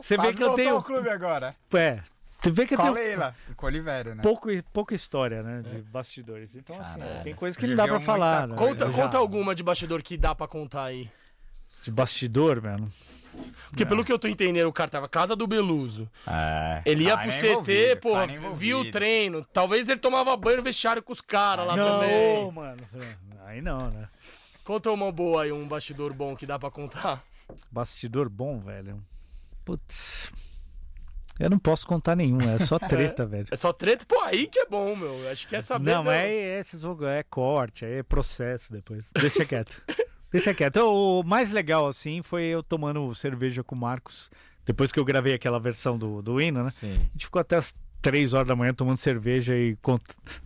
[0.00, 1.56] Você vê que eu tenho- ao clube agora.
[1.74, 2.00] É,
[2.42, 3.36] tu vê que eu Com a tenho Leila.
[3.50, 4.22] E com Oliveira, né?
[4.22, 6.54] pouco, pouca história, né, de bastidores.
[6.56, 7.22] Então, assim, Caralho.
[7.24, 8.68] tem coisa que não dá pra falar, muita né?
[8.68, 11.10] Conta, Eu já- conta alguma de bastidor que dá pra contar aí.
[11.82, 12.90] De bastidor, mano.
[13.70, 16.10] Porque pelo que eu tô entendendo, o cara tava casa do Beluso.
[16.26, 16.82] É.
[16.84, 19.44] Ele ia Cara pro CT, porra, cara viu o treino.
[19.44, 22.50] Talvez ele tomava banho no vestiário com os caras lá não, também.
[22.52, 22.82] mano.
[23.46, 24.08] Aí não, né?
[24.64, 27.22] Conta uma boa aí, um bastidor bom que dá pra contar.
[27.70, 29.00] Bastidor bom, velho.
[29.64, 30.32] Putz.
[31.38, 33.46] Eu não posso contar nenhum, é só treta, velho.
[33.50, 34.04] É só treta?
[34.06, 35.30] Pô, aí que é bom, meu.
[35.30, 35.92] Acho que é saber.
[35.92, 39.04] Não, mas é, esse jogo é corte, aí é processo depois.
[39.18, 39.80] Deixa quieto.
[40.32, 40.78] Deixa quieto.
[40.78, 44.30] O mais legal, assim, foi eu tomando cerveja com o Marcos.
[44.66, 46.70] Depois que eu gravei aquela versão do, do hino, né?
[46.70, 46.96] Sim.
[46.96, 50.02] A gente ficou até as três horas da manhã tomando cerveja e cont-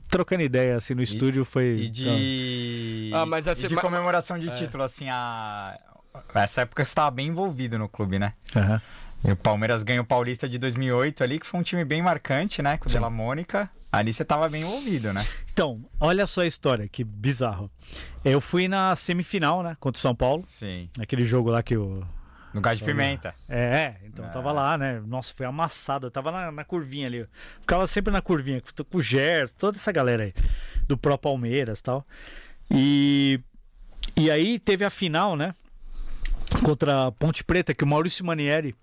[0.08, 1.44] trocando ideia, assim, no estúdio.
[1.44, 1.64] Foi.
[1.76, 3.10] E de.
[3.14, 4.52] Ah, mas essa- e de comemoração de É.
[4.54, 5.76] título, assim, a.
[6.34, 8.34] Essa época você estava bem envolvido no clube, né?
[8.54, 8.80] Aham.
[9.24, 12.60] E o Palmeiras ganhou o Paulista de 2008 ali, que foi um time bem marcante,
[12.62, 12.76] né?
[12.76, 12.92] Com o.
[12.92, 13.70] Della Mônica.
[13.90, 15.24] Ali você tava bem envolvido, né?
[15.52, 17.70] Então, olha só a história, que bizarro.
[18.24, 20.42] Eu fui na semifinal, né, contra o São Paulo.
[20.46, 20.88] Sim.
[20.98, 22.02] Aquele jogo lá que o.
[22.54, 23.34] No Gás de Pimenta.
[23.48, 24.28] É, então Ah.
[24.28, 25.00] tava lá, né?
[25.06, 26.06] Nossa, foi amassado.
[26.06, 27.18] Eu tava na, na curvinha ali.
[27.18, 27.28] Eu
[27.60, 30.34] ficava sempre na curvinha, com com o Ger, toda essa galera aí.
[30.86, 32.06] Do Pro Palmeiras e tal.
[32.70, 33.40] E.
[34.16, 35.54] E aí teve a final, né?
[36.64, 38.74] Contra a Ponte Preta, que o Maurício Manieri.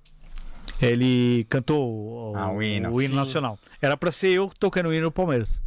[0.82, 2.98] Ele cantou o, Ah, o hino.
[3.00, 3.16] Sim.
[3.16, 3.60] nacional.
[3.82, 5.62] Era pra ser eu tocando o hino do Palmeiras.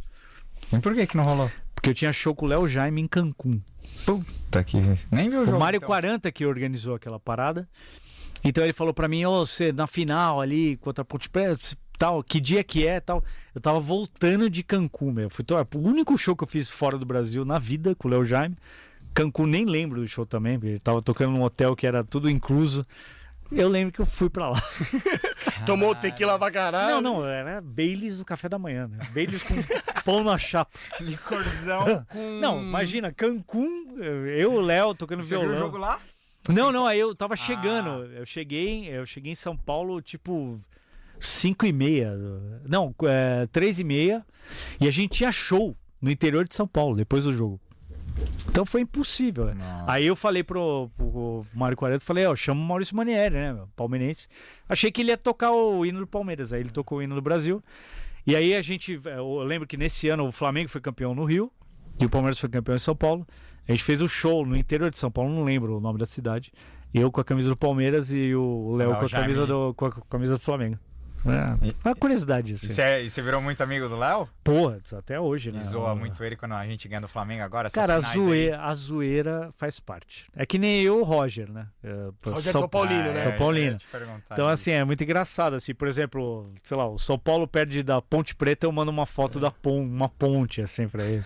[0.71, 1.51] E por que que não rolou?
[1.75, 3.61] Porque eu tinha show com o Léo Jaime em Cancún.
[4.05, 4.77] Puta que.
[5.11, 5.59] Nem viu o O jogo.
[5.59, 5.87] Mário então.
[5.87, 7.67] 40 que organizou aquela parada.
[8.43, 11.57] Então ele falou pra mim, ô, você na final ali contra a Ponte Preta,
[11.97, 13.23] tal, que dia que é, tal.
[13.53, 15.29] Eu tava voltando de Cancún, meu.
[15.29, 15.45] Foi
[15.75, 18.55] o único show que eu fiz fora do Brasil na vida com o Léo Jaime.
[19.13, 22.29] Cancún nem lembro do show também, porque ele tava tocando num hotel que era tudo
[22.29, 22.83] incluso.
[23.55, 24.61] Eu lembro que eu fui pra lá.
[25.65, 26.95] Tomou tequila pra caralho.
[26.95, 28.99] Não, não, era Baileys do café da manhã, né?
[29.13, 29.55] Baileys com
[30.03, 30.71] pão na chapa.
[30.99, 32.39] Licorzão com.
[32.39, 33.95] Não, imagina, Cancún,
[34.37, 35.49] eu, o Léo tocando Você violão.
[35.49, 35.99] viu o jogo lá?
[36.49, 38.05] Não, não, aí eu tava chegando.
[38.13, 40.59] Eu cheguei, eu cheguei em São Paulo, tipo,
[41.19, 42.13] 5 e meia.
[42.67, 44.25] Não, é, 3 e meia.
[44.81, 47.61] E a gente tinha show no interior de São Paulo, depois do jogo.
[48.49, 49.53] Então foi impossível.
[49.55, 49.91] Nossa.
[49.91, 53.67] Aí eu falei pro, pro Mário Quarento, falei, ó, chama o Maurício Manieri, né, meu,
[53.75, 54.27] palmeirense.
[54.67, 57.21] Achei que ele ia tocar o hino do Palmeiras, aí ele tocou o hino do
[57.21, 57.63] Brasil.
[58.25, 61.51] E aí a gente, eu lembro que nesse ano o Flamengo foi campeão no Rio
[61.99, 63.27] e o Palmeiras foi campeão em São Paulo.
[63.67, 66.05] A gente fez o show no interior de São Paulo, não lembro o nome da
[66.05, 66.51] cidade.
[66.93, 69.91] Eu com a camisa do Palmeiras e o Léo com, a camisa do, com a
[69.91, 70.77] camisa do Flamengo.
[71.25, 72.67] É, uma curiosidade, assim.
[72.67, 74.27] E você, e você virou muito amigo do Léo?
[74.43, 75.59] Porra, até hoje, E né?
[75.59, 77.69] zoa muito ele quando a gente ganha do Flamengo agora?
[77.69, 80.27] Cara, a zoeira, a zoeira faz parte.
[80.35, 81.67] É que nem eu e o Roger, né?
[81.83, 83.15] É, Roger São Paulino, né?
[83.15, 83.77] São eu Paulino.
[84.31, 88.01] Então, assim, é muito engraçado, assim, por exemplo, sei lá, o São Paulo perde da
[88.01, 91.23] Ponte Preta, eu mando uma foto da pon uma ponte, assim, pra ele.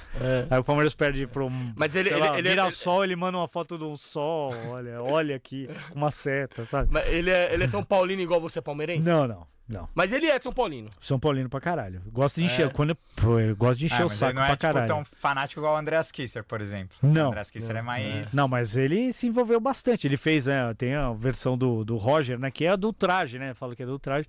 [0.49, 3.47] Aí o Palmeiras perde pro Mas ele- ele- lá, ele é- Mirassol, ele manda uma
[3.47, 6.89] foto de um sol, olha, olha aqui, uma seta, sabe?
[6.91, 9.07] Mas ele é, ele é São Paulino igual você é palmeirense?
[9.07, 9.87] Não, não, não.
[9.93, 10.89] Mas ele é São Paulino.
[10.99, 12.01] São Paulino pra caralho.
[12.07, 12.69] Gosto de encher, É.
[12.69, 14.55] quando eu, pô, eu gosto de encher Ah, o mas ele saco não é pra
[14.55, 14.87] tipo, caralho.
[14.87, 16.95] tão fanático igual o Andreas Kisser, por exemplo.
[17.01, 17.25] Não.
[17.25, 18.33] O Andreas Kisser é mais.
[18.33, 20.07] Não, mas ele se envolveu bastante.
[20.07, 20.73] Ele fez, né?
[20.77, 22.49] Tem a versão do, do Roger, né?
[22.51, 23.53] Que é a do traje, né?
[23.53, 24.27] Fala que é do traje.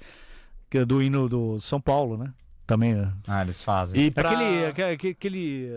[0.71, 2.33] Que é do hino do São Paulo, né?
[2.67, 3.11] Também, né?
[3.27, 3.99] Ah, eles fazem.
[4.03, 4.29] E pra...
[4.31, 5.71] Aquele, aque- aquele.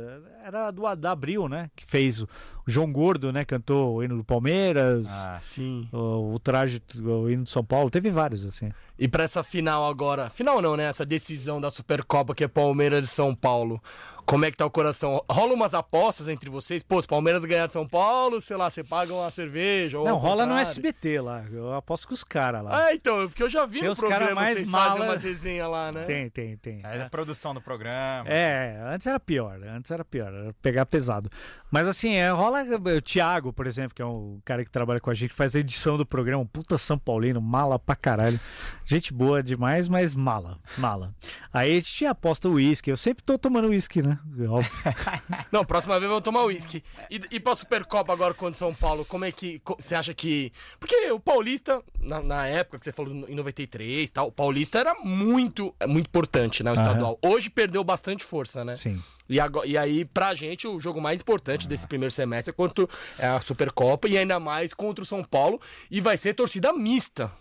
[0.44, 1.70] Era do da Abril, né?
[1.76, 2.22] Que fez.
[2.22, 2.28] O
[2.68, 3.44] João Gordo, né?
[3.44, 5.08] Cantou o hino do Palmeiras.
[5.28, 5.88] Ah, Sim.
[5.92, 7.90] O, o traje, o hino do São Paulo.
[7.90, 8.72] Teve vários, assim.
[9.00, 10.84] E pra essa final agora, final não, né?
[10.86, 13.82] Essa decisão da Supercopa que é Palmeiras e São Paulo.
[14.24, 15.22] Como é que tá o coração?
[15.30, 16.84] Rola umas apostas entre vocês?
[16.84, 20.18] Pô, se Palmeiras ganhar de São Paulo, sei lá, você paga uma cerveja ou Não,
[20.18, 20.54] rola no.
[20.56, 21.44] SBT lá.
[21.52, 22.86] Eu aposto com os caras lá.
[22.86, 25.24] Ah, então, porque eu já vi Tem no programa mais que vocês fazem mala- umas
[25.24, 26.04] resenhas lá, né?
[26.04, 26.82] Tem, tem, tem.
[26.84, 28.30] é a produção do programa.
[28.30, 31.30] É, antes era pior, antes era pior, era pegar pesado.
[31.70, 35.10] Mas assim, é, rola o Thiago, por exemplo, que é um cara que trabalha com
[35.10, 38.40] a gente, que faz a edição do programa, puta São Paulino, mala pra caralho.
[38.86, 41.14] Gente boa demais, mas mala, mala.
[41.54, 44.20] Aí a gente aposta o uísque, eu sempre tô tomando uísque, né?
[44.50, 44.72] Óbvio.
[45.52, 46.84] Não, próxima vez vamos tomar uísque.
[47.10, 50.52] E, e pra Supercopa agora contra São Paulo, como é que você acha que.
[50.80, 54.80] Porque o Paulista, na, na época que você falou em 93 e tal, o Paulista
[54.80, 56.72] era muito, é muito importante, né?
[56.72, 57.18] O estadual.
[57.22, 58.76] Hoje perdeu bastante força, né?
[58.76, 59.02] Sim.
[59.32, 62.88] E, agora, e aí, pra gente, o jogo mais importante desse primeiro semestre é contra
[63.18, 65.60] é a Supercopa e ainda mais contra o São Paulo.
[65.90, 67.32] E vai ser torcida mista.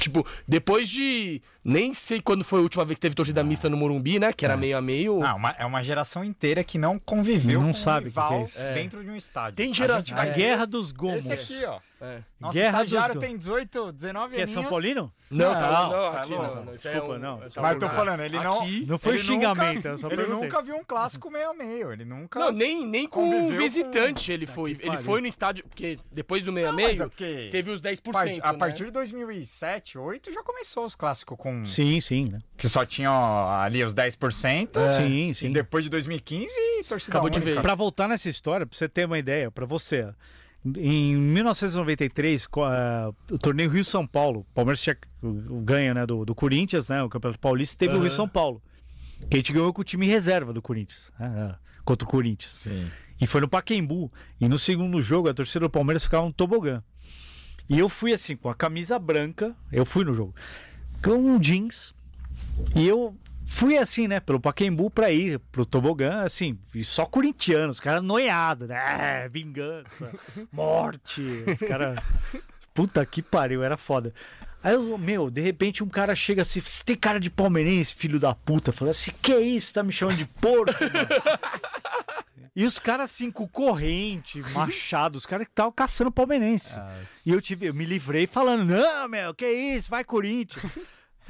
[0.00, 1.42] Tipo, depois de.
[1.62, 4.32] Nem sei quando foi a última vez que teve torcida mista no Morumbi, né?
[4.32, 5.22] Que era meio a meio.
[5.22, 8.14] Ah, uma- é uma geração inteira que não conviveu Não com sabe um o que
[8.14, 8.70] que é rival.
[8.70, 8.74] É.
[8.74, 9.56] dentro de um estádio.
[9.56, 11.28] Tem A geração- gente A Guerra dos Gomos.
[11.28, 11.78] Esse aqui, ó.
[12.00, 12.22] É.
[12.40, 14.64] Nosso Guerra dos estagiário Go- tem 18, 19 Que é São.
[14.64, 15.12] Paulino?
[15.30, 16.72] Não, tá, não, Não, aqui não, não.
[16.72, 17.36] É Desculpa, um- não.
[17.42, 18.60] é Mas eu tô falando, ele não.
[18.62, 20.48] Aqui- Não foi ele xingamento, nunca, eu só Ele perguntei.
[20.48, 21.92] nunca viu um clássico meio a meio.
[21.92, 22.40] Ele nunca.
[22.40, 24.70] Não, nem, nem com Conviveu um visitante ele foi.
[24.72, 25.02] Ele pariu.
[25.04, 28.12] foi no estádio, porque depois do meio a Não, é meio, porque teve os 10%.
[28.12, 28.58] part- a né?
[28.58, 31.64] partir de 2007, 2008 já começou os clássicos com.
[31.64, 32.40] Sim, sim, né?
[32.56, 34.80] Que só tinham ó, ali os 10%.
[34.96, 35.52] Sim, E sim.
[35.52, 36.52] depois de 2015,
[36.88, 37.52] torcida Acabou de única.
[37.52, 37.62] vez.
[37.62, 40.08] Pra voltar nessa história, pra você ter uma ideia, pra você.
[40.76, 44.96] Em 1993, co- ah, o torneio Rio-São Paulo, o Palmeiras tinha
[45.64, 48.04] ganho né, do, do Corinthians, né, o Campeonato Paulista, teve o Aham.
[48.04, 48.62] Rio-São Paulo.
[49.28, 51.54] Que a gente ganhou com o time reserva do Corinthians, né,
[51.84, 52.52] contra o Corinthians.
[52.52, 52.90] Sim.
[53.20, 54.10] E foi no Pacaembu.
[54.40, 56.82] E no segundo jogo, a torcida do Palmeiras ficava no tobogã.
[57.68, 60.34] E eu fui assim, com a camisa branca, eu fui no jogo,
[61.02, 61.94] com um jeans.
[62.74, 63.14] E eu
[63.50, 68.02] fui assim, né, pelo Pacaembu pra ir pro tobogã, assim, e só corintianos, os caras
[68.02, 69.24] noiados, né?
[69.24, 70.10] É, vingança,
[70.52, 71.20] morte.
[71.20, 71.98] Os caras.
[72.72, 74.14] Puta que pariu, era foda.
[74.62, 78.20] Aí eu, meu, de repente um cara chega assim, você tem cara de palmeirense, filho
[78.20, 78.72] da puta.
[78.72, 80.72] Falei assim, que isso, tá me chamando de porco?
[82.54, 86.78] E os caras assim, com corrente, machado, os caras que estavam caçando palmeirense.
[87.26, 90.64] E eu tive, eu me livrei falando, não, meu, que isso, vai Corinthians.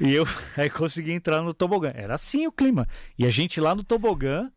[0.01, 0.25] E eu
[0.57, 1.91] aí consegui entrar no tobogã.
[1.93, 2.87] Era assim o clima.
[3.17, 4.51] E a gente lá no tobogã,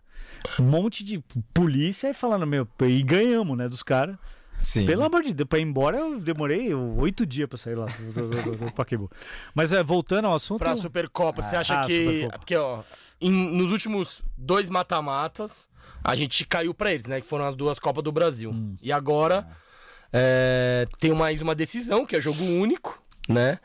[0.59, 1.23] um monte de
[1.53, 4.17] polícia e falando, meu, e ganhamos, né, dos caras.
[4.57, 4.87] Sim.
[4.87, 8.29] Pelo amor de Deus, pra ir embora eu demorei oito dias pra sair lá do,
[8.29, 9.11] do, do- Pacaembu.
[9.53, 10.61] Mas é, voltando ao assunto.
[10.61, 12.05] Pra Supercopa, você acha ah, que.
[12.05, 12.39] Supercopa.
[12.39, 12.83] Porque, ó,
[13.21, 15.69] em- nos últimos dois mata-matas,
[16.03, 17.21] a gente caiu pra eles, né?
[17.21, 18.51] Que foram as duas Copas do Brasil.
[18.51, 18.75] Hum.
[18.81, 19.47] E agora
[20.13, 23.59] é, tem mais uma decisão, que é jogo único, né?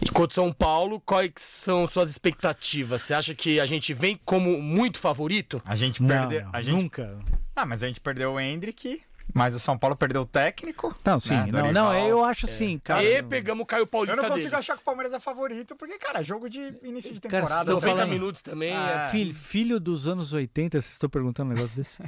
[0.00, 3.02] E contra o São Paulo, quais são suas expectativas?
[3.02, 5.62] Você acha que a gente vem como muito favorito?
[5.64, 6.42] A gente perdeu.
[6.44, 6.74] não, a gente...
[6.82, 7.18] nunca.
[7.54, 9.00] Ah, mas a gente perdeu o Hendrick
[9.32, 10.94] Mas o São Paulo perdeu o técnico.
[11.04, 11.34] Não, sim.
[11.34, 13.02] né, não, não, eu acho assim, cara.
[13.02, 14.60] E pegamos o Caio Eu Paulista não consigo deles.
[14.60, 17.64] achar que o Palmeiras é favorito, porque, cara, jogo de início de Cara, temporada.
[17.64, 18.72] tão 90 falando- minutos também.
[18.74, 21.98] Ah, é- Filho, filho dos anos 80, vocês estão perguntando um negócio desse?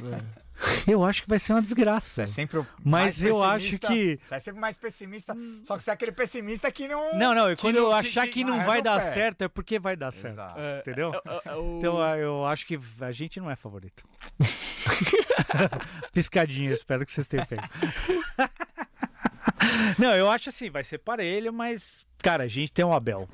[0.89, 2.23] Eu acho que vai ser uma desgraça.
[2.23, 3.87] É sempre o Mas mais eu acho pessimista.
[3.89, 7.15] que- Você é sempre mais pessimista, só que você é aquele pessimista que não...
[7.17, 9.13] Não, não, e quando não- eu que- achar que que, não arreda vai dar pé.
[9.13, 10.35] certo, é porque vai dar certo.
[10.35, 10.55] Exato.
[10.59, 11.13] é- Entendeu?
[11.15, 14.03] é- é o- Então ah, eu acho que a gente não é favorito.
[16.13, 17.63] Piscadinha, espero que vocês tenham pego.
[19.99, 23.29] não, eu acho assim, vai ser parelho, mas, cara, a gente tem um Abel.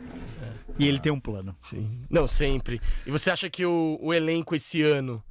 [0.78, 1.56] E ele tem um plano.
[1.60, 2.00] Sim.
[2.10, 2.80] Não, sempre.
[3.06, 5.22] E você acha que o, o elenco esse ano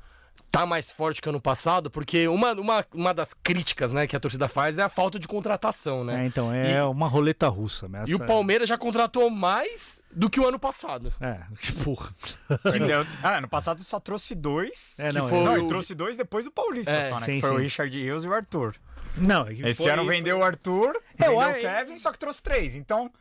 [0.53, 1.89] tá mais forte que ano passado?
[1.89, 5.27] Porque uma, uma, uma das críticas né, que a torcida faz é a falta de
[5.27, 6.25] contratação, É, né?
[6.27, 7.87] então, é E- uma roleta russa.
[7.89, 8.03] Né?
[8.07, 11.11] E o Essa- Palmeiras já contratou mais do que o ano passado.
[11.19, 11.39] É,
[11.83, 12.13] porra.
[12.71, 14.95] Deu- Ah, no passado só trouxe dois.
[14.99, 17.19] É, Que não, foi- é- Não, o- ele trouxe dois depois do Paulista É, só,
[17.19, 17.25] né?
[17.25, 17.63] sim, que foi o sim.
[17.63, 18.75] Richard Rios e o Arthur.
[19.15, 22.41] Não, Esse foi- ano vendeu o Arthur, Eu vendeu acho- o Kevin, só que trouxe
[22.41, 22.73] três.
[22.75, 23.11] Então,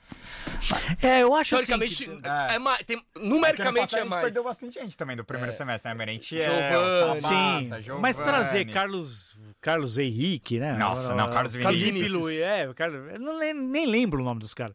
[1.03, 1.67] É, eu acho assim.
[1.67, 2.55] Teoricamente, que- É.
[2.55, 4.23] é mais, tem, é que ano numericamente passado a é gente mais.
[4.23, 5.55] perdeu bastante gente também do primeiro É.
[5.55, 5.95] semestre, né?
[5.95, 7.21] Merentiel, Giovani.
[7.21, 8.15] Sim, Tabata, mas Giovani.
[8.25, 10.73] trazer Carlos, Carlos Henrique, né?
[10.75, 12.13] Nossa, não, Carlos Felipe Vinícius.
[12.13, 14.75] Luiz, é, o Carlos, eu não, nem lembro o nome dos caras.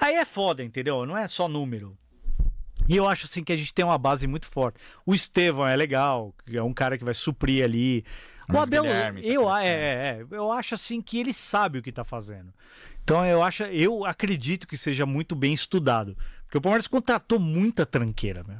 [0.00, 1.06] Aí é foda, entendeu?
[1.06, 1.96] Não é só número.
[2.88, 4.78] E eu acho assim que a gente tem uma base muito forte.
[5.06, 8.04] O Estevão é legal, é um cara que vai suprir ali.
[8.48, 9.66] O Abel, Guilherme tá eu, crescendo.
[9.66, 9.74] é,
[10.20, 12.52] é, eu acho assim que ele sabe o que tá fazendo.
[13.04, 16.16] Então eu acho, eu acredito que seja muito bem estudado.
[16.44, 18.58] Porque o Palmeiras contratou muita tranqueira, meu.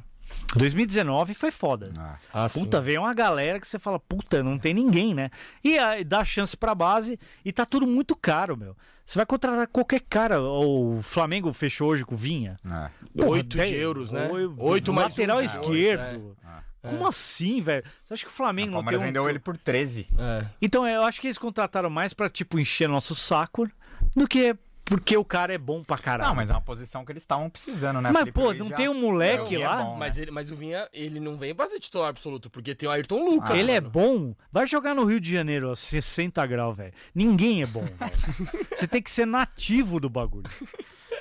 [0.55, 1.91] 2019 foi foda.
[1.97, 5.29] Ah, Ah, Puta, veio uma galera que você fala, puta, não tem ninguém, né?
[5.63, 8.75] E aí dá chance pra base e tá tudo muito caro, meu.
[9.05, 10.41] Você vai contratar qualquer cara.
[10.41, 12.57] O Flamengo fechou hoje com o Vinha.
[12.65, 12.89] ah.
[13.15, 14.29] Porra, 8 dez- de euros, né?
[14.31, 16.37] oi- 8 mais Lateral um de esquerdo.
[16.43, 16.61] Ah.
[16.89, 17.83] Como assim, velho?
[18.03, 19.05] Você acha que o Flamengo não tem Palmeiras um...
[19.05, 20.07] vendeu ele por 13.
[20.17, 20.45] É.
[20.61, 23.69] Então, eu acho que eles contrataram mais pra, tipo, encher nosso saco
[24.15, 24.55] do que
[24.85, 26.27] porque o cara é bom pra caralho.
[26.27, 28.09] Não, mas é uma posição que eles estavam precisando, né?
[28.11, 29.81] Mas, Felipe pô, Luiz não já- tem um moleque É, é lá?
[29.81, 32.89] bom, Mas, ele, mas o Vinha, ele não vem pra ser titular absoluto, porque tem
[32.89, 33.51] o Ayrton Lucas.
[33.51, 33.89] Ah, ele é mano.
[33.89, 34.35] bom.
[34.51, 36.93] Vai jogar no Rio de Janeiro a 60 graus, velho.
[37.15, 38.11] Ninguém é bom, velho.
[38.75, 40.49] Você tem que ser nativo do bagulho.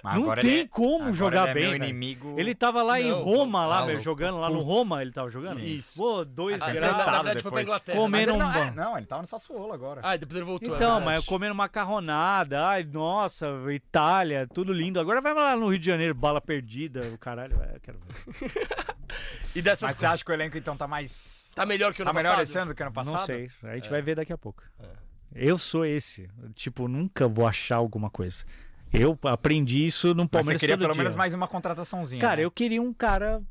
[0.03, 2.35] Mas não tem ele é- como agora jogar ele é bem, inimigo.
[2.37, 5.31] Ele tava lá em Não, Roma, lá, tá velho, jogando lá no Roma, ele tava
[5.31, 5.61] jogando?
[5.61, 5.99] Isso.
[5.99, 6.83] Pô, dois Ah, na, graus.
[6.83, 7.63] na emprestado verdade foi pra.
[7.63, 7.99] Inglaterra.
[7.99, 10.01] Comeram não, um é, não, ele tava no Sassuolo agora.
[10.03, 10.75] Ah, depois ele voltou.
[10.75, 14.99] Então, é mas eu comendo macarronada, ai, nossa, Itália, tudo lindo.
[14.99, 18.53] Agora vai lá no Rio de Janeiro, bala perdida, o caralho, é, quero ver.
[19.55, 21.53] E dessas Mas você acha que o elenco então tá mais.
[21.55, 22.43] Tá melhor que o ano Tá melhor passado?
[22.45, 23.15] esse ano do que ano passado?
[23.15, 24.63] Não sei, a gente vai ver daqui a pouco.
[25.35, 28.45] Eu sou esse, tipo, nunca vou achar alguma coisa.
[28.93, 31.19] Eu aprendi isso no Mas Palmeiras você queria todo pelo menos dia.
[31.19, 32.21] mais uma contrataçãozinha.
[32.21, 32.45] Cara, né?
[32.45, 33.43] eu queria um cara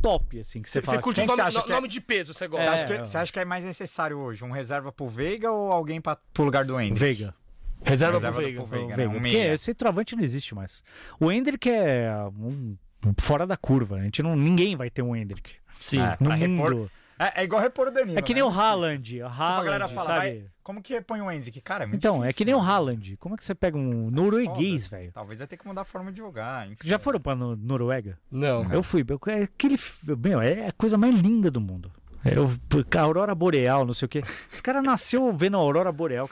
[0.00, 1.02] top, assim, que você, Você fala.
[1.02, 1.74] curte que nome, você que é?
[1.74, 2.70] nome de peso, você Você, gosta?
[2.70, 3.04] acha que, É.
[3.04, 4.44] você acha que é mais necessário hoje?
[4.44, 7.00] Um reserva pro Veiga ou alguém pra, pro lugar do Hendrick?
[7.00, 7.34] Veiga.
[7.82, 8.60] Reserva, Reserva pro Veiga.
[8.62, 8.96] pro Veiga, O né?
[8.96, 9.10] Veiga.
[9.10, 9.52] Um Porque meia.
[9.52, 10.82] esse travante não existe mais.
[11.20, 12.76] O Hendrick é um,
[13.20, 13.96] fora da curva.
[13.96, 15.52] A gente não, ninguém vai ter um Hendrick.
[15.80, 16.00] Sim.
[16.00, 16.90] É, No pra repor- mundo.
[17.18, 18.18] É, é igual repor o Danilo.
[18.18, 18.40] É que né?
[18.40, 18.98] nem o Haaland.
[18.98, 20.20] O Tipo, a galera Haaland, fala, sabe?
[20.20, 21.60] vai, como que repõe o Hendrick?
[21.60, 22.70] Cara, é muito Então, é difícil, que nem o mano.
[22.72, 23.16] Haaland.
[23.18, 24.96] Como é que você pega um norueguês, Foda.
[25.00, 25.12] velho?
[25.12, 26.66] Talvez vai ter que mudar a forma de jogar.
[26.66, 26.76] enfim.
[26.82, 28.18] Já foram pra no- Noruega?
[28.28, 28.64] Não.
[28.72, 29.04] Eu fui.
[29.08, 29.78] eu- É aquele.
[30.24, 31.88] Meu, é a coisa mais linda do mundo.
[32.24, 32.50] Eu,
[32.98, 34.18] a Aurora Boreal, não sei o quê.
[34.52, 36.28] Esse cara nasceu vendo a Aurora Boreal.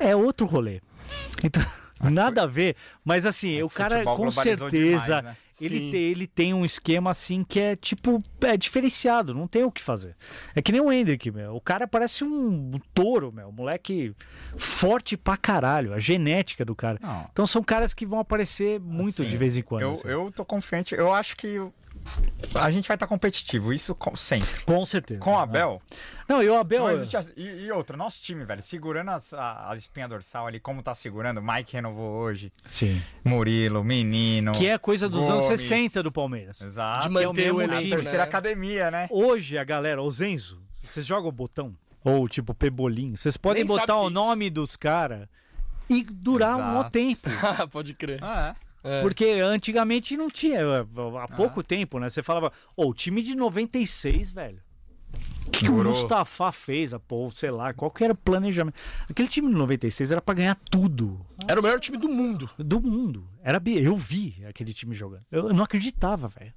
[0.00, 0.80] É outro rolê.
[1.44, 1.62] Então,
[2.10, 2.74] nada a ver.
[3.04, 5.36] Mas assim, o cara, futebol com globalizou certeza, demais, né?
[5.60, 8.22] Ele, tem, ele tem um esquema assim que é tipo.
[8.42, 10.16] É diferenciado, não tem o que fazer.
[10.54, 11.54] É que nem o Hendrick, meu.
[11.54, 13.50] O cara parece um touro, meu.
[13.50, 14.14] Moleque
[14.56, 15.92] forte pra caralho.
[15.92, 16.98] A genética do cara.
[17.00, 17.26] Não.
[17.32, 19.82] Então são caras que vão aparecer muito Assim, de vez em quando.
[19.82, 20.08] Eu, assim.
[20.08, 20.94] eu tô confiante.
[20.94, 21.60] Eu acho que
[22.54, 23.72] a gente vai estar competitivo.
[23.72, 24.48] Isso com- sempre.
[24.64, 25.20] Com certeza.
[25.20, 25.80] Com o Abel.
[26.28, 26.86] Não, e o Abel.
[26.86, 30.82] As- e, e outra, nosso time, velho, segurando as, a, as espinhas dorsal ali, como
[30.82, 31.42] tá segurando.
[31.42, 32.52] Mike renovou hoje.
[32.66, 33.00] Sim.
[33.24, 34.52] Murilo, Menino.
[34.52, 35.60] Que é coisa dos anos Gomes.
[35.60, 36.60] 60 do Palmeiras.
[36.60, 37.08] Exato.
[37.08, 38.24] De que é o manter elenco, time, terceira né?
[38.24, 39.08] academia, né?
[39.10, 41.74] Hoje a galera, o Zenzo, vocês jogam o botão?
[42.04, 43.16] Ou tipo Pebolinho?
[43.16, 44.10] Vocês podem Nem botar é o isso.
[44.10, 45.28] nome dos caras
[45.90, 46.90] e durar um maior Exato.
[46.90, 47.28] tempo.
[47.42, 48.18] Ah, Pode crer.
[48.22, 48.67] Ah, é.
[48.88, 49.02] É.
[49.02, 50.60] Porque antigamente não tinha,
[51.22, 52.08] há pouco tempo, né?
[52.08, 54.60] Você falava, ô, o time de 96, velho.
[55.46, 55.82] O que, que o.
[55.82, 58.76] Mustafa fez, a pô, sei lá, qual que era o planejamento?
[59.08, 62.48] Aquele time de 96 era pra ganhar tudo Era o melhor time do mundo.
[62.58, 63.26] do mundo.
[63.42, 65.24] Era eu vi aquele time jogando.
[65.30, 66.52] Eu, não acreditava, velho.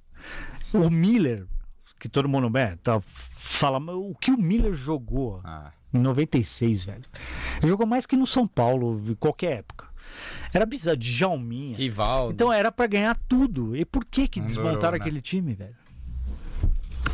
[0.72, 1.46] O Miller,
[1.98, 5.72] que todo mundo é, tá, fala, o que o Miller jogou Ah.
[5.92, 7.02] em 96, velho?
[7.58, 9.86] Ele jogou mais que no São Paulo, em qualquer época.
[10.52, 11.76] Era bizarro, de Jalminha.
[11.76, 12.30] Rival.
[12.30, 13.74] Então era pra ganhar tudo.
[13.76, 14.96] E por que que Não desmontaram durou, né?
[14.98, 15.76] aquele time, velho?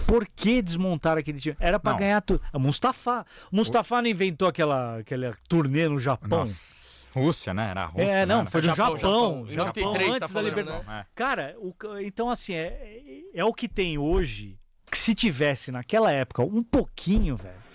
[0.06, 1.56] Por que desmontaram aquele time?
[1.60, 1.98] Era pra Não.
[1.98, 2.42] ganhar tudo.
[2.52, 3.24] O Mustafa.
[3.52, 6.40] O Mustafa não inventou aquela, aquela turnê no Japão.
[6.40, 6.98] Nossa.
[7.14, 7.70] Rússia, né?
[7.70, 8.10] Era a Rússia.
[8.10, 8.50] É, não, né?
[8.50, 9.46] foi no Japão, Japão.
[9.46, 9.66] Japão.
[9.66, 10.86] Japão, 93 tá antes da falando, liberdade.
[10.86, 11.00] né?
[11.00, 11.06] É.
[11.14, 14.58] Cara, o então assim, é, é o que tem hoje.
[14.90, 17.68] Que se tivesse naquela época um pouquinho, velho.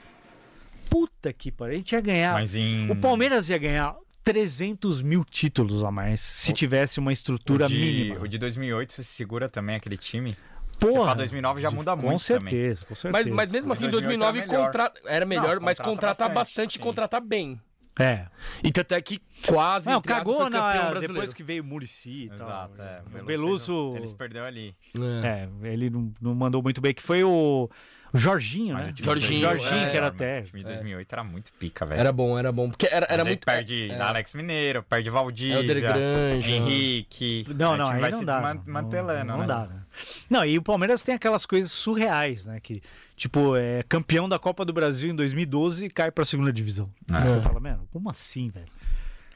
[0.89, 1.75] Puta que pariu.
[1.75, 2.33] A gente ia ganhar.
[2.33, 2.89] Mas em...
[2.89, 7.75] O Palmeiras ia ganhar 300 mil títulos a mais se tivesse uma estrutura o de,
[7.77, 8.21] mínima.
[8.21, 10.37] O de 2008 se segura também aquele time.
[10.79, 13.11] Porra, pra 2009 já muda com muito certeza, com certeza.
[13.11, 14.65] Mas, mas mesmo assim, em 2008 2009 era melhor.
[14.65, 14.93] contra...
[15.13, 17.59] era melhor, Não, mas contrata contratar bastante, contratar bem.
[17.99, 18.25] É.
[18.63, 21.13] E tanto é que quase Não, cagou na, brasileiro.
[21.13, 22.47] depois que veio o Murici e tal.
[22.47, 23.01] Exato, é.
[23.21, 23.89] O Belusso.
[23.91, 24.75] fez- Eles perderam ali.
[25.23, 25.47] É.
[25.63, 27.69] É, ele não, não mandou muito bem, que foi o, o
[28.13, 28.93] Jorginho, né?
[28.95, 30.39] Jorginho, de 2008 Jorginho, é, que era até.
[30.41, 31.99] O time de 2008 era muito pica, velho.
[31.99, 32.69] Era bom, era bom.
[32.69, 33.43] Porque era, era muito.
[33.43, 36.51] perde é, Alex Mineiro, perde Valdívia, Helder Granja.
[36.51, 37.43] Henrique.
[37.55, 38.53] Não, não, aí vai não se dá.
[38.53, 39.47] desmantelando, não, não né?
[39.47, 39.81] dá, né?
[40.29, 42.59] Não, e o Palmeiras tem aquelas coisas surreais, né?
[42.59, 42.83] Que,
[43.15, 46.89] tipo, é campeão da Copa do Brasil em 2012 e cai pra segunda divisão.
[47.11, 47.27] É.
[47.27, 48.67] Você fala, mano, como assim, velho?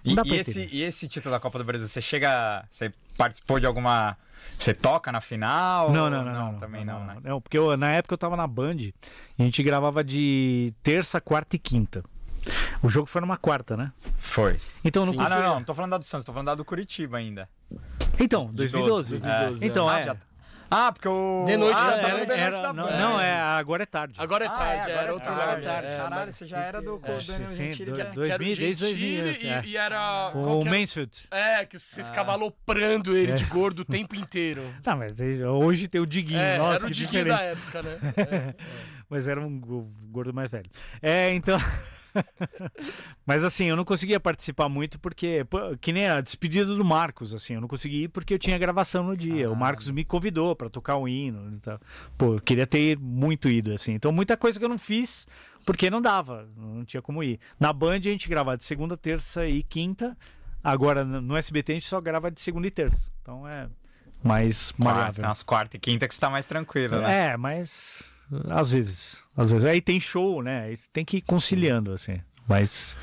[0.03, 2.63] E, e esse, e esse título da Copa do Brasil, você chega.
[2.69, 4.15] Você participou de alguma.
[4.57, 5.91] Você toca na final?
[5.91, 7.17] Não, não, não, não, não, também não, né?
[7.23, 8.93] Não, porque eu- na época eu tava na Band e
[9.39, 12.03] a gente gravava de terça, quarta e quinta.
[12.81, 13.91] O jogo foi numa quarta, né?
[14.15, 14.57] Foi.
[14.83, 15.11] Então, no.
[15.19, 17.49] Ah, não, não, não tô falando da do Santos, tô falando da do Curitiba ainda.
[18.19, 19.17] Então, De 2012.
[19.19, 20.03] 2012, Então, Ah, é.
[20.05, 20.17] já-
[20.69, 21.45] Ah, porque o.
[21.45, 22.11] De noite ah, da você tarde.
[22.11, 24.13] falando de Era- noite da não, não, é, agora é tarde.
[24.17, 25.55] Agora é Ah, tarde, é, agora era é outro tarde.
[25.61, 25.83] lugar.
[25.85, 27.91] É, Caralho, você já era do É, Danilo sim, Gentili.
[27.91, 29.61] do- já- do- Que era o 2000, desde Gentili 2000, é.
[29.63, 30.31] e, e era.
[30.35, 30.69] O era?
[30.71, 31.27] Mansfield.
[31.31, 34.63] É, que vocês cavaloprando ele de gordo o tempo inteiro.
[34.83, 35.13] Tá, mas
[35.61, 36.39] hoje tem o Diguinho.
[36.39, 37.37] É, Nossa, era o Diguinho diferença.
[37.37, 38.53] da época, né?
[39.09, 40.69] Mas era um go- gordo mais velho.
[41.01, 41.57] É, então.
[43.25, 45.45] Mas assim, eu não conseguia participar muito porque.
[45.81, 49.03] Que nem a despedida do Marcos, assim, eu não consegui ir porque eu tinha gravação
[49.03, 49.51] no dia.
[49.51, 51.51] o Marcos me convidou pra tocar o hino.
[51.53, 51.79] Então,
[52.17, 53.93] pô, eu queria ter muito ido, assim.
[53.93, 55.27] Então, muita coisa que eu não fiz
[55.65, 57.39] porque não dava, não tinha como ir.
[57.59, 60.17] Na Band a gente gravava de segunda, terça e quinta.
[60.63, 63.11] Agora no SBT a gente só grava de segunda e terça.
[63.21, 63.67] Então é
[64.23, 65.21] mais Quarta, maleável.
[65.21, 67.31] tem umas quarta e quinta que você tá mais tranquilo, né?
[67.33, 68.01] É, mas
[68.49, 69.65] às vezes, às vezes.
[69.65, 70.73] Aí tem show, né?
[70.91, 72.19] Tem que ir conciliando, assim.
[72.47, 72.95] Mas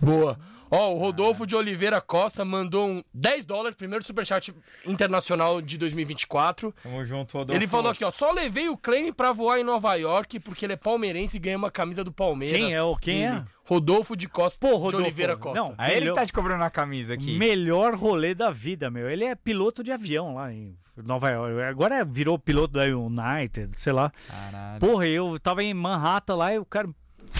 [0.00, 0.38] Boa.
[0.74, 4.54] Ó, o Rodolfo de Oliveira Costa mandou um 10 dólares, primeiro superchat
[4.86, 6.74] internacional de 2024.
[6.82, 7.58] Tamo junto, Rodolfo.
[7.58, 10.72] Ele falou aqui, ó, só levei o Klein pra voar em Nova York porque ele
[10.74, 12.58] é palmeirense e ganha uma camisa do Palmeiras.
[12.58, 13.30] Quem é o- quem é?
[13.32, 13.44] dele.
[13.66, 14.58] Rodolfo de Costa.
[14.60, 15.58] Pô, Rodolfo, de Oliveira Costa.
[15.58, 17.38] não, Aí ele Melhor- que tá te cobrando a camisa aqui.
[17.38, 19.08] melhor rolê da vida, meu.
[19.08, 21.62] Ele é piloto de avião lá em Nova York.
[21.62, 24.12] Agora virou piloto da United, sei lá.
[24.28, 24.80] Caralho.
[24.80, 26.88] Porra, eu tava em Manhattan lá e o cara,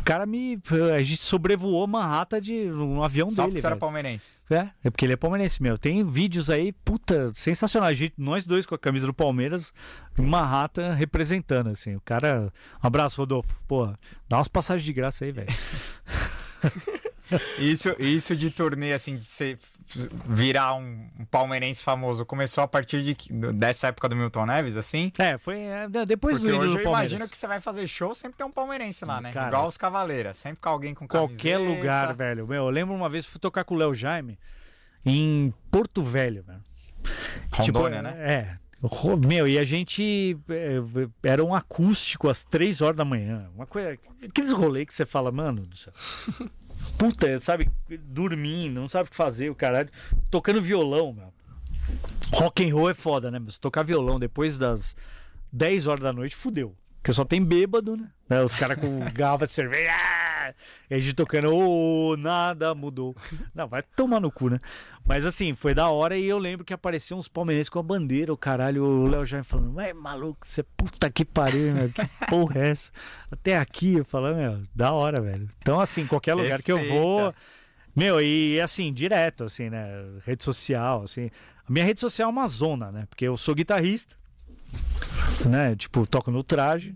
[0.01, 0.61] o cara me.
[0.95, 3.53] A gente sobrevoou Manhattan de um avião Só dele.
[3.53, 4.45] porque você era palmeirense.
[4.51, 5.79] É, é porque ele é palmeirense, meu.
[5.79, 7.97] Tem vídeos aí, puta, sensacionais.
[7.97, 9.73] Gente, nós dois com a camisa do Palmeiras
[10.19, 11.95] Manhattan representando, assim.
[11.97, 12.53] O cara.
[12.83, 13.59] Um abraço, Rodolfo.
[13.67, 13.97] Porra,
[14.29, 15.49] dá umas passagens de graça aí, velho.
[17.59, 19.59] Isso, isso de turnê, assim, de você
[20.27, 23.17] virar um, palmeirense famoso, começou a partir de,
[23.53, 25.13] dessa época do Milton Neves, assim?
[25.19, 27.13] É, foi é, depois Porque do hoje do eu Palmeiras.
[27.13, 29.33] imagino que você vai fazer show, sempre tem um palmeirense lá, né?
[29.33, 31.79] Cara, Igual os Cavaleiras, sempre com alguém com Qualquer camiseta.
[31.79, 32.47] lugar, velho.
[32.47, 34.39] Meu, eu lembro uma vez fui tocar com o Léo Jaime
[35.05, 36.61] em Porto Velho, velho.
[37.53, 37.63] Rondônia,
[37.99, 38.15] Tipo, né?
[38.19, 38.65] É.
[39.27, 40.37] Meu, e a gente.
[40.49, 40.77] é,
[41.23, 43.49] Era um acústico às três horas da manhã.
[43.55, 43.99] Uma coisa.
[44.23, 45.93] Aqueles rolês que você fala, mano do céu.
[46.99, 47.71] Puta, sabe?
[48.05, 49.91] Dormindo, não sabe o que fazer, o caralho.
[50.31, 51.33] Tocando violão, meu.
[52.33, 53.39] Rock and roll é foda, né?
[53.39, 54.97] Mas tocar violão depois das
[55.53, 56.75] 10 horas da noite, fudeu.
[57.05, 58.09] Porque só tem bêbado, né?
[58.31, 59.91] Né, Os caras com garrafa de cerveja.
[59.93, 60.55] ah!
[60.89, 63.15] E a gente tocando, ô, nada mudou.
[63.55, 64.59] Não, vai tomar no cu, né?
[65.05, 68.33] Mas assim, foi da hora e eu lembro que apareciam uns palmeirenses com a bandeira,
[68.33, 72.61] o caralho, o Léo Jaime falando, ué, maluco, você puta que pariu, meu, que porra
[72.61, 72.91] é essa?
[73.31, 75.47] Até aqui, eu falando, meu, da hora, velho.
[75.59, 77.27] Então, assim, qualquer lugar que eu vou.
[77.27, 77.39] Respeita.
[77.95, 79.87] Meu, e assim, direto, assim, né?
[80.25, 81.31] Rede social, assim.
[81.69, 83.05] A minha rede social é uma zona, né?
[83.11, 84.17] Porque eu sou guitarrista,
[85.47, 85.75] né?
[85.77, 86.93] Tipo, toco no traje,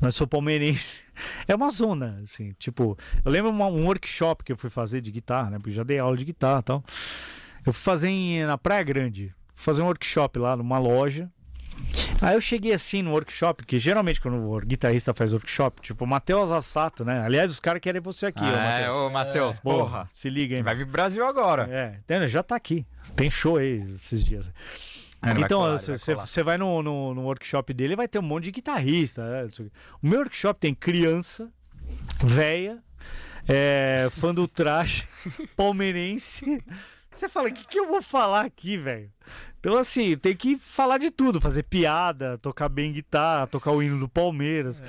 [0.00, 1.00] mas sou palmeirense.
[1.46, 5.10] É uma zona, assim, tipo, eu lembro uma- um workshop que eu fui fazer de
[5.12, 5.58] guitarra, né?
[5.58, 6.84] Porque já dei aula de guitarra e tal.
[7.66, 11.30] Eu fui fazer em, na Praia Grande, fui fazer um workshop lá numa loja.
[12.22, 16.08] Aí eu cheguei assim no workshop, que geralmente quando o guitarrista faz workshop, tipo, o
[16.08, 17.20] Matheus Assato, né?
[17.22, 18.56] Aliás, os caras querem você aqui, ó, é,
[18.86, 18.96] Matheus.
[18.96, 20.10] ô, Matheus, Porra, porra.
[20.14, 20.62] se liga, hein?
[20.62, 21.68] Vai vir Brasil agora.
[21.70, 22.28] É, entendeu?
[22.28, 22.86] já tá aqui.
[23.14, 24.50] Tem show aí esses dias.
[25.22, 28.44] Ele vai então, você vai vai no, no, no workshop dele vai ter um monte
[28.44, 29.22] de guitarrista.
[29.22, 29.48] né?
[30.02, 31.50] O meu workshop tem criança,
[32.24, 32.78] véia,
[33.46, 35.06] é, fã do traje,
[35.56, 36.62] palmeirense.
[37.14, 39.10] Você fala, o que, que eu vou falar aqui, velho?
[39.58, 44.00] Então, assim, tem que falar de tudo, fazer piada, tocar bem guitarra, tocar o hino
[44.00, 44.82] do Palmeiras.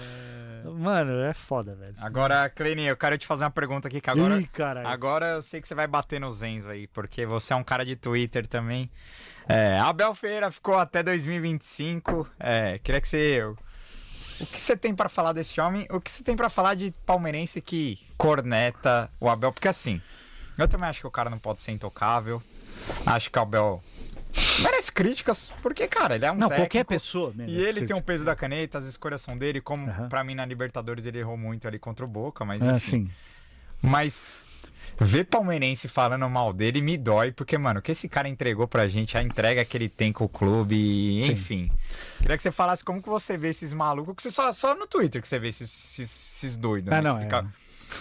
[0.63, 1.95] Mano, é foda, velho.
[1.97, 4.87] Agora, Cleine, eu quero te fazer uma pergunta aqui, que agora, Ih, caralho.
[4.87, 7.85] agora eu sei que você vai bater no Zenzo aí, porque você é um cara
[7.85, 8.89] de Twitter também.
[9.47, 12.27] É, Abel Ferreira ficou até 2025.
[12.39, 13.41] É, queria que você.
[14.39, 15.85] O que você tem pra falar desse homem?
[15.91, 19.51] O que você tem pra falar de palmeirense que corneta o Abel?
[19.51, 20.01] Porque assim,
[20.57, 22.41] eu também acho que o cara não pode ser intocável.
[23.05, 23.83] Acho que o Abel
[24.61, 26.61] merece críticas, porque, cara, ele é um Não, técnico.
[26.69, 27.33] qualquer pessoa.
[27.47, 30.45] E ele tem um peso da caneta, as escolhas são dele, como pra mim na
[30.45, 33.05] Libertadores ele errou muito ali contra o Boca, mas É, enfim.
[33.07, 33.11] sim.
[33.81, 34.47] Mas
[34.99, 38.87] ver palmeirense falando mal dele me dói, porque, mano, o que esse cara entregou pra
[38.87, 41.31] gente, a entrega que ele tem com o clube, Sim.
[41.31, 41.71] enfim.
[42.19, 44.85] Queria que você falasse como que você vê esses malucos, que você só, só no
[44.85, 45.99] Twitter que você vê esses, esses,
[46.43, 47.09] esses doidos, Ah, né?
[47.09, 47.45] não, que é.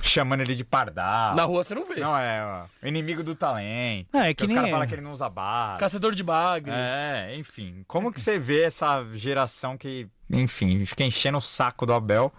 [0.02, 1.34] Chamando ele de pardal.
[1.34, 1.96] Na rua você não vê.
[1.96, 4.08] Não, é, ó, inimigo do talento.
[4.12, 4.72] Não, é que os nem caras é.
[4.72, 5.78] falam que ele não usa barra.
[5.78, 6.72] Caçador de bagre.
[6.74, 7.84] É, enfim.
[7.86, 12.32] Como que você vê essa geração que, enfim, fica enchendo o saco do Abel?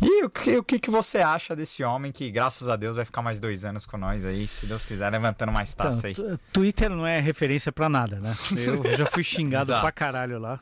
[0.00, 3.04] E o que, o que, que você acha desse homem que, graças a Deus, vai
[3.04, 6.14] ficar mais dois anos com nós aí, se Deus quiser, levantando mais Então, taça aí?
[6.14, 8.34] tu- Twitter não é referência pra nada, né?
[8.56, 10.58] Eu já fui xingado pra caralho lá.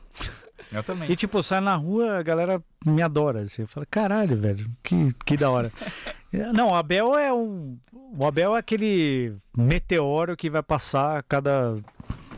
[0.71, 1.09] Eu também.
[1.11, 3.41] E tipo, sai na rua, a galera me adora.
[3.41, 3.63] Assim.
[3.63, 5.71] Eu falo, caralho, velho, que, que da hora.
[6.53, 7.77] Não, o Abel é um.
[8.17, 11.75] O Abel é aquele meteoro que vai passar a cada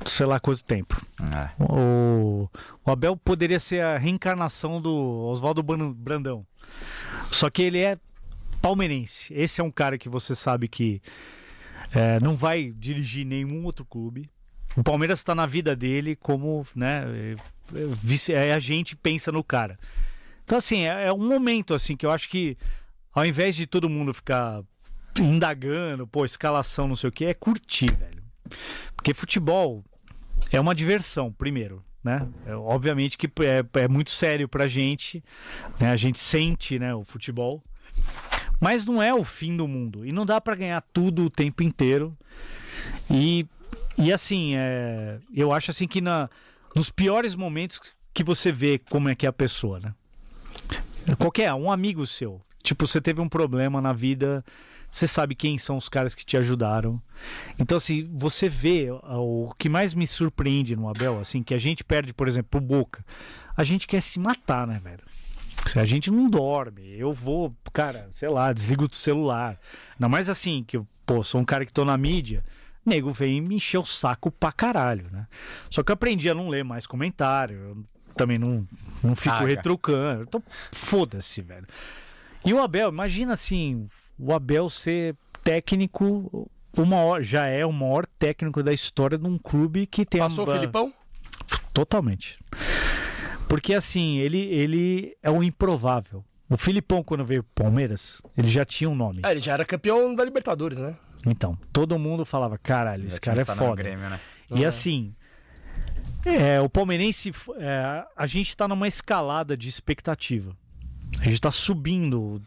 [0.05, 0.99] sei lá quanto tempo.
[1.21, 1.49] É.
[1.61, 2.49] O,
[2.85, 4.93] o Abel poderia ser a reencarnação do
[5.27, 6.45] Oswaldo Brandão.
[7.31, 7.97] Só que ele é
[8.61, 9.33] palmeirense.
[9.33, 11.01] Esse é um cara que você sabe que
[11.93, 14.29] é, não vai dirigir nenhum outro clube.
[14.75, 17.35] O Palmeiras está na vida dele como, né,
[18.31, 19.77] é, a gente pensa no cara.
[20.43, 22.57] Então assim, é, é um momento assim que eu acho que
[23.13, 24.61] ao invés de todo mundo ficar
[25.19, 28.23] indagando, pô, escalação, não sei o que, é curtir, velho.
[28.95, 29.83] Porque futebol
[30.51, 32.27] é uma diversão, primeiro, né?
[32.45, 35.23] É, obviamente que é, é muito sério pra gente,
[35.79, 35.91] né?
[35.91, 37.63] A gente sente, né, o futebol.
[38.59, 40.05] Mas não é o fim do mundo.
[40.05, 42.17] E não dá pra ganhar tudo o tempo inteiro.
[43.09, 43.45] E,
[43.97, 46.29] e assim, é, eu acho assim que na,
[46.75, 47.81] nos piores momentos
[48.13, 49.93] que você vê como é que é a pessoa, né?
[51.17, 52.41] Qualquer um amigo seu.
[52.61, 54.43] Tipo, você teve um problema na vida,
[54.91, 57.01] você sabe quem são os caras que te ajudaram.
[57.57, 61.57] Então, assim, você vê o o que mais me surpreende no Abel, assim, que a
[61.57, 63.03] gente perde, por exemplo, pro Boca.
[63.55, 65.03] A gente quer se matar, né, velho?
[65.75, 69.59] A gente não dorme, eu vou, cara, sei lá, desligo o celular.
[69.93, 72.43] Ainda mais assim, que eu, pô, sou um cara que tô na mídia,
[72.89, 75.27] nego vem me encher o saco pra caralho, né?
[75.69, 77.85] Só que eu aprendi a não ler mais comentário, eu
[78.15, 78.67] também não,
[79.03, 79.47] não fico Caga.
[79.47, 80.23] retrucando.
[80.23, 81.67] Então, foda-se, velho.
[82.43, 83.87] E o Abel, imagina assim,
[84.17, 89.37] o Abel ser técnico, o maior, já é o maior técnico da história de um
[89.37, 90.93] clube que tem Passou o a, Filipão?
[91.73, 92.39] Totalmente.
[93.47, 96.23] Porque assim, ele, ele é um improvável.
[96.49, 99.21] O Filipão, quando veio pro Palmeiras, ele já tinha um nome.
[99.23, 100.95] É, ele já era campeão da Libertadores, né?
[101.25, 103.75] Então, todo mundo falava, caralho, esse cara é foda.
[103.75, 104.19] Grêmio, né?
[104.51, 105.13] E assim,
[106.25, 110.55] é, o palmeirense, é, a gente tá numa escalada de expectativa.
[111.19, 112.41] A gente tá subindo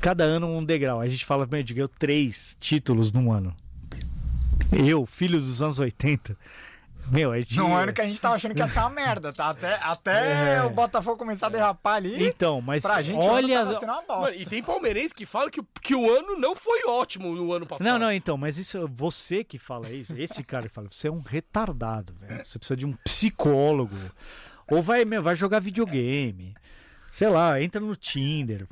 [0.00, 1.00] cada ano um degrau.
[1.00, 3.54] A gente fala, meu, ganhou três títulos num ano.
[4.72, 6.36] Eu, filho dos anos 80.
[7.10, 7.56] Meu, a gente...
[7.56, 9.50] Num ano que a gente tava achando que ia ser uma merda, tá?
[9.50, 10.62] Até, até É.
[10.62, 13.64] o Botafogo começar a derrapar ali, Então, mas pra gente olha...
[13.64, 17.52] Mano, e tem palmeirense que fala que, o- que o ano não foi ótimo no
[17.52, 17.86] ano passado.
[17.86, 21.10] Não, não, então, mas isso você que fala isso, esse cara que fala, você é
[21.10, 22.44] um retardado, velho.
[22.46, 23.96] Você precisa de um psicólogo.
[24.70, 26.54] Ou vai, meu, vai jogar videogame.
[27.10, 28.66] Sei lá, entra no Tinder.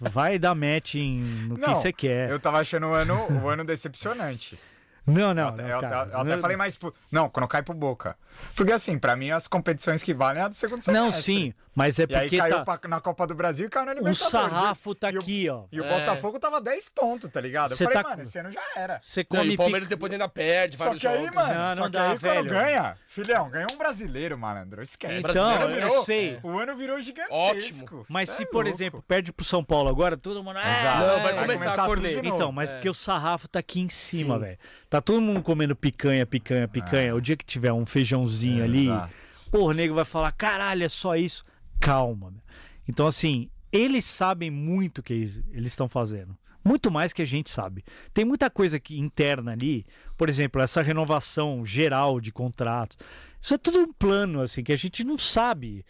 [0.00, 1.18] Vai dar match em,
[1.48, 2.30] no que Não, você quer.
[2.30, 4.58] Eu tava achando o ano, o ano decepcionante.
[5.06, 6.02] Não, não, eu, até- não, eu, cara.
[6.02, 6.76] até- eu até falei mais.
[6.76, 8.16] pro- Não, quando cai pro Boca.
[8.54, 10.92] Porque assim, pra mim as competições que valem é a do segundo semestre.
[11.06, 13.70] Não, sim, mas é E aí porque caiu tá, pra- na Copa do Brasil e
[13.70, 14.30] caiu na o Libertadores.
[14.30, 15.64] sarrafo tá E o- aqui, ó.
[15.72, 15.88] E o É.
[16.00, 17.70] Botafogo tava 10 pontos, tá ligado?
[17.70, 18.98] Eu Cê falei, tá mano, esse ano já era.
[19.00, 21.34] Você Não, come e o Palmeiras pica- depois ainda perde Só vários que aí, jogos.
[21.34, 22.48] mano, Não, só não que dá, aí quando velho.
[22.48, 24.82] ganha, filhão, ganhou um brasileiro, malandro.
[24.82, 25.18] Esquece.
[25.18, 26.38] Então, Brasileiro eu virou- sei.
[26.42, 27.32] O ano virou gigantesco.
[27.34, 28.06] Ótimo.
[28.08, 30.58] Mas se, é por exemplo, perde pro São Paulo agora, todo mundo.
[30.58, 30.98] Ah, Exato.
[31.06, 32.06] Não, vai começar, a novo.
[32.26, 32.74] Então, mas É.
[32.74, 34.58] porque o sarrafo tá aqui em cima, velho.
[34.96, 37.14] Tá todo mundo comendo picanha, picanha, picanha.
[37.14, 39.12] O dia que tiver um feijãozinho ali, Exato.
[39.50, 41.44] porra, o nego vai falar: caralho, é só isso.
[41.80, 42.40] Calma, meu.
[42.88, 46.36] Então, assim, eles sabem muito o que eles eles estão fazendo.
[46.64, 47.84] Muito mais que a gente sabe.
[48.12, 49.86] Tem muita coisa que, interna ali,
[50.16, 52.96] por exemplo, essa renovação geral de contratos.
[53.40, 55.84] Isso é tudo um plano, assim, que a gente não sabe.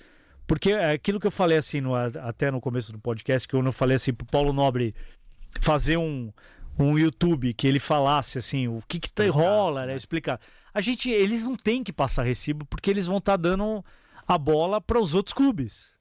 [0.47, 3.63] Porque é aquilo que eu falei assim, no- até no começo do podcast, que eu
[3.63, 4.95] não falei assim pro Paulo Nobre
[5.63, 6.31] fazer um,
[6.79, 9.89] um YouTube que ele falasse assim, o que que tá, rola, né?
[9.89, 9.97] né?
[9.97, 10.41] Explicar.
[10.73, 13.85] A gente, eles não têm que passar recibo porque eles vão estar dando
[14.27, 15.93] a bola para os outros clubes.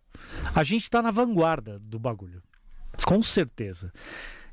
[0.53, 2.41] A gente tá na vanguarda do bagulho.
[3.05, 3.91] Com certeza.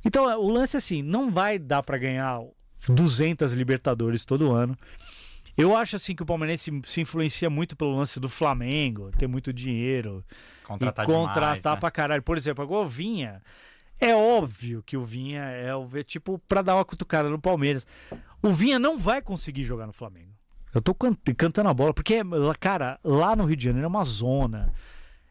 [0.04, 2.40] Então, o lance é assim, não vai dar para ganhar
[2.88, 4.76] 200 Libertadores todo ano.
[5.56, 9.52] Eu acho assim que o Palmeirense se influencia muito pelo lance do Flamengo, ter muito
[9.52, 10.24] dinheiro
[10.64, 11.76] Contratar e contratar demais, né?
[11.76, 12.22] pra caralho.
[12.22, 13.42] Por exemplo, agora o Vinha.
[14.04, 17.86] É óbvio que o Vinha é o tipo pra dar uma cutucada no Palmeiras.
[18.42, 20.32] O Vinha não vai conseguir jogar no Flamengo.
[20.74, 22.16] Eu tô can- cantando a bola, porque,
[22.58, 24.72] cara, lá no Rio de Janeiro é uma zona.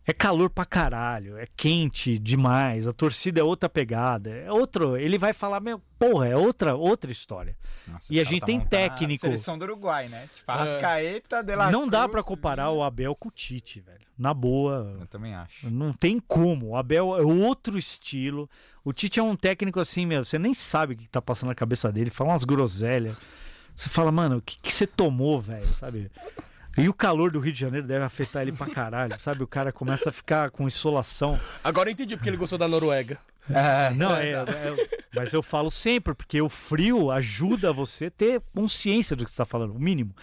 [0.05, 4.97] É calor pra caralho, é quente demais, a torcida é outra pegada, é outro.
[4.97, 7.55] Ele vai falar, meu, porra, é outra, outra história.
[7.87, 9.27] Nossa, E a gente tá tem técnico.
[9.27, 10.27] A seleção do Uruguai, né?
[10.35, 12.79] Tipo, Arrascaeta, De La não dá Cruz, pra comparar Vinha.
[12.79, 14.01] o Abel com o Tite, velho.
[14.17, 15.69] Na boa, Eu também acho.
[15.69, 16.69] Não tem como.
[16.69, 18.49] O Abel é outro estilo.
[18.83, 20.25] O Tite é um técnico assim, meu.
[20.25, 22.09] Você nem sabe o que tá passando na cabeça dele.
[22.09, 23.15] Fala umas groselhas.
[23.75, 25.67] Você fala, mano, o que, que você tomou, velho?
[25.73, 26.11] Sabe?
[26.77, 29.43] E o calor do Rio de Janeiro deve afetar ele pra caralho, sabe?
[29.43, 31.39] O cara começa a ficar com insolação.
[31.63, 33.17] Agora eu entendi porque ele gostou da Noruega.
[33.49, 34.45] É, Não, é, é-
[35.13, 39.37] Mas eu falo sempre, porque o frio ajuda você a ter consciência do que você
[39.37, 40.15] tá falando, o mínimo.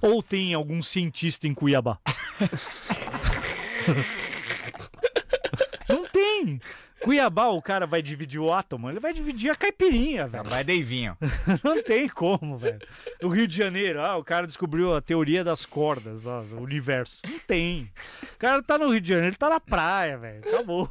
[0.00, 1.98] Ou tem algum cientista em Cuiabá?
[5.88, 6.60] Não tem.
[7.02, 10.44] Cuiabá, o cara vai dividir o átomo, ele vai dividir a caipirinha, velho.
[10.44, 11.16] Vai Deivinho.
[11.62, 12.80] Não tem como, velho.
[13.22, 17.22] O Rio de Janeiro, ah, o cara descobriu a teoria das cordas do universo.
[17.26, 17.90] Não tem.
[18.34, 20.40] O cara tá no Rio de Janeiro, ele tá na praia, velho.
[20.46, 20.88] Acabou.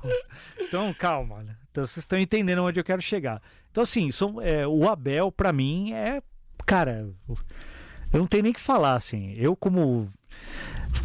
[0.60, 1.56] Então, calma, né?
[1.72, 3.42] Então, vocês estão entendendo onde eu quero chegar.
[3.70, 6.22] Então, assim, são- é, o Abel, pra mim, é.
[6.66, 9.34] Cara, eu não tenho nem o que falar, assim.
[9.38, 10.10] Eu, como.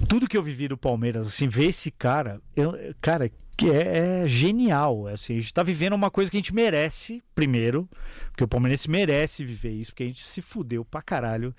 [0.08, 4.28] Tudo que eu vivi do Palmeiras, assim, ver esse cara, eu- cara, que é, é
[4.28, 5.06] genial.
[5.06, 7.88] Assim, a gente tá vivendo uma coisa que a gente merece, primeiro,
[8.30, 11.54] porque o Palmeirense merece viver isso, porque a gente se fudeu pra caralho.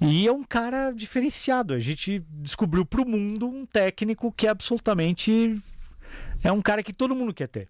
[0.00, 1.72] E é um cara diferenciado.
[1.74, 5.62] A gente descobriu pro mundo um técnico que é absolutamente.
[6.42, 7.68] É um cara que todo mundo quer ter.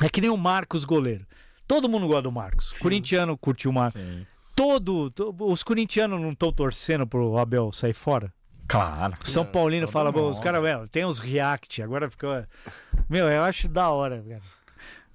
[0.00, 1.26] É que nem o Marcos goleiro.
[1.66, 2.70] Todo mundo gosta do Marcos.
[2.78, 4.00] Corintiano curtiu o Marcos.
[4.00, 4.24] Sim.
[4.54, 8.32] Todo, to- Os corintianos não estão torcendo pro Abel sair fora?
[8.68, 9.14] Claro.
[9.22, 12.30] São Paulino fala, "Bom, os caras, meu, tem uns react, agora ficou.
[13.08, 14.42] Meu, eu acho da hora, cara.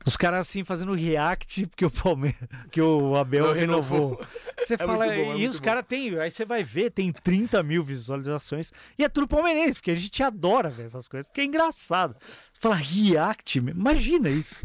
[0.06, 2.40] Os caras assim fazendo react porque o Palmeiras,
[2.72, 4.00] que o Abel Não renovou.
[4.16, 4.26] renovou.
[4.58, 7.62] Você fala, muito bom, é e os caras tem, aí você vai ver, tem 30
[7.62, 11.46] mil visualizações e é tudo palmeirense, porque a gente adora ver essas coisas, porque é
[11.46, 12.16] engraçado.
[12.20, 14.56] Você fala react, imagina isso.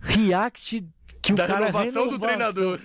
[0.00, 0.86] React
[1.22, 2.18] que o Da cara renovação do renovou.
[2.20, 2.80] treinador.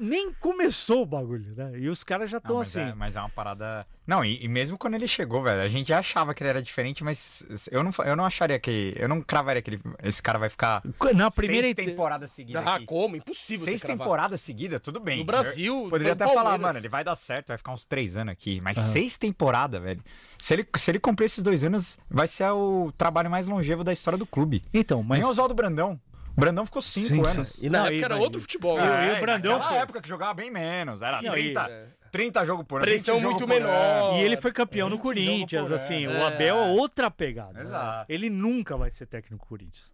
[0.00, 1.72] Nem começou o bagulho, né?
[1.78, 2.80] E os caras já estão assim.
[2.80, 3.86] é, mas é uma parada.
[4.06, 6.62] Não, e, e mesmo quando ele chegou, velho, a gente já achava que ele era
[6.62, 8.94] diferente, mas eu não, eu não acharia que.
[8.96, 10.82] Eu não cravaria que ele- esse cara vai ficar.
[11.14, 12.66] Na primeira seis temporadas seguidas.
[12.66, 12.86] Ah, aqui.
[12.86, 13.16] como?
[13.16, 15.18] Impossível Seis temporadas seguidas, tudo bem.
[15.18, 16.60] No Brasil, Eu poderia até falar, Palmeiras.
[16.60, 18.60] mano, ele vai dar certo, vai ficar uns três anos aqui.
[18.60, 20.02] Mas seis temporadas, velho.
[20.38, 23.92] Se ele, se ele cumprir esses dois anos, vai ser o trabalho mais longevo da
[23.92, 24.62] história do clube.
[24.72, 26.00] Então, mas Nem o Oswaldo Brandão.
[26.38, 27.48] O Brandão ficou cinco Sim, anos.
[27.48, 27.66] sim.
[27.66, 28.78] E na Não, época era outro futebol.
[28.78, 29.14] né?
[29.14, 31.02] e o Brandão naquela foi- época que jogava bem menos.
[31.02, 32.84] Era Não, 30, e- 30 jogos por ano.
[32.84, 34.14] Pressão 20 jogos muito menor.
[34.16, 36.04] E ele foi campeão no 20 jogo Corinthians, assim.
[36.06, 36.20] ano.
[36.20, 37.60] O Abel é outra pegada.
[37.60, 38.06] Exato.
[38.08, 39.92] Ele nunca vai ser técnico do Corinthians.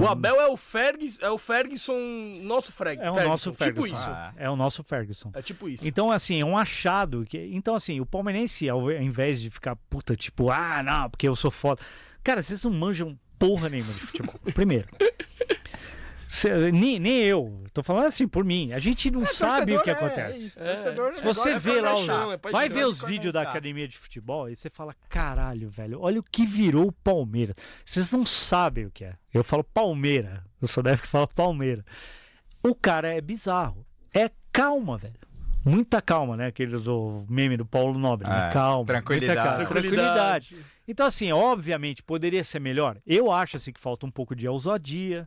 [0.00, 1.98] O Abel é o Ferguson, é o Ferguson,
[2.42, 3.82] nosso Freg, É o Ferguson, nosso Ferguson.
[3.82, 4.08] Tipo isso.
[4.10, 4.32] Ah.
[4.38, 5.30] É o nosso Ferguson.
[5.34, 5.86] É tipo isso.
[5.86, 7.26] Então, assim, é um achado.
[7.28, 11.36] que Então, assim, o palmeirense, ao invés de ficar, puta, tipo, ah, não, porque eu
[11.36, 11.82] sou foda.
[12.22, 14.34] Cara, vocês não manjam porra nenhuma de futebol.
[14.54, 14.88] Primeiro.
[16.34, 17.62] Cê- nem, nem eu.
[17.72, 18.72] Tô falando assim por mim.
[18.72, 20.52] A gente não sabe o que é, acontece.
[20.58, 20.76] é É.
[20.76, 23.96] Se negócio você é vê lá os, é vai ver os vídeos da academia de
[23.96, 27.54] futebol e você fala, caralho, velho, olha o que virou o Palmeiras.
[27.84, 29.14] Vocês não sabem o que é.
[29.32, 30.44] Eu falo Palmeira.
[30.60, 31.84] Eu só deve falar Palmeira.
[32.62, 33.86] O cara é bizarro.
[34.12, 35.14] É calma, velho.
[35.64, 36.46] Muita calma, né?
[36.48, 38.28] Aquele do meme do Paulo Nobre.
[38.28, 38.48] né?
[38.48, 38.84] É, Calma.
[38.84, 39.34] tranquilidade.
[39.38, 40.56] muita calma, tranquilidade.
[40.86, 42.98] Então, assim, obviamente, poderia ser melhor.
[43.06, 45.26] Eu acho, assim, que falta um pouco de ousadia.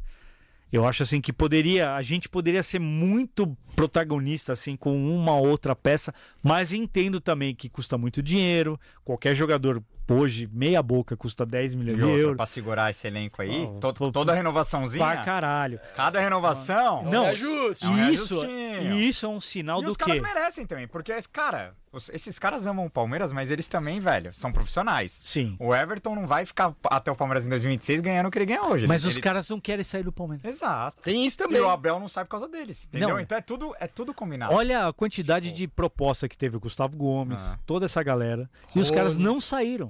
[0.71, 1.95] Eu acho, assim, que poderia...
[1.95, 6.13] A gente poderia ser muito protagonista, assim, com uma outra peça.
[6.43, 8.79] Mas entendo também que custa muito dinheiro.
[9.03, 9.81] Qualquer jogador,
[10.13, 12.37] hoje, meia boca, custa 10 milhões E de euros.
[12.37, 15.79] pra segurar esse elenco aí, Oh, to- toda Pra renovaçãozinha, caralho.
[15.95, 17.03] cada renovação...
[17.03, 17.85] Não, é justo.
[17.85, 20.21] É um E isso, e isso é um sinal E do os caras quê?
[20.21, 24.51] merecem também, porque, cara, os- esses caras amam o Palmeiras, mas eles também, velho, são
[24.51, 25.11] profissionais.
[25.11, 25.55] Sim.
[25.59, 28.63] O Everton não vai ficar até o Palmeiras em 2026 ganhando o que ele ganha
[28.63, 28.87] hoje.
[28.87, 30.45] Mas Ele- os ele- caras não querem sair do Palmeiras.
[30.45, 31.01] Exato.
[31.01, 31.61] Tem isso E também.
[31.61, 33.09] o Abel não sai por causa deles, entendeu?
[33.09, 33.19] Não.
[33.19, 34.53] Então é tudo, é tudo combinado.
[34.53, 37.59] Olha a quantidade de proposta que teve o Gustavo Gomes, Ah.
[37.65, 38.49] toda essa galera.
[38.75, 39.89] E os caras não saíram.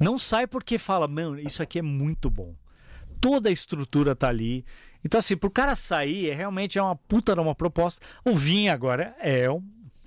[0.00, 2.54] Não sai porque fala, mano, isso aqui é muito bom.
[3.20, 4.64] toda a estrutura tá ali.
[5.04, 8.04] Então, assim, pro cara sair, é realmente é uma puta de uma proposta.
[8.24, 9.62] O Vinha agora é um,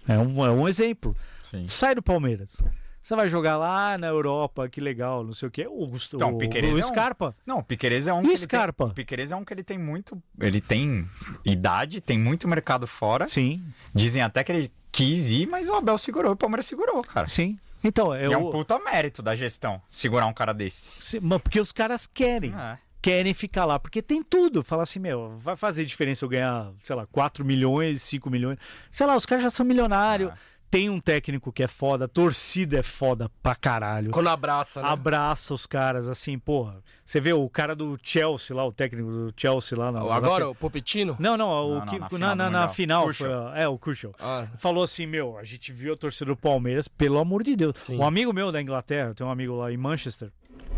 [0.08, 1.16] é um, é um exemplo.
[1.44, 1.66] Sim.
[1.68, 2.62] Sai do Palmeiras.
[3.02, 5.66] Você vai jogar lá na Europa, que legal, não sei o quê.
[5.68, 7.36] O, Então, o, Piquerez o é um- Scarpa.
[7.46, 8.86] Não, o Piquerez é um E o Scarpa?
[8.86, 11.10] Tem, o Piquerez é um que ele tem muito, ele tem
[11.44, 13.26] idade, tem muito mercado fora.
[13.26, 13.64] Sim,
[13.94, 17.26] Dizem até que ele quis ir, mas o Abel segurou, o Palmeiras segurou, cara.
[17.28, 17.58] sim.
[17.84, 21.20] Então, E eu, é um puta mérito da gestão segurar um cara desse.
[21.20, 22.54] Mas porque os caras querem.
[22.54, 22.78] É.
[23.02, 24.62] Querem ficar lá, porque tem tudo.
[24.62, 28.60] Fala assim, meu, vai fazer diferença eu ganhar, sei lá, 4 milhões, 5 milhões.
[28.92, 30.32] Sei lá, os caras já são milionários.
[30.32, 30.38] Ah.
[30.70, 34.12] Tem um técnico que é foda, a torcida é foda pra caralho.
[34.12, 34.88] Quando abraça, né?
[34.88, 36.84] Abraça os caras, assim, porra.
[37.04, 40.00] Você vê o cara do Chelsea lá, o técnico do Chelsea lá na.
[40.00, 40.52] Agora, na...
[40.52, 41.16] o Popetino?
[41.18, 43.14] Não, não, o Não, não, que, na na, final na, final.
[43.14, 44.14] Foi- é, o Kushel.
[44.20, 47.74] Ah, Falou assim, meu, a gente viu a torcida do Palmeiras, pelo amor de Deus.
[47.78, 47.98] Sim.
[47.98, 50.32] Um amigo meu da Inglaterra, tem um amigo lá em Manchester,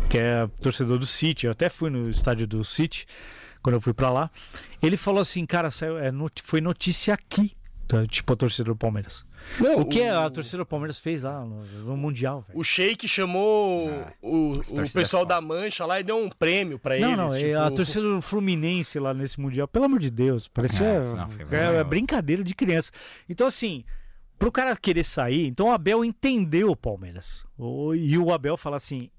[0.08, 3.06] que é torcedor do City, eu até fui no estádio do City,
[3.62, 4.30] quando eu fui pra lá.
[4.82, 6.10] Ele falou assim, cara, saiu, é,
[6.42, 7.54] foi notícia aqui?
[8.08, 9.24] Tipo a torcida do Palmeiras.
[9.60, 12.58] não, O que a torcida do Palmeiras fez lá no, no Mundial, velho?
[12.58, 16.78] O Sheik chamou Ah, o, o é pessoal da Mancha lá e deu um prêmio
[16.78, 17.16] pra Não, eles.
[17.18, 21.00] não, tipo, a torcida do Fluminense lá nesse Mundial, pelo amor de Deus, parecia É,
[21.00, 22.90] não, é, brincadeira de criança.
[23.28, 23.84] Então, assim,
[24.38, 27.44] pro cara querer sair, então o Abel entendeu o Palmeiras.
[27.58, 29.10] O- e o Abel fala assim.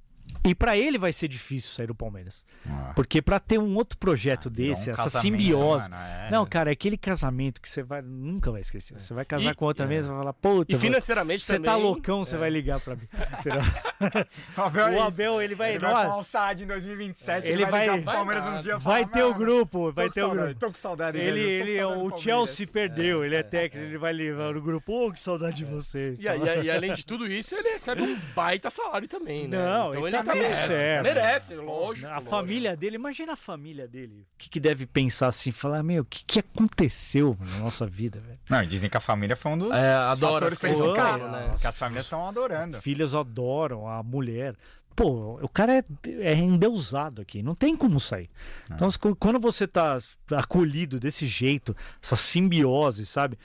[0.46, 2.46] E pra ele vai ser difícil sair do Palmeiras.
[2.70, 2.92] Ah.
[2.96, 5.90] Porque pra ter um outro projeto Virou desse, um essa simbiose.
[5.90, 6.30] mano, é.
[6.32, 9.00] Não, cara, é aquele casamento que você vai, nunca vai esquecer.
[9.00, 11.66] Você vai casar E- com outra você vai falar, puta, E financeiramente você também.
[11.66, 13.08] tá loucão, você vai ligar pra mim.
[14.58, 15.02] O Abel, é o.
[15.04, 15.72] Abel, ele vai.
[15.72, 18.44] Ele vai nossa, pra Alçade em 2027, Ele ele vai, vai- ligar pro vai Palmeiras
[18.46, 18.58] nada.
[18.58, 20.60] uns dias vai falar, ter o "Mano, grupo, tô vai com ter o saudade, grupo.
[20.60, 24.12] Tô com saudade Ele, ele, saudade o Palmeiras." Chelsea perdeu, ele é técnico, ele vai
[24.14, 25.08] levar no grupo.
[25.08, 26.20] Ô, que saudade de vocês.
[26.20, 29.58] E, além de tudo isso, ele recebe um baita salário também, né?
[29.58, 30.68] Não, então ele tá tá merece.
[30.68, 31.04] certo.
[31.04, 32.08] Merece, lógico.
[32.08, 32.30] A lógico.
[32.30, 34.26] família dele, imagina a família dele.
[34.34, 35.52] O que, que deve pensar assim?
[35.52, 38.40] Falar, meu, o que, que aconteceu na nossa vida, velho?
[38.50, 41.56] Não, dizem que a família foi um dos É, adora fatores cara, né?
[41.60, 42.82] Que as famílias estão adorando.
[42.82, 44.56] Filhas adoram a mulher.
[44.96, 45.84] Pô, o cara é,
[46.22, 48.30] é endeusado aqui, não tem como sair.
[48.72, 49.98] Então, se- quando você tá
[50.32, 53.38] acolhido desse jeito, essa simbiose, sabe?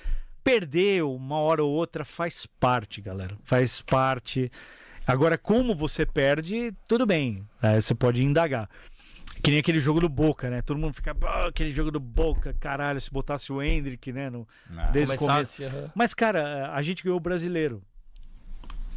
[0.45, 3.35] Perder uma hora ou outra faz parte, galera.
[3.45, 4.51] Faz parte.
[5.09, 7.43] Agora, como você perde, tudo bem.
[7.63, 8.69] Aí você pode indagar.
[9.43, 10.61] Que nem aquele jogo do Boca, né?
[10.63, 14.29] Todo mundo fica, "Ah, aquele jogo do Boca, caralho, se botasse o Hendrick, né?
[14.29, 14.91] No, Ah.
[14.91, 15.57] desde o começo.
[15.63, 15.91] Começasse, aham.
[15.95, 17.83] Mas, cara, a gente ganhou o brasileiro.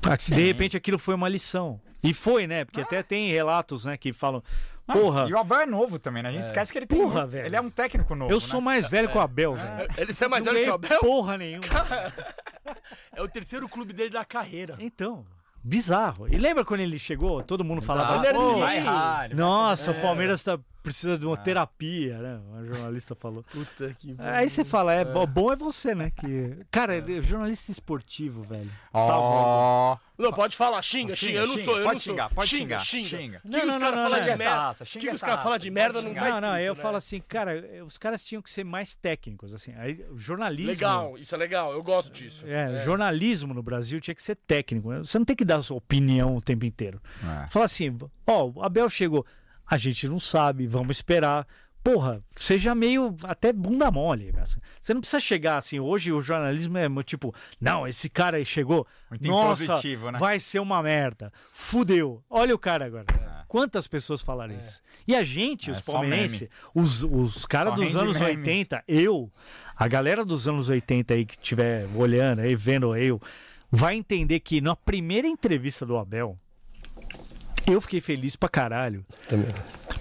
[0.05, 0.35] Ah, Sim.
[0.35, 1.79] De repente aquilo foi uma lição.
[2.03, 2.65] E foi, né?
[2.65, 4.43] Porque até tem relatos, né, que falam,
[4.87, 6.29] Ah, porra, E o Abel é novo também, né?
[6.29, 6.97] A gente esquece que ele tem.
[6.99, 7.45] Porra, velho.
[7.45, 8.31] Ele é um técnico novo.
[8.31, 8.41] eu né?
[8.45, 9.87] sou mais velho que o Abel, velho.
[9.95, 10.99] Ele você é mais Não velho que o Abel?
[10.99, 11.63] porra nenhuma.
[13.15, 14.75] É o terceiro clube dele da carreira.
[14.79, 15.23] Então,
[15.63, 16.27] bizarro.
[16.27, 17.43] E lembra quando ele chegou?
[17.43, 18.61] Todo mundo falava, Ele era "Pô, ninguém.
[18.61, 19.29] Vai errar.
[19.35, 19.97] nossa, É.
[19.97, 22.39] o Palmeiras tá, precisa de uma terapia, né?
[22.49, 23.43] Uma jornalista falou.
[23.51, 26.11] Puta que Aí você fala, é, bo- bom é você, né?
[26.11, 26.57] Que...
[26.71, 28.69] Cara, jornalista esportivo, velho.
[28.93, 29.97] Ó.
[30.17, 31.39] Não, pode falar, xinga, xinga.
[31.39, 32.13] Eu não sou, eu pode não sou.
[32.13, 33.17] xingar, pode xinga, xingar, xinga.
[33.23, 33.41] xinga.
[33.41, 34.55] Que Não, os caras falam de merda.
[34.55, 36.81] Raça, xinga Que os caras falam de merda não tá Não, não, escrito, eu né?
[36.81, 39.73] falo assim, cara, os caras tinham que ser mais técnicos, assim.
[39.75, 40.71] Aí, o jornalismo.
[40.71, 42.45] Legal, isso é legal, eu gosto disso.
[42.45, 44.91] É, jornalismo no Brasil tinha que ser técnico.
[44.91, 44.99] né?
[44.99, 47.01] Você não tem que dar a sua opinião o tempo inteiro.
[47.23, 47.47] É.
[47.49, 47.97] Fala assim,
[48.27, 49.25] ó, o Abel chegou,
[49.71, 51.47] a gente não sabe, vamos esperar.
[51.81, 54.33] Porra, seja meio até bunda mole.
[54.81, 55.79] Você não precisa chegar assim.
[55.79, 58.85] Hoje o jornalismo é tipo, não, esse cara aí chegou.
[59.09, 60.19] Muito nossa, impositivo, né?
[60.19, 61.31] vai ser uma merda.
[61.53, 62.21] Fudeu.
[62.29, 63.05] Olha o cara agora.
[63.09, 63.43] É.
[63.47, 64.81] Quantas pessoas falaram isso?
[65.07, 68.41] E a gente, É, os palmeirenses, os, os caras dos anos meme.
[68.41, 69.31] 80, eu,
[69.73, 73.21] a galera dos anos 80 aí que estiver olhando aí, vendo eu,
[73.71, 76.37] vai entender que na primeira entrevista do Abel,
[77.67, 79.05] eu fiquei feliz pra caralho.
[79.27, 79.53] Também.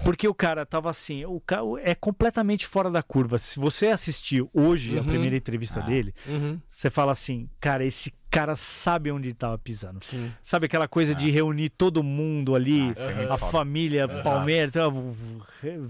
[0.03, 3.37] Porque o cara tava assim, o cara é completamente fora da curva.
[3.37, 5.07] Se você assistir hoje a Uhum.
[5.07, 5.83] primeira entrevista Ah.
[5.83, 6.59] dele, Uhum.
[6.67, 9.99] você fala assim, cara, esse cara sabe onde tava pisando.
[10.01, 10.31] Sim.
[10.41, 13.51] Sabe aquela coisa de reunir todo mundo ali, Ah, muito a foda.
[13.51, 14.23] família Exato.
[14.23, 14.89] Palmeiras, ah,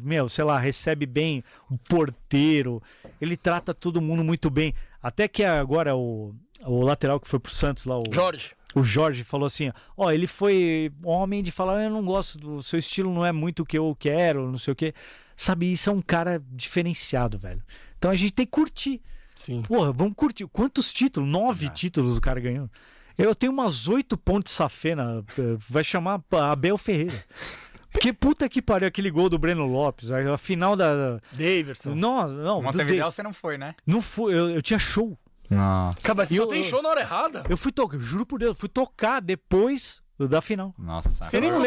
[0.02, 2.82] meu, sei lá, recebe bem o porteiro,
[3.20, 4.74] ele trata todo mundo muito bem.
[5.02, 6.34] Até que agora o,
[6.66, 8.52] o lateral que foi pro Santos lá, o Jorge.
[8.76, 12.80] O Jorge falou assim: ó, ele foi homem de falar, eu não gosto do seu
[12.80, 14.94] estilo, não é muito o que eu quero, não sei o quê.
[15.36, 17.62] Sabe, isso é um cara diferenciado, velho.
[17.98, 19.02] Então a gente tem que curtir.
[19.36, 19.62] Sim.
[19.64, 20.46] Porra, vamos curtir.
[20.48, 21.28] Quantos títulos?
[21.30, 21.70] Nove É.
[21.70, 22.70] títulos o cara ganhou.
[23.18, 25.24] Eu tenho umas oito pontos safena.
[25.38, 27.24] eh, Vai chamar Abel Ferreira.
[27.92, 31.20] Porque puta que pariu aquele gol do Breno Lopes, a final da.
[31.32, 31.94] Daverson.
[31.94, 33.76] Nossa, não, Montevideo De- você não foi, né?
[33.86, 34.34] não foi.
[34.34, 35.18] Eu, eu tinha show.
[35.52, 35.94] Não.
[36.02, 37.44] Cara, mas você Eu- só tem eu- show na hora errada.
[37.50, 40.74] Eu fui tocar, juro por Deus, fui tocar depois da final.
[40.78, 41.28] Nossa.
[41.28, 41.58] Você nem você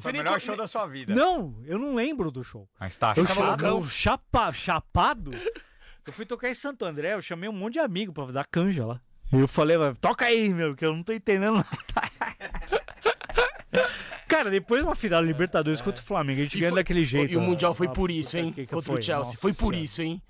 [0.00, 1.14] Foi o nem melhor show da sua vida.
[1.14, 2.68] Não, eu não lembro do show.
[2.78, 3.26] Mas tá Eu,
[3.86, 5.32] chapa, chapado.
[6.06, 8.84] Eu fui tocar em Santo André, eu chamei um monte de amigo pra dar canja
[8.86, 9.00] lá.
[9.32, 11.68] E eu falei, "Vai, toca aí, meu, que eu não tô entendendo nada.
[14.28, 17.04] Cara, depois de uma final Libertadores contra o Flamengo, a gente E ganha foi- daquele
[17.04, 17.32] jeito.
[17.32, 17.42] E o ó.
[17.42, 18.52] Mundial foi por isso, hein?
[18.52, 18.96] que que Contra o?
[18.96, 19.16] Chelsea.
[19.24, 20.22] Nossa Foi por isso, hein?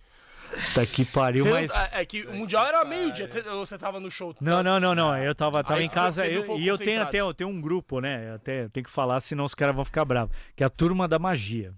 [0.53, 1.93] Puta que pariu, Você não- mas...
[1.93, 3.29] é, é que o Mundial era meio-dia.
[3.53, 4.35] Ou você tava no show?
[4.41, 5.17] Não, não, não, não.
[5.17, 8.01] Eu tava, tava Aí em casa eu- e eu tenho até eu tenho um grupo,
[8.01, 8.35] né?
[8.35, 10.35] Até eu tenho que falar, senão os caras vão ficar bravos.
[10.55, 11.73] Que é a turma da magia.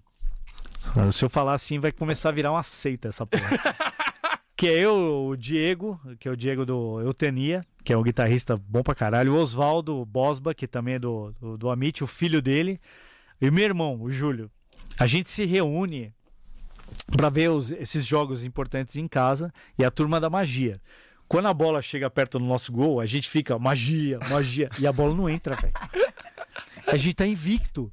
[1.11, 3.43] Se eu falar assim, vai começar a virar uma seita essa porra.
[4.55, 8.55] que é eu, o Diego, que é o Diego do Eutenia, que é um guitarrista
[8.55, 9.33] bom pra caralho.
[9.33, 12.79] O Oswaldo Bosba, que também é do, do, do Amit, o filho dele.
[13.41, 14.49] E meu irmão, o Júlio.
[14.97, 16.13] A gente se reúne
[17.11, 20.79] pra ver os- esses jogos importantes em casa e a turma da magia.
[21.27, 24.91] Quando a bola chega perto do nosso gol, a gente fica magia, magia, e a
[24.93, 25.73] bola não entra, velho.
[26.85, 27.91] A gente tá invicto.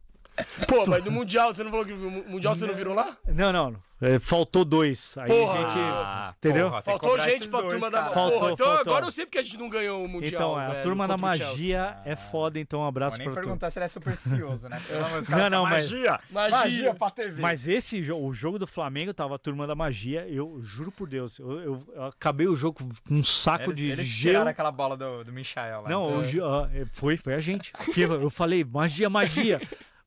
[0.66, 3.16] Pô, mas no Mundial, você não falou que no Mundial você não virou lá?
[3.28, 3.76] Não, não.
[4.00, 5.16] é, faltou dois.
[5.18, 5.52] Aí Porra.
[5.52, 5.78] a gente.
[5.78, 6.68] Ah, Entendeu?
[6.70, 8.14] porra, Faltou gente pra dois, turma da cara.
[8.14, 8.92] Faltou, Porra, então faltou.
[8.92, 10.32] agora eu sei porque a gente não ganhou o Mundial.
[10.32, 13.44] Então, a velho, turma da magia é foda, então um abraço nem pra tu.
[13.44, 14.80] perguntar se ele é supersticioso, né?
[14.88, 16.56] Pelo amor de Deus, Não, cara, não, mas- magia, Magia.
[16.58, 17.40] magia pra TV.
[17.42, 20.26] Mas esse jogo, o jogo do Flamengo tava a turma da magia.
[20.26, 23.90] Eu juro por Deus, eu, eu- eu acabei o jogo com um saco eles, de,
[23.90, 24.48] eles gelo.
[24.48, 25.88] aquela bola do, do Michael lá.
[25.90, 26.62] Não, então.
[26.64, 27.70] o é, foi, foi a gente.
[27.72, 29.60] Porque eu falei, magia, magia.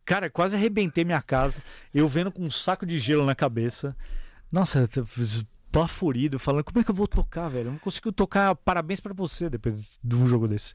[0.05, 1.61] Cara, quase arrebentei minha casa.
[1.93, 3.95] Eu vendo com um saco de gelo na cabeça.
[4.51, 4.87] Nossa,
[5.71, 7.67] baforido, falando, como é que eu vou tocar, velho?
[7.67, 10.73] Eu não consigo tocar parabéns pra você depois de um jogo desse.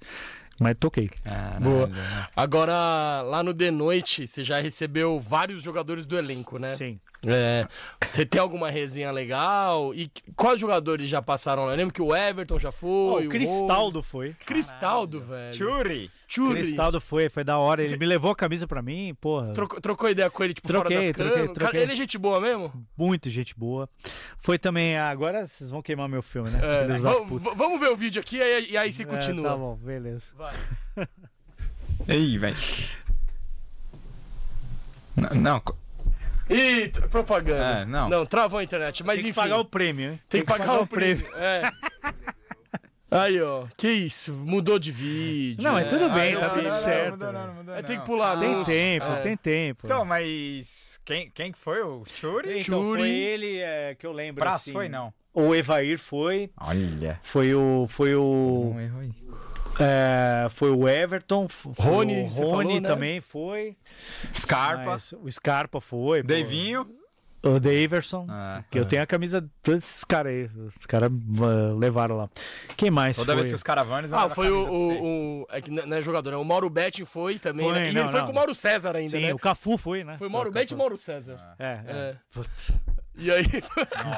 [0.60, 1.08] Mas toquei.
[1.24, 1.86] Caralho, Boa.
[1.86, 2.26] né?
[2.36, 6.76] Agora, lá no The Noite, você já recebeu vários jogadores do elenco, né?
[6.76, 7.00] Sim.
[7.26, 7.66] É,
[8.10, 9.94] você tem alguma resenha legal?
[9.94, 11.72] E quais jogadores já passaram lá?
[11.72, 13.26] Eu lembro que o Everton já foi.
[13.26, 14.26] o Cristaldo foi.
[14.26, 14.38] Rony.
[14.44, 15.54] Cristaldo, velho.
[15.54, 16.10] Churi.
[16.32, 16.60] Churi.
[16.62, 17.82] Cristaldo foi, foi da hora.
[17.82, 19.52] Ele me levou a camisa pra mim, porra.
[19.52, 21.56] Trocou, trocou ideia com ele, tipo, Troquei, fora das troquei, câmeras?
[21.58, 21.82] Cara, troquei.
[21.82, 22.72] Ele é gente boa mesmo?
[22.96, 23.88] Muito gente boa.
[24.38, 24.96] Foi também.
[24.96, 26.60] Agora vocês vão queimar meu filme, né?
[26.62, 27.54] É, vamos, puta.
[27.56, 29.48] vamos ver o vídeo aqui e aí, e aí você É, continua.
[29.50, 30.32] tá bom, beleza.
[30.36, 30.54] Vai.
[32.08, 32.56] Ei, velho.
[35.16, 37.80] Não, não, tra- propaganda.
[37.80, 38.08] É, não.
[38.08, 39.40] Não, travou a internet, mas Tem que enfim.
[39.40, 40.20] pagar o prêmio, hein?
[40.28, 41.26] Tem que pagar, o prêmio.
[41.36, 41.70] É.
[43.10, 43.66] Aí, ó.
[43.76, 44.32] Que isso?
[44.32, 45.62] Mudou de vídeo.
[45.62, 47.16] Não, é tudo bem, tá tudo não, certo.
[47.16, 49.20] Não, mudou não, não mudou tem que pular Tem tempo, É.
[49.20, 49.86] tem tempo.
[49.86, 52.60] Então, mas quem, quem que foi o Churi?
[52.60, 53.00] Então, Churi.
[53.02, 54.40] foi ele é, que eu lembro.
[54.40, 54.72] Braço assim.
[54.72, 55.12] foi, não?
[55.34, 56.50] O Evair foi.
[56.60, 57.18] Olha.
[57.22, 57.86] Foi o.
[57.88, 58.72] Foi o.
[58.74, 59.12] Um erro aí.
[59.80, 61.48] é, foi o Everton.
[61.48, 62.80] Foi Rony, o Rony falou, né?
[62.80, 63.76] também foi.
[64.34, 64.84] Scarpa.
[64.84, 66.22] mas o Scarpa foi.
[66.22, 66.28] pô.
[67.42, 68.26] O Daverson.
[68.28, 70.50] Ah, que eu tenho a camisa desses caras aí.
[70.78, 72.28] Os caras ah, levaram lá.
[72.76, 73.36] Quem mais Toda foi?
[73.36, 74.12] vez que os caravanes...
[74.12, 76.36] Ah, foi o, o, o- É que não é jogador, né?
[76.36, 77.64] O Mauro Betting foi também.
[77.64, 77.88] Foi, né?
[77.90, 78.26] E não, ele foi não.
[78.26, 79.34] com o Mauro César ainda, Sim, né?
[79.34, 80.18] o Cafu foi, né?
[80.18, 80.78] Foi o Mauro O Betting e o.
[80.78, 81.38] Mauro César.
[81.58, 81.80] É, é.
[81.86, 82.16] É.
[83.20, 83.44] E aí.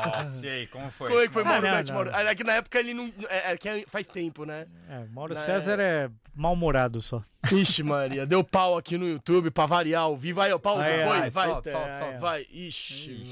[0.06, 1.08] Nossa, e aí, como foi?
[1.10, 1.92] Como é que foi Ah, Mauro Betting?
[1.92, 2.04] não.
[2.04, 2.10] Mauro...
[2.10, 3.12] É que na época ele não.
[3.28, 4.66] É, é que faz tempo, né?
[4.88, 7.22] É, Mauro Na- César é mal-humorado só.
[7.52, 10.40] Ixi, Maria, deu pau aqui no YouTube pra variar ao vivo.
[10.40, 11.20] Aí, ó, Paulo, Aí, foi?
[11.22, 12.18] aí, vai, solta, solta, é, solta.
[12.18, 12.46] vai.
[12.50, 13.24] Ixi.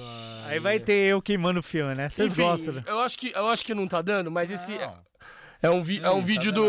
[0.47, 2.09] Aí vai ter eu queimando o filme, né?
[2.09, 2.83] Vocês gostam, né?
[2.87, 4.95] Eu acho, que, eu acho que não tá dando, mas esse Não.
[5.63, 6.65] é um, vi- é um Ih, vídeo tá do.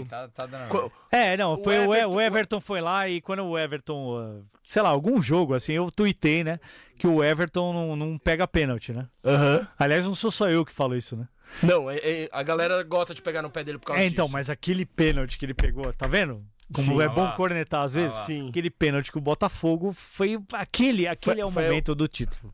[0.00, 0.92] aí, Tá, tá dando.
[1.10, 4.51] É, não, O foi o, Everton- o Everton foi lá e quando o Everton, ah,
[4.72, 6.58] sei lá, algum jogo assim, eu tuitei, né,
[6.96, 9.06] que o Everton não, não pega pênalti, né?
[9.22, 9.66] Aham.
[9.78, 11.28] Aliás, não sou só eu que falo isso, né?
[11.62, 14.24] Não, é- é- a galera gosta de pegar no pé dele por causa É, então,
[14.24, 14.32] disso.
[14.32, 16.42] mas aquele pênalti que ele pegou, tá vendo?
[16.74, 17.02] Como Sim.
[17.02, 17.32] é bom lá.
[17.32, 18.16] cornetar às vezes.
[18.24, 18.48] Sim.
[18.48, 22.50] Aquele pênalti que o Botafogo foi aquele, aquele Foi- é o momento do título.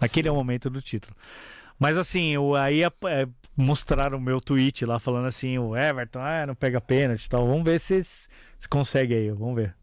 [0.00, 1.14] Aquele é o momento do título.
[1.78, 6.20] Mas assim, o, aí é, é, mostraram o meu tweet lá falando assim, o Everton,
[6.20, 7.46] ah, não pega pênalti e tal.
[7.46, 9.76] Vamos ver se, se consegue aí, vamos ver.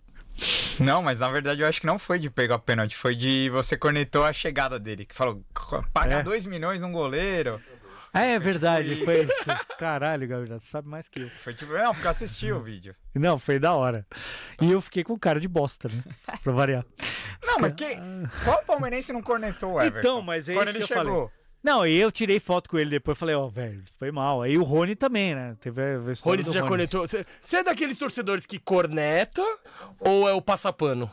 [0.79, 3.77] Não, mas na verdade eu acho que não foi de pegar pênalti, foi de você
[3.77, 5.43] cornetou a chegada dele, que falou,
[5.93, 6.23] pagar É.
[6.23, 7.61] 2 milhões num goleiro.
[8.13, 9.03] Ah, é verdade, isso.
[9.05, 9.45] foi isso.
[9.77, 11.29] Caralho, Gabriel, você sabe mais que eu.
[11.37, 12.95] Foi tipo, não, porque eu assisti o vídeo.
[13.13, 14.05] Não, foi da hora.
[14.61, 16.01] E eu fiquei com cara de bosta, né?
[16.41, 16.85] Pra variar.
[17.45, 17.85] Não, mas que,
[18.45, 19.99] qual palmeirense não cornetou o Everton?
[19.99, 21.31] Então, mas é Quando isso ele que eu chegou.
[21.65, 24.43] Não, e eu tirei foto com ele depois, falei, ó, velho, foi mal.
[24.43, 25.57] Aí o Rony também, né?
[25.59, 27.07] Teve a Rony, você já cornetou.
[27.07, 29.41] Você você é daqueles torcedores que corneta
[29.99, 31.09] ou é o passapano?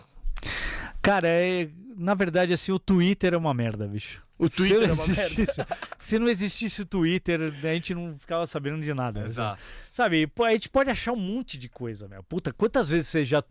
[1.01, 4.20] Cara, é, na verdade, assim, o Twitter é uma merda, bicho.
[4.39, 5.66] O Twitter é uma merda.
[5.99, 9.20] Se não existisse o Twitter, a gente não ficava sabendo de nada.
[9.20, 9.27] né?
[9.27, 9.59] Exato.
[9.91, 12.23] Sabe, a gente pode achar um monte de coisa, meu.
[12.23, 13.43] Puta, quantas vezes você já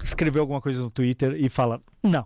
[0.00, 2.24] escreveu alguma coisa no Twitter e fala, não,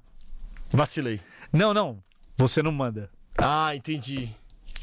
[0.72, 1.22] Vacilei.
[1.50, 2.02] não, não,
[2.36, 3.10] você não manda.
[3.42, 4.34] Ah, entendi.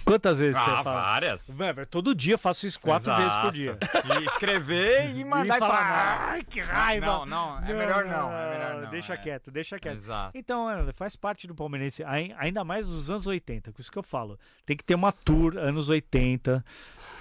[0.05, 1.01] Quantas vezes você Ah, fala?
[1.01, 1.57] várias.
[1.57, 3.21] Velho, todo dia eu faço isso quatro Exato.
[3.21, 3.77] vezes por dia.
[4.21, 6.29] E escrever e mandar e, falar, falar.
[6.29, 7.05] ai, que raiva.
[7.05, 9.17] Não, não, é melhor não, é melhor não, Deixa é.
[9.17, 9.95] quieto, deixa quieto.
[9.95, 10.37] Exato.
[10.37, 13.91] Então, é, faz parte do palmeirense, ai- ainda mais dos anos 80, que é isso
[13.91, 14.39] que eu falo.
[14.65, 16.63] Tem que ter uma tour anos 80,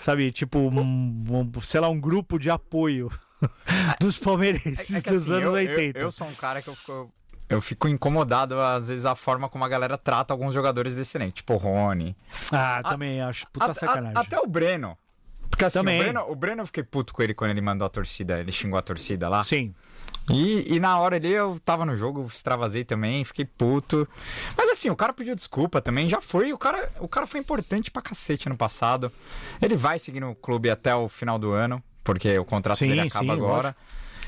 [0.00, 0.30] sabe?
[0.30, 3.10] Tipo, um, um- sei lá, um grupo de apoio
[4.00, 5.98] dos palmeirenses É que dos assim, anos eu, 80.
[5.98, 7.12] Eu, eu sou um cara que eu fico,
[7.48, 11.32] eu fico incomodado, às vezes, a forma como a galera trata alguns jogadores desse elenco,
[11.32, 12.16] tipo o Rony.
[12.52, 14.12] Ah, também acho puta A- a- sacanagem.
[14.16, 14.96] até o Breno.
[15.48, 16.00] Porque assim, Também.
[16.00, 18.50] o Breno, o Breno eu fiquei puto com ele quando ele mandou a torcida, ele
[18.50, 19.44] xingou a torcida lá.
[19.44, 19.72] Sim.
[20.28, 24.08] E, e na hora ali eu tava no jogo, extravasei também, fiquei puto.
[24.56, 26.52] Mas assim, o cara pediu desculpa também, já foi.
[26.52, 29.10] O cara, o cara foi importante pra cacete ano passado.
[29.62, 33.02] Ele vai seguir no clube até o final do ano, porque o contrato Sim, dele
[33.02, 33.76] acaba sim, agora.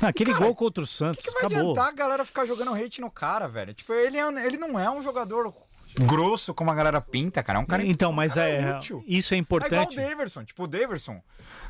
[0.02, 1.72] Aquele cara, gol contra o Santos, O que, que vai acabou.
[1.72, 3.74] adiantar a galera ficar jogando hate no cara, velho?
[3.74, 5.52] Tipo, ele, é ele não é um jogador
[6.00, 7.58] grosso como a galera pinta, cara.
[7.58, 9.02] É um cara Então, mas cara é, útil.
[9.06, 9.98] isso é É igual importante.
[9.98, 10.44] o Daverson.
[10.44, 11.22] Tipo, o Daverson.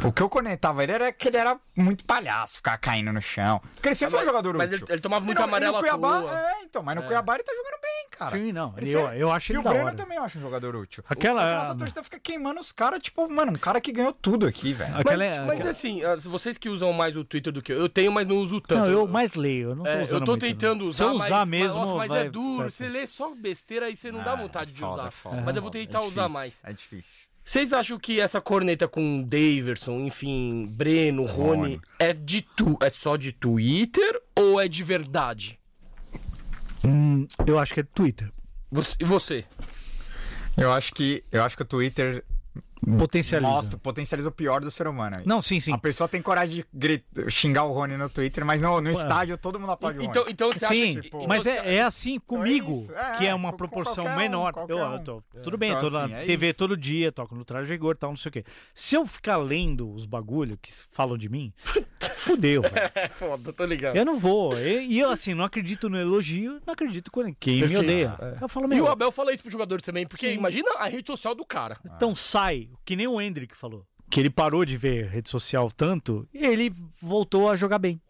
[0.04, 3.60] O que eu conectava ele era que ele era muito palhaço, ficar caindo no chão.
[3.74, 4.84] Porque ele sempre foi um jogador mas útil.
[4.86, 6.22] ele- ele tomava E muito amarelo e no à Cuiabá.
[6.38, 6.82] É, então.
[6.82, 8.30] Mas no Cuiabá ele tá jogando bem, cara.
[8.36, 8.74] Sim, não.
[8.76, 11.04] Ele Eu, eu acho E ele o da Breno também eu acho um jogador útil.
[11.08, 13.92] Aquela- Só que a nossa torcida fica queimando os caras, tipo, mano, um cara que
[13.92, 14.90] ganhou tudo aqui, velho.
[14.92, 17.72] Mas, Aquela é- mas aquela- assim, as- vocês que usam mais o Twitter do que
[17.72, 18.80] eu, eu tenho, mas não uso tanto.
[18.86, 21.04] Não, eu mais leio, eu não tô É, usando eu tô muito, tentando Se usar,
[21.04, 22.58] eu usar mas, mesmo, mas, nossa, mas vai- é duro.
[22.58, 25.08] vai- Você lê só besteira e você não dá É, vontade é de foda, usar.
[25.08, 25.40] é foda.
[25.42, 26.60] mas eu vou tentar É usar difícil, mais.
[26.64, 27.28] É difícil.
[27.44, 31.80] Vocês acham que essa corneta com Daverson, enfim, Breno, Rony, Rony.
[31.98, 35.58] é de tu, é só de Twitter ou é de verdade?
[36.84, 38.30] Hum, eu acho que é Twitter.
[38.70, 39.44] Você- E você?
[40.56, 42.24] Eu acho que, eu acho que o Twitter
[42.98, 43.50] Potencializa.
[43.52, 45.16] mostra, potencializa o pior do ser humano.
[45.18, 45.22] aí.
[45.26, 45.72] Não, sim, sim.
[45.72, 49.36] A pessoa tem coragem de gritar, xingar o Rony no Twitter, mas no, no estádio
[49.36, 50.10] todo mundo aplaude o Rony.
[50.10, 53.24] Então, então você Sim, acha então mas você- é, é assim comigo, isso, é, que
[53.26, 54.52] é é, uma proporção um, menor.
[54.68, 54.92] eu, um.
[54.94, 56.58] eu tô- tudo bem, Então, tô na assim, é TV isso.
[56.58, 58.44] todo dia, toco no traje rigor e tal, não sei o quê.
[58.74, 61.52] Se eu ficar lendo os bagulho que falam de mim,
[62.18, 62.74] fudeu, velho.
[62.94, 63.96] É foda, tô ligado.
[63.96, 64.58] Eu não vou.
[64.58, 68.16] E, e eu, assim, não acredito no elogio, não acredito quando quem me Perfeito, odeia.
[68.20, 68.44] é.
[68.44, 70.34] Eu falo, E meu, o Abel fala isso pro jogador também, porque Sim.
[70.34, 71.78] imagina a rede social do cara.
[71.84, 73.86] então sai, que nem o Hendrick falou.
[74.10, 78.00] Que ele parou de ver rede social tanto e ele voltou a jogar bem.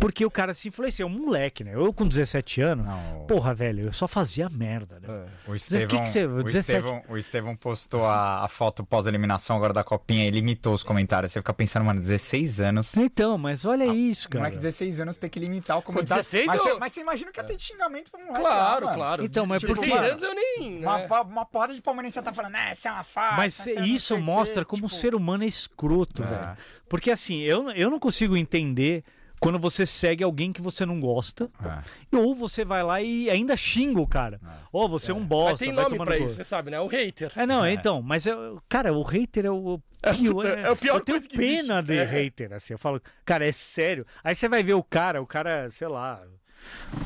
[0.00, 1.72] Porque o cara se influenciou, um moleque, né?
[1.74, 3.24] Eu com 17 anos, Não.
[3.26, 5.26] porra, velho, eu só fazia merda, né?
[5.46, 6.78] O que Estevão, que você- o, 17?
[6.84, 11.32] Estevão, o Estevão postou a, a foto pós-eliminação agora da copinha e limitou os comentários.
[11.32, 12.96] Você fica pensando, mano, 16 anos.
[12.96, 14.40] Então, mas olha isso, cara.
[14.44, 16.22] Moleque de 16 anos tem que limitar o comentário.
[16.22, 18.40] 16 mas, eu- você, mas você imagina que ia ter xingamento pra moleque.
[18.40, 19.24] Claro, lá, claro.
[19.24, 20.06] Então, mas por 16 quê?
[20.10, 20.78] anos eu nem.
[20.82, 21.06] Uma, né?
[21.06, 23.36] po- uma porrada de palmeirense tá falando, né, você é uma farsa.
[23.36, 26.26] Mas é isso o quê", mostra como o tipo, ser humano é escroto, É.
[26.26, 26.56] velho.
[26.88, 29.02] Porque assim, eu, eu não consigo entender
[29.42, 32.16] quando você segue alguém que você não gosta, É.
[32.16, 34.40] ou você vai lá e ainda xinga o cara.
[34.72, 36.78] Ó, você é um bosta, Mas tem vai nome pra isso, você sabe, né?
[36.80, 37.32] O hater.
[37.34, 37.72] É, não, É.
[37.72, 39.80] então, mas eu, cara, o hater é o
[40.16, 40.46] pior.
[40.46, 41.82] é a pior eu tenho pena existe.
[41.86, 42.04] de É.
[42.04, 42.72] hater, assim.
[42.74, 44.06] Eu falo, cara, é sério.
[44.22, 46.22] Aí você vai ver o cara, o cara, sei lá.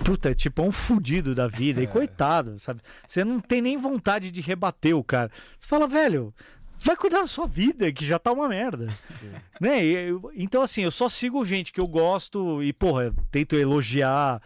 [0.04, 1.80] Puta, é tipo um fudido da vida.
[1.80, 1.84] É.
[1.84, 2.82] E coitado, sabe?
[3.06, 5.30] Você não tem nem vontade de rebater o cara.
[5.58, 6.34] Você fala, velho.
[6.84, 8.86] Vai cuidar da sua vida, que já tá uma merda.
[9.60, 9.84] Né?
[9.84, 13.56] E eu- então, assim, eu só sigo gente que eu gosto e, porra, eu tento
[13.56, 14.40] elogiar.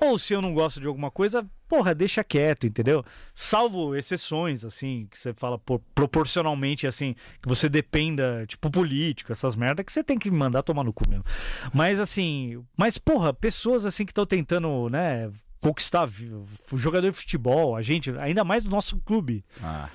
[0.00, 3.04] Ou se eu não gosto de alguma coisa, porra, deixa quieto, entendeu?
[3.34, 9.54] Salvo exceções, assim, que você fala pô, proporcionalmente, assim, que você dependa, tipo, político, essas
[9.56, 11.24] merdas, que você tem que mandar tomar no cu mesmo.
[11.74, 15.30] Mas, assim, mas, porra, pessoas, assim, que estão tentando, né,
[15.60, 16.08] conquistar
[16.74, 19.44] jogador de futebol, a gente, ainda mais do nosso clube.
[19.62, 19.90] Ah.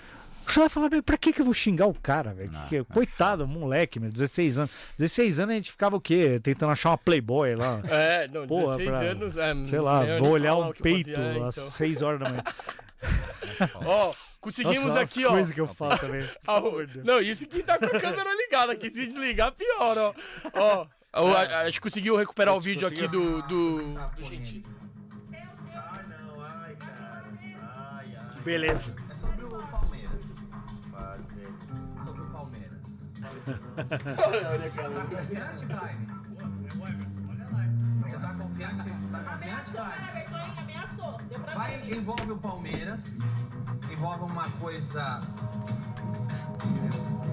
[0.47, 2.51] Você vai falar, "Meu, pra que, que eu vou xingar o cara, velho?
[2.69, 4.71] Que- é Coitado, moleque, meu, 16 anos.
[4.97, 6.39] 16 anos a gente ficava o quê?
[6.41, 7.81] Tentando achar uma Playboy lá.
[7.89, 9.37] É, não, Porra, 16 pra- anos.
[9.37, 11.69] É, Sei lá, vou olhar um peito fazia, é, às então.
[11.69, 12.43] 6 horas da manhã.
[13.85, 15.31] Ó, conseguimos Nossa, aqui, as ó.
[15.33, 16.27] coisas que eu falo também.
[16.47, 20.13] Ah, o- Não, isso que tá com a câmera ligada, que se desligar, pior, ó.
[20.53, 23.41] Ó, ó, a, a gente conseguiu recuperar o vídeo aqui do.
[23.43, 24.65] do, do Gentili.
[25.75, 27.23] Ah, não, ai, cara.
[27.97, 28.41] Ai, ai.
[28.43, 28.95] Beleza.
[33.47, 34.71] Olha.
[35.67, 35.89] Tá?
[38.03, 38.83] Você tá confiante?
[38.83, 41.19] Você tá confiante, hein, ameaçou.
[41.29, 41.97] Deu pra Vai, ver.
[41.97, 43.19] envolve o Palmeiras.
[43.91, 45.19] Envolve uma coisa.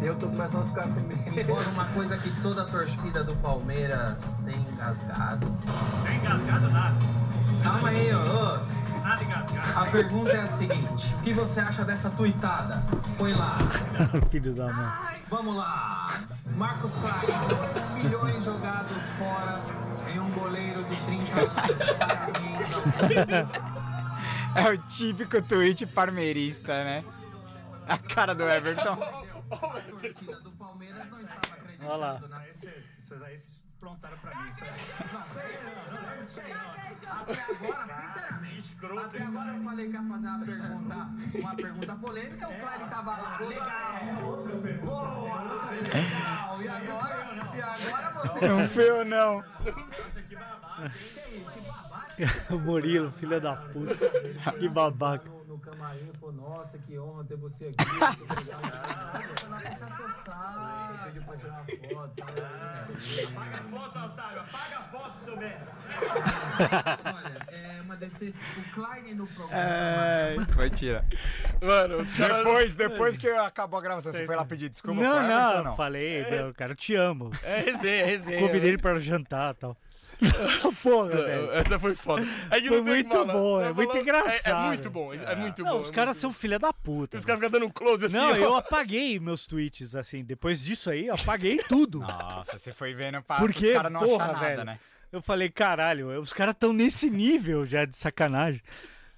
[0.01, 1.40] Eu tô começando a ficar com medo.
[1.40, 5.47] Envolve uma coisa que toda a torcida do Palmeiras tem engasgado.
[6.05, 6.97] Tem engasgado nada.
[7.62, 9.22] Calma aí, ô.
[9.22, 9.78] engasgado.
[9.78, 12.82] A pergunta é a seguinte: o que você acha dessa tuitada?
[13.16, 13.59] Põe lá.
[14.30, 15.11] Filho da mãe.
[15.32, 16.28] Vamos lá!
[16.56, 17.48] Marcos Klein,
[17.94, 19.62] 2 milhões jogados fora
[20.12, 21.96] em um goleiro de 30 anos.
[21.98, 22.70] Parabéns
[24.54, 27.02] ao É o típico tweet parmeirista, né?
[27.88, 28.98] A cara do Everton.
[29.50, 31.09] A torcida do Palmeiras
[33.82, 34.50] plantaram pra mim.
[37.10, 42.48] Até agora, sinceramente, até agora eu falei que ia fazer uma pergunta, uma pergunta polêmica,
[42.48, 43.38] o Kleber tava lá.
[43.40, 44.24] Legal.
[44.24, 44.92] Outra pergunta.
[45.82, 46.62] Legal.
[46.62, 47.16] E agora,
[47.54, 48.48] e agora você.
[48.48, 49.44] Não feu, não.
[52.50, 53.96] O Murilo, filha da puta.
[54.59, 55.28] Que babaca.
[55.62, 57.89] Camarim, falou, nossa, que honra ter você aqui.
[57.90, 58.62] Muito obrigado.
[59.39, 61.05] Você não puxar seu saco.
[61.05, 62.14] Pediu pra tirar uma foto.
[62.16, 62.26] Tá,
[63.28, 64.40] Apaga a foto, Otário.
[64.40, 65.72] Apaga a foto, seu merda.
[67.14, 68.34] Olha, é uma DC.
[68.59, 69.56] O Klein no programa.
[69.56, 71.05] É, foi tira.
[71.60, 72.39] Mano, os caras.
[72.39, 75.76] Depois, depois que acabou a gravação, você foi lá pedir desculpa Não, não, não?
[75.76, 77.30] falei, meu, cara, eu te amo.
[77.44, 78.40] É resenha, é resenha.
[78.40, 79.76] Convidei ele pra jantar e tal.
[80.82, 81.53] Porra, velho.
[81.53, 82.27] Essa foi foda.
[82.51, 84.47] É que Foi muito bom, é Vai muito falar- engraçado.
[84.47, 85.78] É, é muito bom, é muito Não, bom.
[85.81, 87.16] os é caras muito são filha da puta.
[87.16, 88.15] Os caras ficam dando um close assim.
[88.15, 88.36] Não, ó.
[88.36, 90.24] eu apaguei meus tweets, assim.
[90.24, 92.01] Depois disso aí, eu apaguei tudo.
[92.01, 94.65] Nossa, você foi vendo pra Porque, os caras não porra, nada, velho.
[94.65, 94.78] né?
[95.11, 98.62] Eu falei, caralho, os caras tão nesse nível já de sacanagem.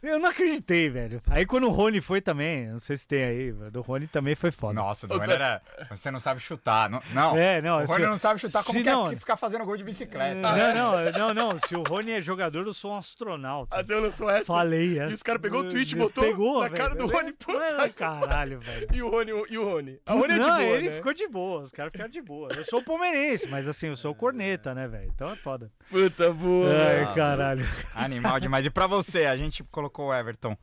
[0.07, 1.21] Eu não acreditei, velho.
[1.29, 4.51] Aí quando o Rony foi também, não sei se tem aí, do Rony também foi
[4.51, 4.75] foda.
[4.75, 5.63] Nossa, o Rony era...
[5.91, 6.89] Você não sabe chutar.
[6.91, 7.37] Não, não.
[7.37, 9.37] É, não, o Rony se- não sabe chutar como se que não- é que ficar
[9.37, 10.35] fazendo gol de bicicleta.
[10.35, 11.59] Não, não, não, não.
[11.61, 13.77] Se o Rony é jogador, eu sou um astronauta.
[13.77, 14.45] Ah, você lançou essa?
[14.45, 15.09] Falei, é.
[15.09, 16.75] E os caras pegou o tweet e botou Pegou, na velho.
[16.77, 17.33] cara do Rony.
[17.33, 18.89] Puta Mano, Caralho, velho.
[18.93, 20.01] E o Rony, e o Rony?
[20.07, 20.93] A Rony é de não, boa, ele né?
[20.93, 22.49] ficou de boa, os caras ficaram de boa.
[22.55, 25.11] Eu sou palmeirense, mas assim, eu sou corneta, né, velho?
[25.15, 25.71] Então é foda.
[25.91, 26.71] Puta boa.
[26.75, 27.67] Ai, caralho.
[27.95, 28.67] Animal demais.
[28.67, 30.57] E pra você, a gente colocou o Everton.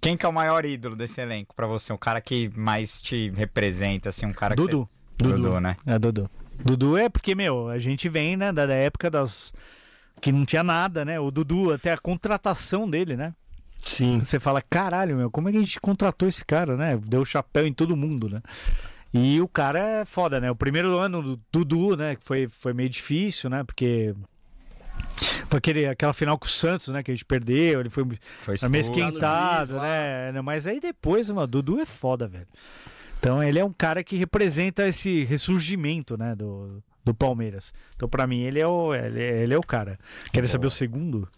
[0.00, 1.92] Quem que é o maior ídolo desse elenco pra você?
[1.92, 4.88] O cara que mais te representa, assim, um cara que Dudu.
[5.16, 5.76] Dudu, né?
[5.86, 6.28] É, Dudu.
[6.64, 9.52] Dudu é porque, meu, a gente vem, né, da da época das.
[10.20, 11.20] que não tinha nada, né?
[11.20, 13.32] O Dudu, até a contratação dele, né?
[13.84, 14.20] Sim.
[14.20, 16.96] Você fala, caralho, meu, como é que a gente contratou esse cara, né?
[17.04, 18.40] Deu chapéu em todo mundo, né?
[19.12, 20.50] E o cara é foda, né?
[20.50, 22.16] O primeiro ano do Dudu, né?
[22.16, 23.62] Que foi, foi meio difícil, né?
[23.64, 24.14] Porque.
[25.48, 27.02] Foi aquele, aquela final com o Santos, né?
[27.02, 27.80] Que a gente perdeu.
[27.80, 28.04] Ele foi
[28.42, 30.40] Foi meio esquentado, no né?
[30.42, 32.46] Mas aí depois, mano, Dudu é foda, velho.
[33.22, 37.72] Então ele é um cara que representa esse ressurgimento, né, do, do Palmeiras.
[37.94, 39.96] Então pra mim ele é o, ele, ele é o cara.
[40.32, 41.28] Quer saber o segundo?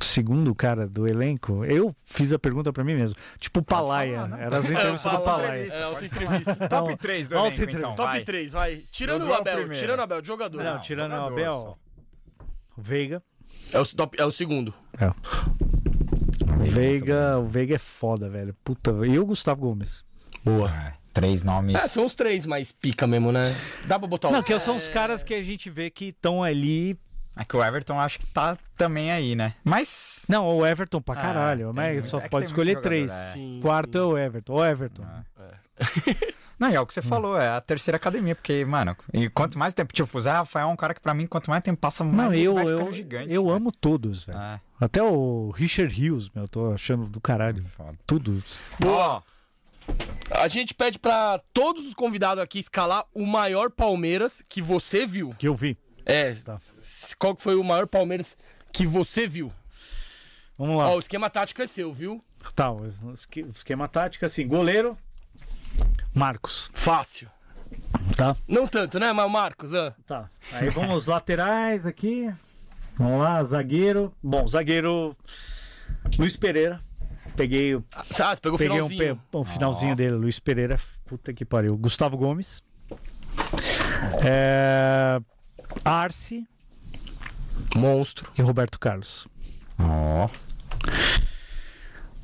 [0.00, 1.64] O Segundo cara do elenco?
[1.64, 3.18] Eu fiz a pergunta pra mim mesmo.
[3.40, 4.14] Tipo o Palaia.
[4.14, 4.44] falar, né?
[4.44, 5.72] Era as entrevistas do Palaia.
[5.72, 6.68] É, auto-entrevista.
[6.68, 8.22] Top 3 do Alto elenco, então, Top vai.
[8.22, 8.82] 3, vai.
[8.92, 9.80] Tirando o é Abel, primeiro.
[9.80, 10.66] tirando o Abel, de jogadores.
[10.76, 11.87] Não, tirando o jogador Abel, só.
[12.78, 13.22] O Veiga.
[13.72, 14.72] É o, top, é o segundo.
[16.60, 18.54] O Veiga, o Veiga é foda, velho.
[18.64, 20.04] Puta, e o Gustavo Gomes.
[20.44, 20.70] Boa.
[20.70, 21.74] É, Três nomes.
[21.74, 23.44] É, são os três mais pica mesmo, né?
[23.86, 24.42] Dá pra botar Não, um...
[24.42, 26.96] que são os caras que a gente vê que estão ali
[27.36, 29.54] É que o Everton acho que tá também aí, né?
[29.64, 30.24] Mas.
[30.28, 33.10] Não, o Everton pra Ah, caralho, tem mas muito- só é pode escolher três.
[33.10, 33.26] é.
[33.32, 33.98] Sim, Quarto sim.
[33.98, 34.52] é o Everton.
[34.54, 35.04] O Everton.
[36.58, 39.56] Não, e é o que você falou, é a terceira academia, porque, mano, e quanto
[39.58, 41.78] mais tempo, tipo, o Zé Rafael é um cara que pra mim, quanto mais tempo
[41.80, 43.32] passa, mais Não, eu, vai eu, ficando gigante.
[43.32, 43.52] eu né?
[43.52, 44.38] amo todos, velho.
[44.38, 47.64] É, Até o Richard Hughes, meu, eu tô achando do caralho.
[47.76, 47.96] foda.
[48.06, 48.42] Tudo.
[48.80, 49.22] Boa!
[50.32, 55.34] A gente pede pra todos os convidados aqui escalar o maior Palmeiras que você viu.
[55.38, 55.76] Que eu vi.
[56.04, 56.56] É, Tá.
[57.18, 58.36] qual que foi o maior Palmeiras
[58.72, 59.50] que você viu?
[60.58, 60.90] Vamos lá.
[60.90, 62.22] Ó, o esquema tático é seu, viu?
[62.54, 64.98] Tá, o esque- o esquema tático assim, goleiro,
[66.18, 67.28] Marcos, Fácil.
[68.16, 68.34] tá?
[68.48, 69.72] Não tanto, né, mas Marcos?
[69.74, 69.94] ah.
[70.06, 70.28] Tá.
[70.54, 72.28] Aí vamos os laterais aqui.
[72.96, 74.12] Vamos lá, zagueiro.
[74.22, 75.16] Bom, zagueiro
[76.18, 76.80] Luiz Pereira.
[77.36, 79.22] Peguei, o- Ah, você pegou o peguei um, finalzinho.
[79.30, 80.76] pe- um finalzinho dele, Luiz Pereira.
[81.06, 81.76] Puta que pariu.
[81.76, 82.64] Gustavo Gomes.
[84.24, 85.20] É,
[85.84, 86.44] Arce
[87.76, 88.32] Monstro.
[88.36, 89.28] e Roberto Carlos.
[89.78, 90.28] Ó.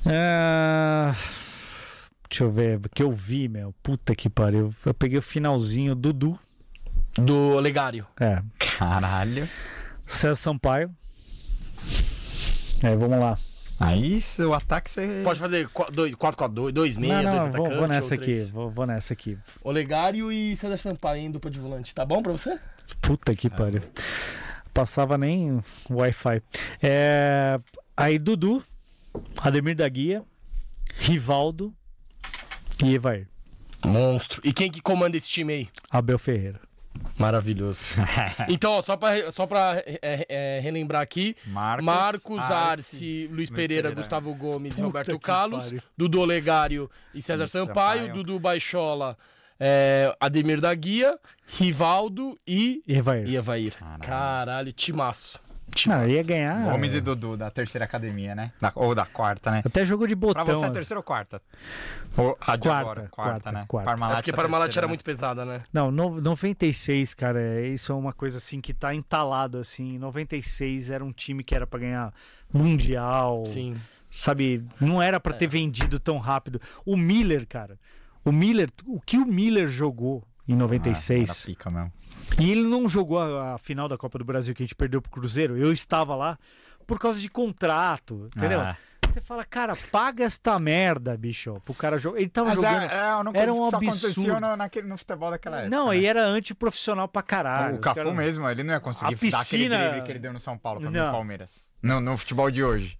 [0.06, 1.12] É,
[2.35, 3.73] Deixa eu ver, o que eu vi, meu.
[3.81, 4.74] Puta que pariu.
[4.85, 6.36] Eu peguei o finalzinho, Dudu.
[7.15, 8.09] Do Olegário.
[8.19, 9.48] É, Caralho.
[10.05, 10.90] César Sampaio.
[12.82, 13.39] É, vamos lá.
[13.78, 15.20] Aí o ataque você.
[15.23, 17.69] Pode fazer 4-4-2, 2 meia, não, 2 não, atacantes.
[17.70, 19.39] vou, vou nessa aqui, vou, vou nessa aqui.
[19.62, 21.94] Olegário e César Sampaio em dupla de volante.
[21.94, 22.59] Tá bom pra você?
[23.01, 23.82] Puta que pariu.
[24.73, 26.43] Passava nem Wi-Fi.
[26.82, 27.61] É,
[27.97, 28.61] aí Dudu,
[29.40, 30.24] Ademir da Guia,
[30.97, 31.73] Rivaldo
[32.82, 33.28] e Evair.
[33.84, 34.40] Monstro.
[34.44, 35.68] E quem que comanda esse time aí?
[35.90, 36.60] Abel Ferreira.
[37.18, 37.90] Maravilhoso.
[38.48, 43.51] então, ó, só pra, só pra é, é, relembrar aqui: Marcos, Marcos, Arce, Arce, Luiz,
[43.51, 43.94] Pereira, Pereira.
[43.94, 45.82] Gustavo Gomes e Puta Roberto que Carlos, pariu.
[45.96, 48.12] Dudu Olegário e César E Sampaio, Sampaio.
[48.14, 49.18] Dudu Baixola,
[49.59, 53.28] é, Ademir da Guia, Rivaldo e, E Evair.
[53.28, 53.74] e Evair.
[54.01, 55.40] Caralho, timaço.
[55.86, 56.70] Não, ia ganhar.
[56.70, 58.52] Gomes e Dudu, da terceira academia, né?
[58.60, 59.62] Da- ou da quarta, né?
[59.64, 60.44] Até jogo de Pra botão.
[60.44, 61.40] você é terceira ou quarta?
[62.16, 63.09] Ou a de Quarta, agora?
[63.10, 63.64] Quarta, quarta, né?
[63.66, 63.90] quarta.
[63.90, 64.88] É Parmalat porque é Parmalat era né?
[64.88, 65.62] muito pesada, né?
[65.72, 69.98] Não, no- 96, cara, isso é uma coisa assim que tá entalado assim.
[69.98, 72.12] 96 era um time que era pra ganhar
[72.52, 73.44] mundial.
[73.46, 73.76] Sim.
[74.10, 76.60] Sabe, não era pra ter vendido tão rápido.
[76.86, 77.76] O Miller, cara.
[78.24, 81.28] O Miller, o que o Miller jogou em Ah, 96?
[81.30, 81.92] era pica mesmo.
[82.40, 85.01] E ele não jogou a, a final da Copa do Brasil que a gente perdeu
[85.01, 85.56] pro Cruzeiro.
[85.56, 86.38] Eu estava lá
[86.86, 88.60] por causa de contrato, entendeu?
[88.60, 88.76] Ah.
[89.10, 92.18] Você fala, cara, paga esta merda, bicho, pro cara jogar.
[92.18, 92.82] Ele tava Mas jogando.
[92.82, 93.86] é, é era um que só absurdo.
[93.86, 95.70] acontecia no, naquele, no futebol daquela época.
[95.76, 95.92] Não, né?
[95.92, 97.76] aí era antiprofissional pra caralho.
[97.76, 100.18] O Cafu cara- mesmo, ele não ia conseguir A dar aquele piscina- drible que ele
[100.18, 101.09] deu no São Paulo pra Não.
[101.10, 101.70] o Palmeiras.
[101.80, 102.98] No, no futebol de hoje.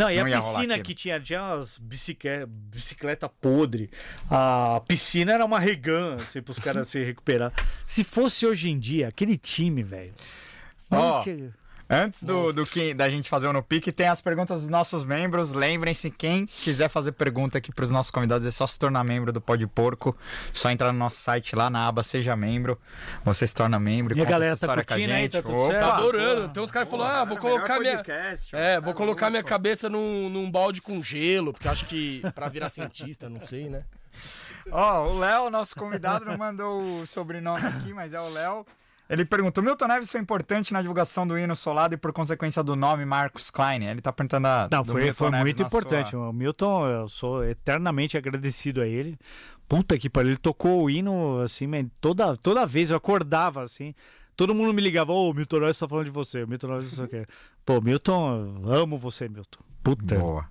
[0.00, 3.90] Não, e Não a piscina que tinha, tinha umas bicicleta, bicicleta podre.
[4.30, 7.52] A piscina era uma regan, assim, pros caras se recuperar.
[7.84, 10.14] Se fosse hoje em dia, aquele time, velho.
[10.90, 11.22] Ó,
[11.92, 15.02] Antes do, do que, da gente fazer o No Pique, tem as perguntas dos nossos
[15.02, 15.50] membros.
[15.50, 19.40] Lembrem-se, quem quiser fazer pergunta aqui pros nossos convidados, é só se tornar membro do
[19.40, 20.16] Pode Porco.
[20.52, 22.78] Só entrar no nosso site lá na aba Seja Membro.
[23.24, 25.42] Você se torna membro E a galera essa tá história com a curtindo aí, tá
[25.42, 25.66] tudo Opa!
[25.66, 25.80] certo?
[25.80, 26.48] Tá adorando.
[26.50, 28.02] Tem uns caras que falaram, ah, vou colocar minha.
[28.52, 32.48] É, tá vou colocar minha cabeça num, num balde com gelo, porque acho que pra
[32.48, 33.82] virar cientista, não sei, né?
[34.70, 38.64] Ó, o Léo, nosso convidado, não mandou o sobrenome aqui, mas é o Léo.
[39.10, 42.76] Ele perguntou: Milton Neves foi importante na divulgação do hino solado e por consequência do
[42.76, 43.84] nome Marcos Klein.
[43.84, 44.68] Ele tá perguntando a.
[44.70, 46.10] Não, foi, foi muito importante.
[46.10, 49.18] sua- O Milton, eu sou eternamente agradecido a ele.
[49.68, 51.68] Puta que pariu, ele tocou o hino assim,
[52.00, 53.94] toda, toda vez eu acordava assim.
[54.36, 57.04] Todo mundo me ligava, ô, Milton Neves tá falando de você, Milton Neves não sei
[57.04, 57.32] o quê.
[57.66, 59.60] Pô, Milton, amo você, Milton.
[59.82, 60.14] Puta.
[60.18, 60.46] Boa.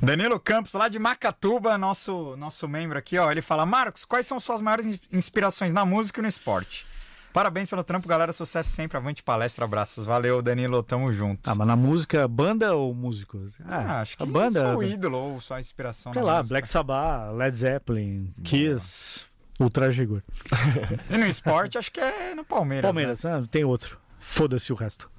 [0.00, 3.30] Danilo Campos, lá de Macatuba, nosso, nosso membro aqui, ó.
[3.30, 6.86] Ele fala: Marcos, quais são suas maiores in- inspirações na música e no esporte?
[7.32, 8.32] Parabéns pelo trampo, galera.
[8.32, 8.96] Sucesso sempre.
[8.98, 10.04] Avante palestra, abraços.
[10.04, 10.82] Valeu, Danilo.
[10.82, 11.48] Tamo junto.
[11.48, 13.40] Ah, mas na música, banda ou músico?
[13.68, 14.72] Ah, acho que a banda.
[14.72, 16.48] sou ídolo ou só inspiração Sei lá, música.
[16.54, 19.26] Black Sabbath, Led Zeppelin, Kiss,
[19.58, 20.22] Ultra Rigor.
[21.08, 22.84] E no esporte, acho que é no Palmeiras.
[22.84, 23.98] Palmeiras, ah, tem outro.
[24.20, 25.10] Foda-se o resto.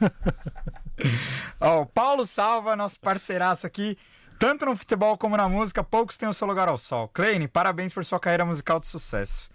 [0.00, 0.10] Né?
[1.60, 3.96] Ó, o Paulo Salva, nosso parceiraço aqui.
[4.38, 7.08] Tanto no futebol como na música, poucos têm o seu lugar ao sol.
[7.08, 9.48] Kleine, parabéns por sua carreira musical de sucesso.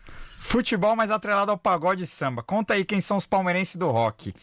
[0.44, 2.42] Futebol mais atrelado ao pagode e samba.
[2.42, 4.34] Conta aí quem são os palmeirenses do rock.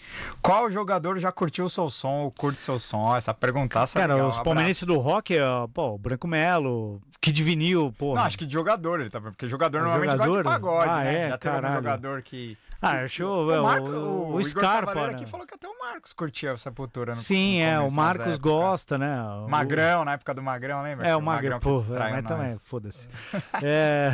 [0.41, 2.99] Qual jogador já curtiu o seu som ou curte seu som?
[2.99, 4.29] Ó, essa perguntaça é Cara, legal.
[4.29, 4.45] os Abraço.
[4.45, 5.41] palmeirenses do rock, é,
[5.75, 8.15] pô, o Branco Melo, Kid Vinil, pô.
[8.15, 9.21] Não, acho que de jogador, ele tá...
[9.21, 10.51] porque jogador Ah, normalmente gosta de jogador?
[10.51, 11.15] pagode, Ah, né?
[11.27, 11.75] é, Já teve caralho.
[11.75, 12.57] jogador que.
[12.81, 14.87] Ah, achou O, o, Marcos, o, o, o Igor Scarpa.
[14.87, 15.17] Cavaleiro né?
[15.19, 18.39] aqui falou que até o Marcos curtia a Sepultura no Sim, no é, o Marcos
[18.39, 19.21] gosta, né?
[19.21, 21.07] O- Magrão, na época do Magrão, lembra?
[21.07, 22.33] É, Que o Magrão, que pô, traiu mas nós.
[22.33, 23.09] também, foda-se.
[23.63, 24.13] É,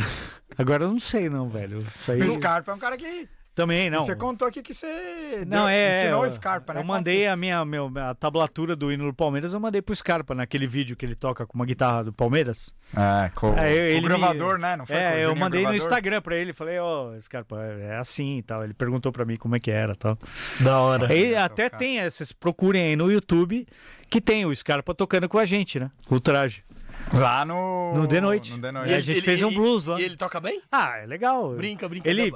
[0.57, 1.87] agora eu não sei não, velho.
[2.09, 2.23] Aí...
[2.23, 3.29] O Scarpa é um cara que.
[3.55, 4.01] Também, não.
[4.05, 6.01] Você contou aqui que você Não, deu- é.
[6.01, 6.81] ensinou eu, o Scarpa, né?
[6.81, 9.95] Eu mandei Quantos- a minha meu, a tablatura do hino do Palmeiras, eu mandei pro
[9.95, 12.75] Scarpa naquele vídeo que ele toca com uma guitarra do Palmeiras.
[12.97, 14.75] É, com É, eu- o ele me- gravador, né?
[14.77, 15.73] Não foi com o É, eu mandei no?
[15.75, 18.65] Instagram pra ele, falei, ó, Scarpa, é assim e tal.
[18.65, 20.19] Ele perguntou pra mim como é que era e tal.
[20.61, 21.07] Da hora.
[21.09, 21.79] Aí legal, até cara.
[21.79, 23.67] tem, vocês procurem aí no YouTube,
[24.11, 25.91] que tem o Scarpa tocando com a gente, né?
[26.11, 26.65] O traje.
[27.13, 27.93] Lá no.
[27.95, 28.53] No The Noite.
[28.53, 28.95] No The E Noite.
[28.95, 30.01] a gente fez um blues lá.
[30.01, 30.61] E ele toca bem?
[30.73, 31.55] Ah, é legal.
[31.55, 32.09] Brinca, brinca.
[32.09, 32.29] Ele.
[32.29, 32.31] É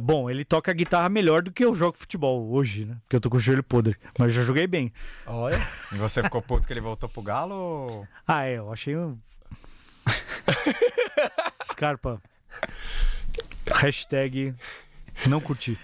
[0.00, 2.96] bom, ele toca a guitarra melhor do que eu jogo futebol hoje, né?
[3.02, 3.96] Porque eu tô com o joelho podre.
[4.18, 4.92] Mas eu já joguei bem.
[5.26, 5.56] Olha.
[5.92, 7.54] E você ficou puto que ele voltou pro Galo?
[7.54, 9.18] ou- Ah, é, eu achei um.
[11.64, 12.20] Scarpa.
[13.66, 14.54] Hashtag
[15.26, 15.78] não curti.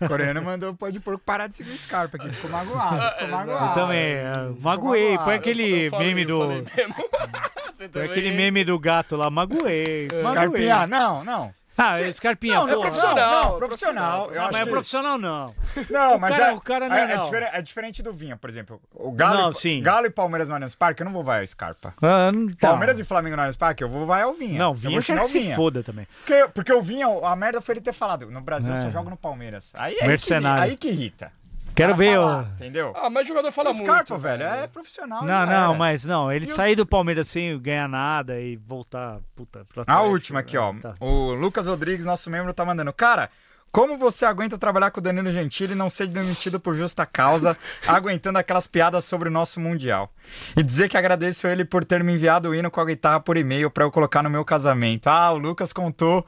[0.00, 2.30] O coreano mandou pode parar de seguir o Scarpa aqui.
[2.30, 3.14] Ficou magoado.
[3.14, 3.66] Ficou magoado.
[3.66, 3.98] Eu também.
[4.04, 5.18] é, magoei.
[5.18, 6.38] Põe aquele Eu falei- meme do.
[7.92, 9.30] Põe aquele meme do gato lá.
[9.30, 10.08] Magoei.
[10.10, 10.22] magoei.
[10.24, 11.54] Scarpinha, não, não.
[11.76, 13.16] Ah, Cê- Scarpinha, Não, não é profissional.
[13.50, 14.30] Não, profissional.
[14.32, 15.54] Eu Não, mas é profissional não.
[15.90, 18.12] Não, O mas cara- é, o cara não é, é, é diferente, é diferente do
[18.12, 18.80] Vinha, por exemplo.
[18.94, 19.82] O Galo, Não, e, sim.
[19.82, 21.94] Galo e Palmeiras no Allianz Parque, eu não vou vai ao Scarpa.
[22.02, 22.68] Ah, não tá.
[22.68, 24.58] Palmeiras e Flamengo no Allianz Parque, eu vou vai ao Vinha.
[24.58, 25.56] Não, Eu Vinha vou quer xingar que se Vinha.
[25.56, 26.06] foda também.
[26.24, 28.90] Porque, porque o Vinha, a merda foi ele ter falado, no Brasil eu só É.
[28.90, 29.72] jogo no Palmeiras.
[29.74, 30.62] Aí, aí, Mercenário.
[30.64, 31.32] Que, aí que irrita.
[31.74, 32.42] Quero ver o.
[32.42, 32.92] Entendeu?
[32.94, 33.86] Ah, mas jogador fala o muito.
[33.86, 35.20] Scarpa, velho, é profissional.
[35.24, 35.74] Não, não, era.
[35.74, 39.80] mas não, ele E o- sair do Palmeiras sem ganhar nada e voltar, puta, pro
[39.80, 40.72] A Atlético, última aqui, ó.
[40.74, 40.94] tá.
[41.00, 42.92] O Lucas Rodrigues, nosso membro, tá mandando.
[42.92, 43.30] Cara,
[43.72, 47.56] como você aguenta trabalhar com o Danilo Gentili e não ser demitido por justa causa,
[47.88, 50.12] aguentando aquelas piadas sobre o nosso Mundial?
[50.54, 53.36] E dizer que agradeço ele por ter me enviado o hino com a guitarra por
[53.36, 55.06] e-mail pra eu colocar no meu casamento.
[55.06, 56.24] Ah, o Lucas contou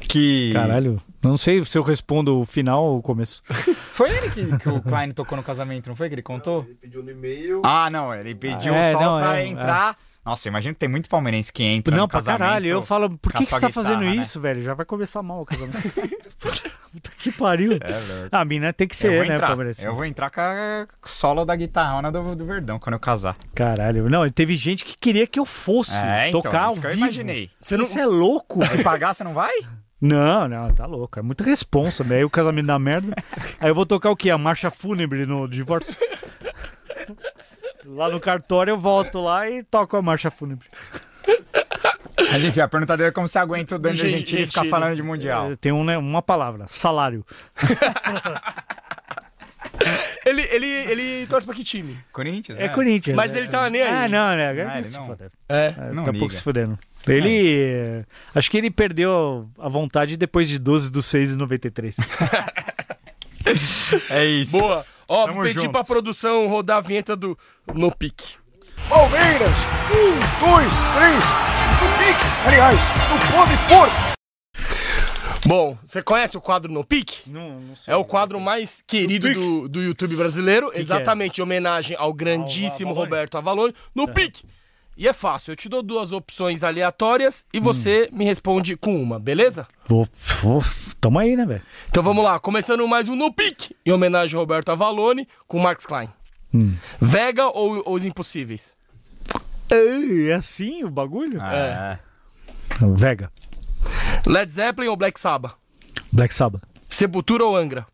[0.00, 0.52] que.
[0.52, 3.42] Caralho, não sei se eu respondo o final ou o começo.
[3.92, 6.64] Foi ele que, que o Klein tocou no casamento, não foi que ele contou?
[6.64, 7.62] Ele pediu no e-mail.
[7.64, 9.96] Ah, não, ele pediu É, só não, pra é, entrar.
[10.24, 12.38] Nossa, imagina que tem muito palmeirense que entra não, no pra casamento.
[12.38, 14.22] caralho, eu falo, por que, que você tá fazendo guitarra, né?
[14.22, 14.62] isso, velho?
[14.62, 15.78] Já vai começar mal o casamento.
[16.38, 17.72] Puta que pariu.
[17.80, 18.28] É louco.
[18.30, 19.48] A mina tem que ser, né, entrar.
[19.48, 19.82] Palmeiras?
[19.82, 23.36] Eu vou entrar com a solo da guitarrona do, do Verdão quando eu casar.
[23.54, 24.08] Caralho.
[24.08, 27.02] Não, teve gente que queria que eu fosse então, tocar ao isso que eu vivo.
[27.02, 27.50] imaginei.
[27.60, 27.84] Você não...
[27.84, 28.64] Isso é louco.
[28.66, 29.54] Se pagar, você não vai?
[30.00, 31.18] Não, não, tá louco.
[31.18, 32.18] É muita responsa, velho.
[32.18, 33.14] Aí o casamento dá merda.
[33.58, 34.30] Aí eu vou tocar o quê?
[34.30, 35.96] A marcha fúnebre no divórcio.
[37.86, 40.66] Lá no cartório eu volto lá e toco a marcha fúnebre.
[42.30, 44.96] Mas enfim, a pergunta dele é como você aguenta o Danilo Gen- Gentili ficar falando
[44.96, 45.52] de Mundial.
[45.52, 47.24] É, Tem um, né, uma palavra: salário.
[50.24, 51.98] ele, ele, ele torce pra que time?
[52.12, 52.68] Corinthians, É né?
[52.68, 53.16] Corinthians.
[53.16, 53.88] Mas ele tá nem aí.
[54.04, 54.46] Ah, não, né?
[54.46, 55.16] Ah, Agora ele se não.
[55.48, 55.66] É.
[55.66, 56.18] É, Não tá liga.
[56.20, 56.78] pouco se fudendo.
[57.06, 57.54] Ele.
[57.60, 58.04] eh,
[58.34, 61.96] Acho que ele perdeu a vontade depois de 12 do 6 de 93.
[64.10, 64.52] É isso.
[64.56, 64.84] Boa.
[65.14, 65.72] Ó, Tamo vou pedir junto.
[65.72, 67.36] pra produção rodar a vinheta do
[67.74, 68.36] No Pique.
[68.88, 69.58] Palmeiras,
[69.90, 71.24] um, dois, três,
[71.82, 72.78] no pique, aliás,
[73.10, 74.12] no pode porco.
[75.44, 77.28] Bom, você conhece o quadro No Pique?
[77.28, 77.92] não, não sei.
[77.92, 80.80] É o quadro mais querido do, do YouTube brasileiro, que é?
[80.80, 82.94] exatamente em homenagem ao grandíssimo.
[82.94, 84.44] Roberto Avalone, no Pique.
[84.96, 88.16] E é fácil, eu te dou duas opções aleatórias e você Hum.
[88.18, 89.66] me responde com uma, beleza?
[89.86, 90.06] Vou,
[90.42, 90.62] vou,
[91.00, 91.62] tamo aí, né, velho?
[91.88, 95.86] Então vamos lá, começando mais um No Pique, em homenagem ao Roberto Avalone, com Marcos
[95.86, 96.10] Klein.
[96.54, 96.74] Hum.
[97.00, 98.76] Vega ou Os Impossíveis?
[99.70, 101.40] É assim o bagulho?
[101.40, 101.98] É.
[102.94, 103.32] Vega.
[104.26, 105.54] Led Zeppelin ou Black Sabbath?
[106.12, 106.62] Black Sabbath.
[106.88, 107.86] Sepultura ou Angra?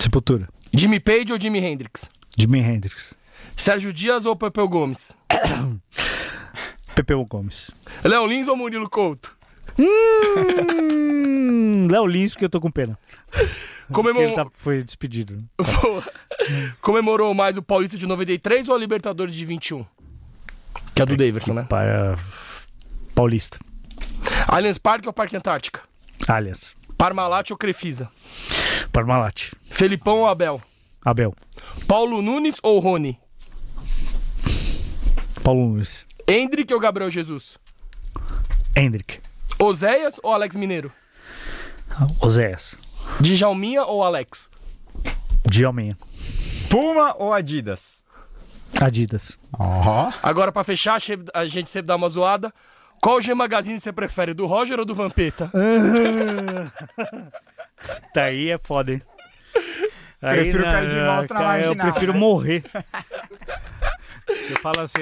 [0.00, 0.48] Sepultura.
[0.72, 2.08] Jimmy Page ou Jimi Hendrix?
[2.36, 3.14] Jimi Hendrix.
[3.54, 5.14] Sérgio Dias ou Pepeu Gomes?
[6.98, 7.70] Pepeu Gomes.
[8.02, 9.32] Léo Lins ou Murilo Couto?
[9.78, 12.98] Hum, Léo Lins, porque eu tô com pena.
[13.88, 15.42] Porque Comemor- ele tá- foi despedido.
[16.82, 19.82] Comemorou mais o Paulista de 93 ou a Libertadores de 21?
[20.94, 21.62] Que é do Davidson, né?
[21.70, 22.16] Para
[23.14, 23.58] Paulista.
[24.46, 25.80] Allianz Parque ou Parque Antártica?
[26.28, 26.74] Alias.
[26.98, 28.10] Parmalat ou Crefisa?
[28.92, 29.52] Parmalat.
[29.70, 30.60] Felipão ou Abel?
[31.02, 31.34] Abel.
[31.86, 33.18] Paulo Nunes ou Rony?
[35.42, 36.04] Paulo Nunes.
[36.28, 37.58] Hendrick ou Gabriel Jesus?
[38.76, 39.20] Hendrick.
[39.58, 40.92] Oséias ou Alex Mineiro?
[42.20, 42.76] Oséias.
[43.20, 44.50] Djalminha ou Alex?
[45.50, 45.96] Djalminha.
[46.70, 48.04] Puma ou Adidas?
[48.80, 49.38] Adidas.
[49.58, 50.12] Ó.
[50.22, 51.00] Agora, pra fechar,
[51.34, 52.52] a gente sempre dá uma zoada.
[53.02, 55.50] Qual G Magazine você prefere, do Roger ou do Vampeta?
[58.12, 59.02] Tá aí é foda, hein?
[60.20, 62.18] Prefiro na- cair de volta na cara, Eu prefiro né?
[62.18, 62.64] morrer.
[64.50, 65.00] Eu falo assim,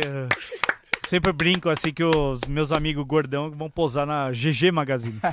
[1.07, 5.21] sempre brinco assim que os meus amigos gordão vão posar na GG Magazine.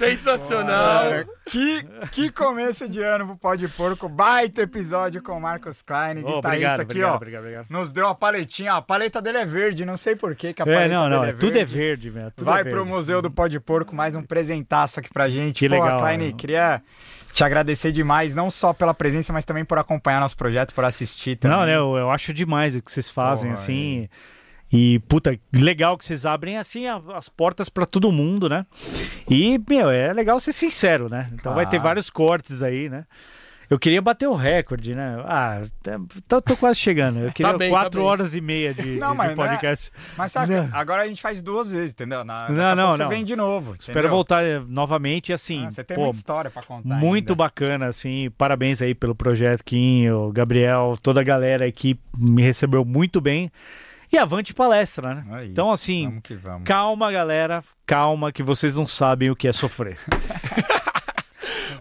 [0.00, 1.26] Sensacional.
[1.44, 4.08] Que, que começo de ano pro Pó de Porco.
[4.08, 7.16] Baita episódio com o Marcos Klein, Ô, guitarrista obrigado, aqui, obrigado, ó.
[7.16, 7.66] obrigado, obrigado.
[7.68, 8.76] Nos deu uma paletinha, ó.
[8.78, 11.32] A paleta dele é verde, não sei por que a paleta É, não, não, dele
[11.32, 11.74] é, é tudo é verde.
[11.76, 12.32] verde, velho.
[12.34, 12.88] tudo Vai é pro verde.
[12.90, 15.58] Museu do Pó de Porco, mais um presentaço aqui pra gente.
[15.58, 16.32] Que Pô, legal, Klein, né?
[16.32, 16.82] queria
[17.32, 21.36] te agradecer demais, não só pela presença, mas também por acompanhar nosso projeto, por assistir
[21.36, 21.56] também.
[21.56, 21.76] Não, né?
[21.76, 24.08] Eu, eu acho demais o que vocês fazem, assim.
[24.72, 28.64] E, puta, legal que vocês abrem, assim, as portas pra todo mundo, né?
[29.28, 31.28] E, meu, é legal ser sincero, né?
[31.32, 31.82] Então vai ter Claro.
[31.84, 33.04] vários cortes aí, né?
[33.70, 35.22] Eu queria bater o recorde, né?
[35.26, 35.62] Ah,
[36.26, 37.20] tô, tô quase chegando.
[37.20, 38.10] Eu queria bem, tá quatro bem.
[38.10, 39.92] horas e meia de, Não, de- mas de não é- podcast.
[40.18, 40.70] Mas saca, Não.
[40.76, 42.24] agora a gente faz duas vezes, entendeu?
[42.24, 42.92] Na, Não, não, pouco não.
[42.94, 43.74] Você vem de novo.
[43.78, 44.10] Espero entendeu?
[44.10, 46.88] voltar eh, novamente, e assim, Ah, você tem pô, muita história pra contar.
[46.96, 47.44] muito ainda.
[47.44, 48.28] bacana, assim.
[48.36, 53.20] Parabéns aí pelo projeto, Kim, o Gabriel, toda a galera aí que me recebeu muito
[53.20, 53.52] bem.
[54.12, 55.24] E avante palestra, né?
[55.28, 56.64] É isso, então, assim, Vamos que vamos.
[56.64, 57.62] calma, galera.
[57.86, 59.96] Calma, que vocês não sabem o que é sofrer.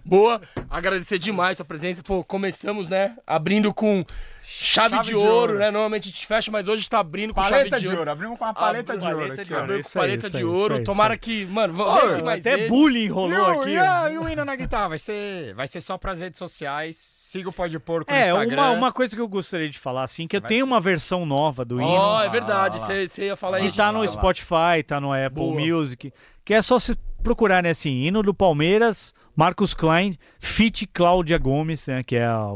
[0.05, 2.01] Boa, agradecer demais sua presença.
[2.03, 3.15] Pô, começamos, né?
[3.25, 4.03] Abrindo com
[4.43, 5.59] chave, Chave de, de ouro, ouro.
[5.59, 5.71] né?
[5.71, 8.11] Normalmente a gente fecha, mas hoje está abrindo com Paleta chave de, de, ouro.
[8.11, 9.63] Abrimos com uma paleta Abriu de ouro paleta aqui, de ouro.
[9.63, 10.73] Abriu Isso com paleta isso de ouro.
[10.73, 12.69] isso aí, Tomara isso que, mano, vamos aqui mais Até vezes.
[12.69, 13.69] bullying E rolou o, aqui.
[13.71, 14.13] e, né?
[14.13, 14.89] e o hino na guitarra?
[14.89, 16.95] Vai ser, vai ser só pras redes sociais.
[17.29, 18.55] Siga o Pó de Porco no É, Instagram.
[18.59, 21.27] uma, uma coisa que eu gostaria de falar, assim, que eu Vai- tenho uma versão
[21.27, 21.87] nova do hino.
[21.91, 22.79] Ó, é verdade.
[22.79, 23.77] Você você ia falar E isso.
[23.77, 24.05] tá no.
[24.07, 25.59] Spotify, tá no Apple Boa.
[25.61, 26.11] Music.
[26.43, 31.87] Que é só se procurar, né, assim, hino do Palmeiras, Marcos Klein, Fit Cláudia Gomes,
[31.87, 32.55] né, que é a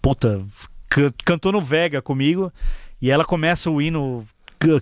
[0.00, 0.40] puta,
[0.88, 2.52] can- cantou no Vega comigo,
[3.02, 4.24] e ela começa o hino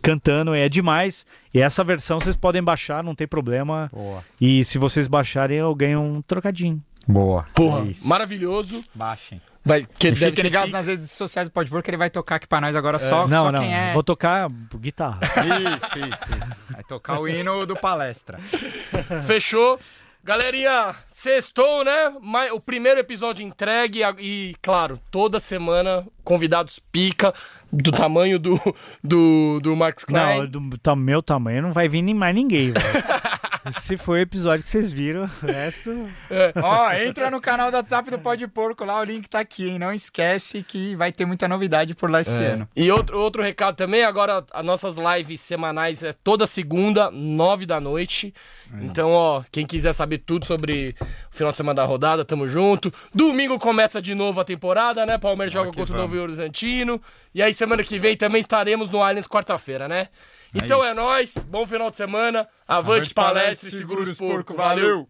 [0.02, 1.24] cantando, é demais.
[1.54, 3.88] E essa versão vocês podem baixar, não tem problema.
[3.90, 4.22] Boa.
[4.38, 6.82] E se vocês baixarem, eu ganho um trocadinho.
[7.06, 7.46] Boa.
[7.54, 8.84] Porra, É maravilhoso.
[8.94, 9.40] Baixem.
[9.64, 10.72] Vai, que E ligados pique.
[10.72, 13.44] nas redes sociais do Porco, que ele vai tocar aqui pra nós agora só, não,
[13.44, 13.92] só não, quem é.
[13.94, 15.20] vou tocar guitarra.
[15.76, 16.56] Isso, isso, isso.
[16.72, 18.38] Vai tocar o hino do palestra.
[19.26, 19.78] Fechou.
[20.28, 22.12] Galerinha, sextou, né?
[22.52, 27.32] O primeiro episódio entregue e, claro, toda semana convidados pica
[27.72, 28.60] do tamanho do,
[29.02, 30.40] do, do Max Klein.
[30.40, 32.84] Não, do ta- meu tamanho não vai vir nem mais ninguém, velho.
[33.72, 35.90] Se foi o episódio que vocês viram, o resto.
[36.62, 39.78] Ó, entra no canal do WhatsApp do Pode Porco lá, o link tá aqui, hein?
[39.78, 42.68] Não esquece que vai ter muita novidade por lá esse ano.
[42.74, 47.80] E outro, outro recado também, agora as nossas lives semanais é toda segunda, nove da
[47.80, 48.34] noite.
[48.80, 50.94] Então, ó, quem quiser saber tudo sobre
[51.32, 52.92] o final de semana da rodada, tamo junto.
[53.14, 55.18] Domingo começa de novo a temporada, né?
[55.18, 57.00] Palmeiras joga contra o Novo Horizontino.
[57.34, 60.08] E aí, semana que vem também estaremos no Allianz quarta-feira, né?
[60.54, 61.36] É então é, é nós.
[61.46, 62.48] bom final de semana.
[62.66, 64.54] Avante, Avante palestra, palestra e segura os porco.
[64.54, 65.08] Valeu!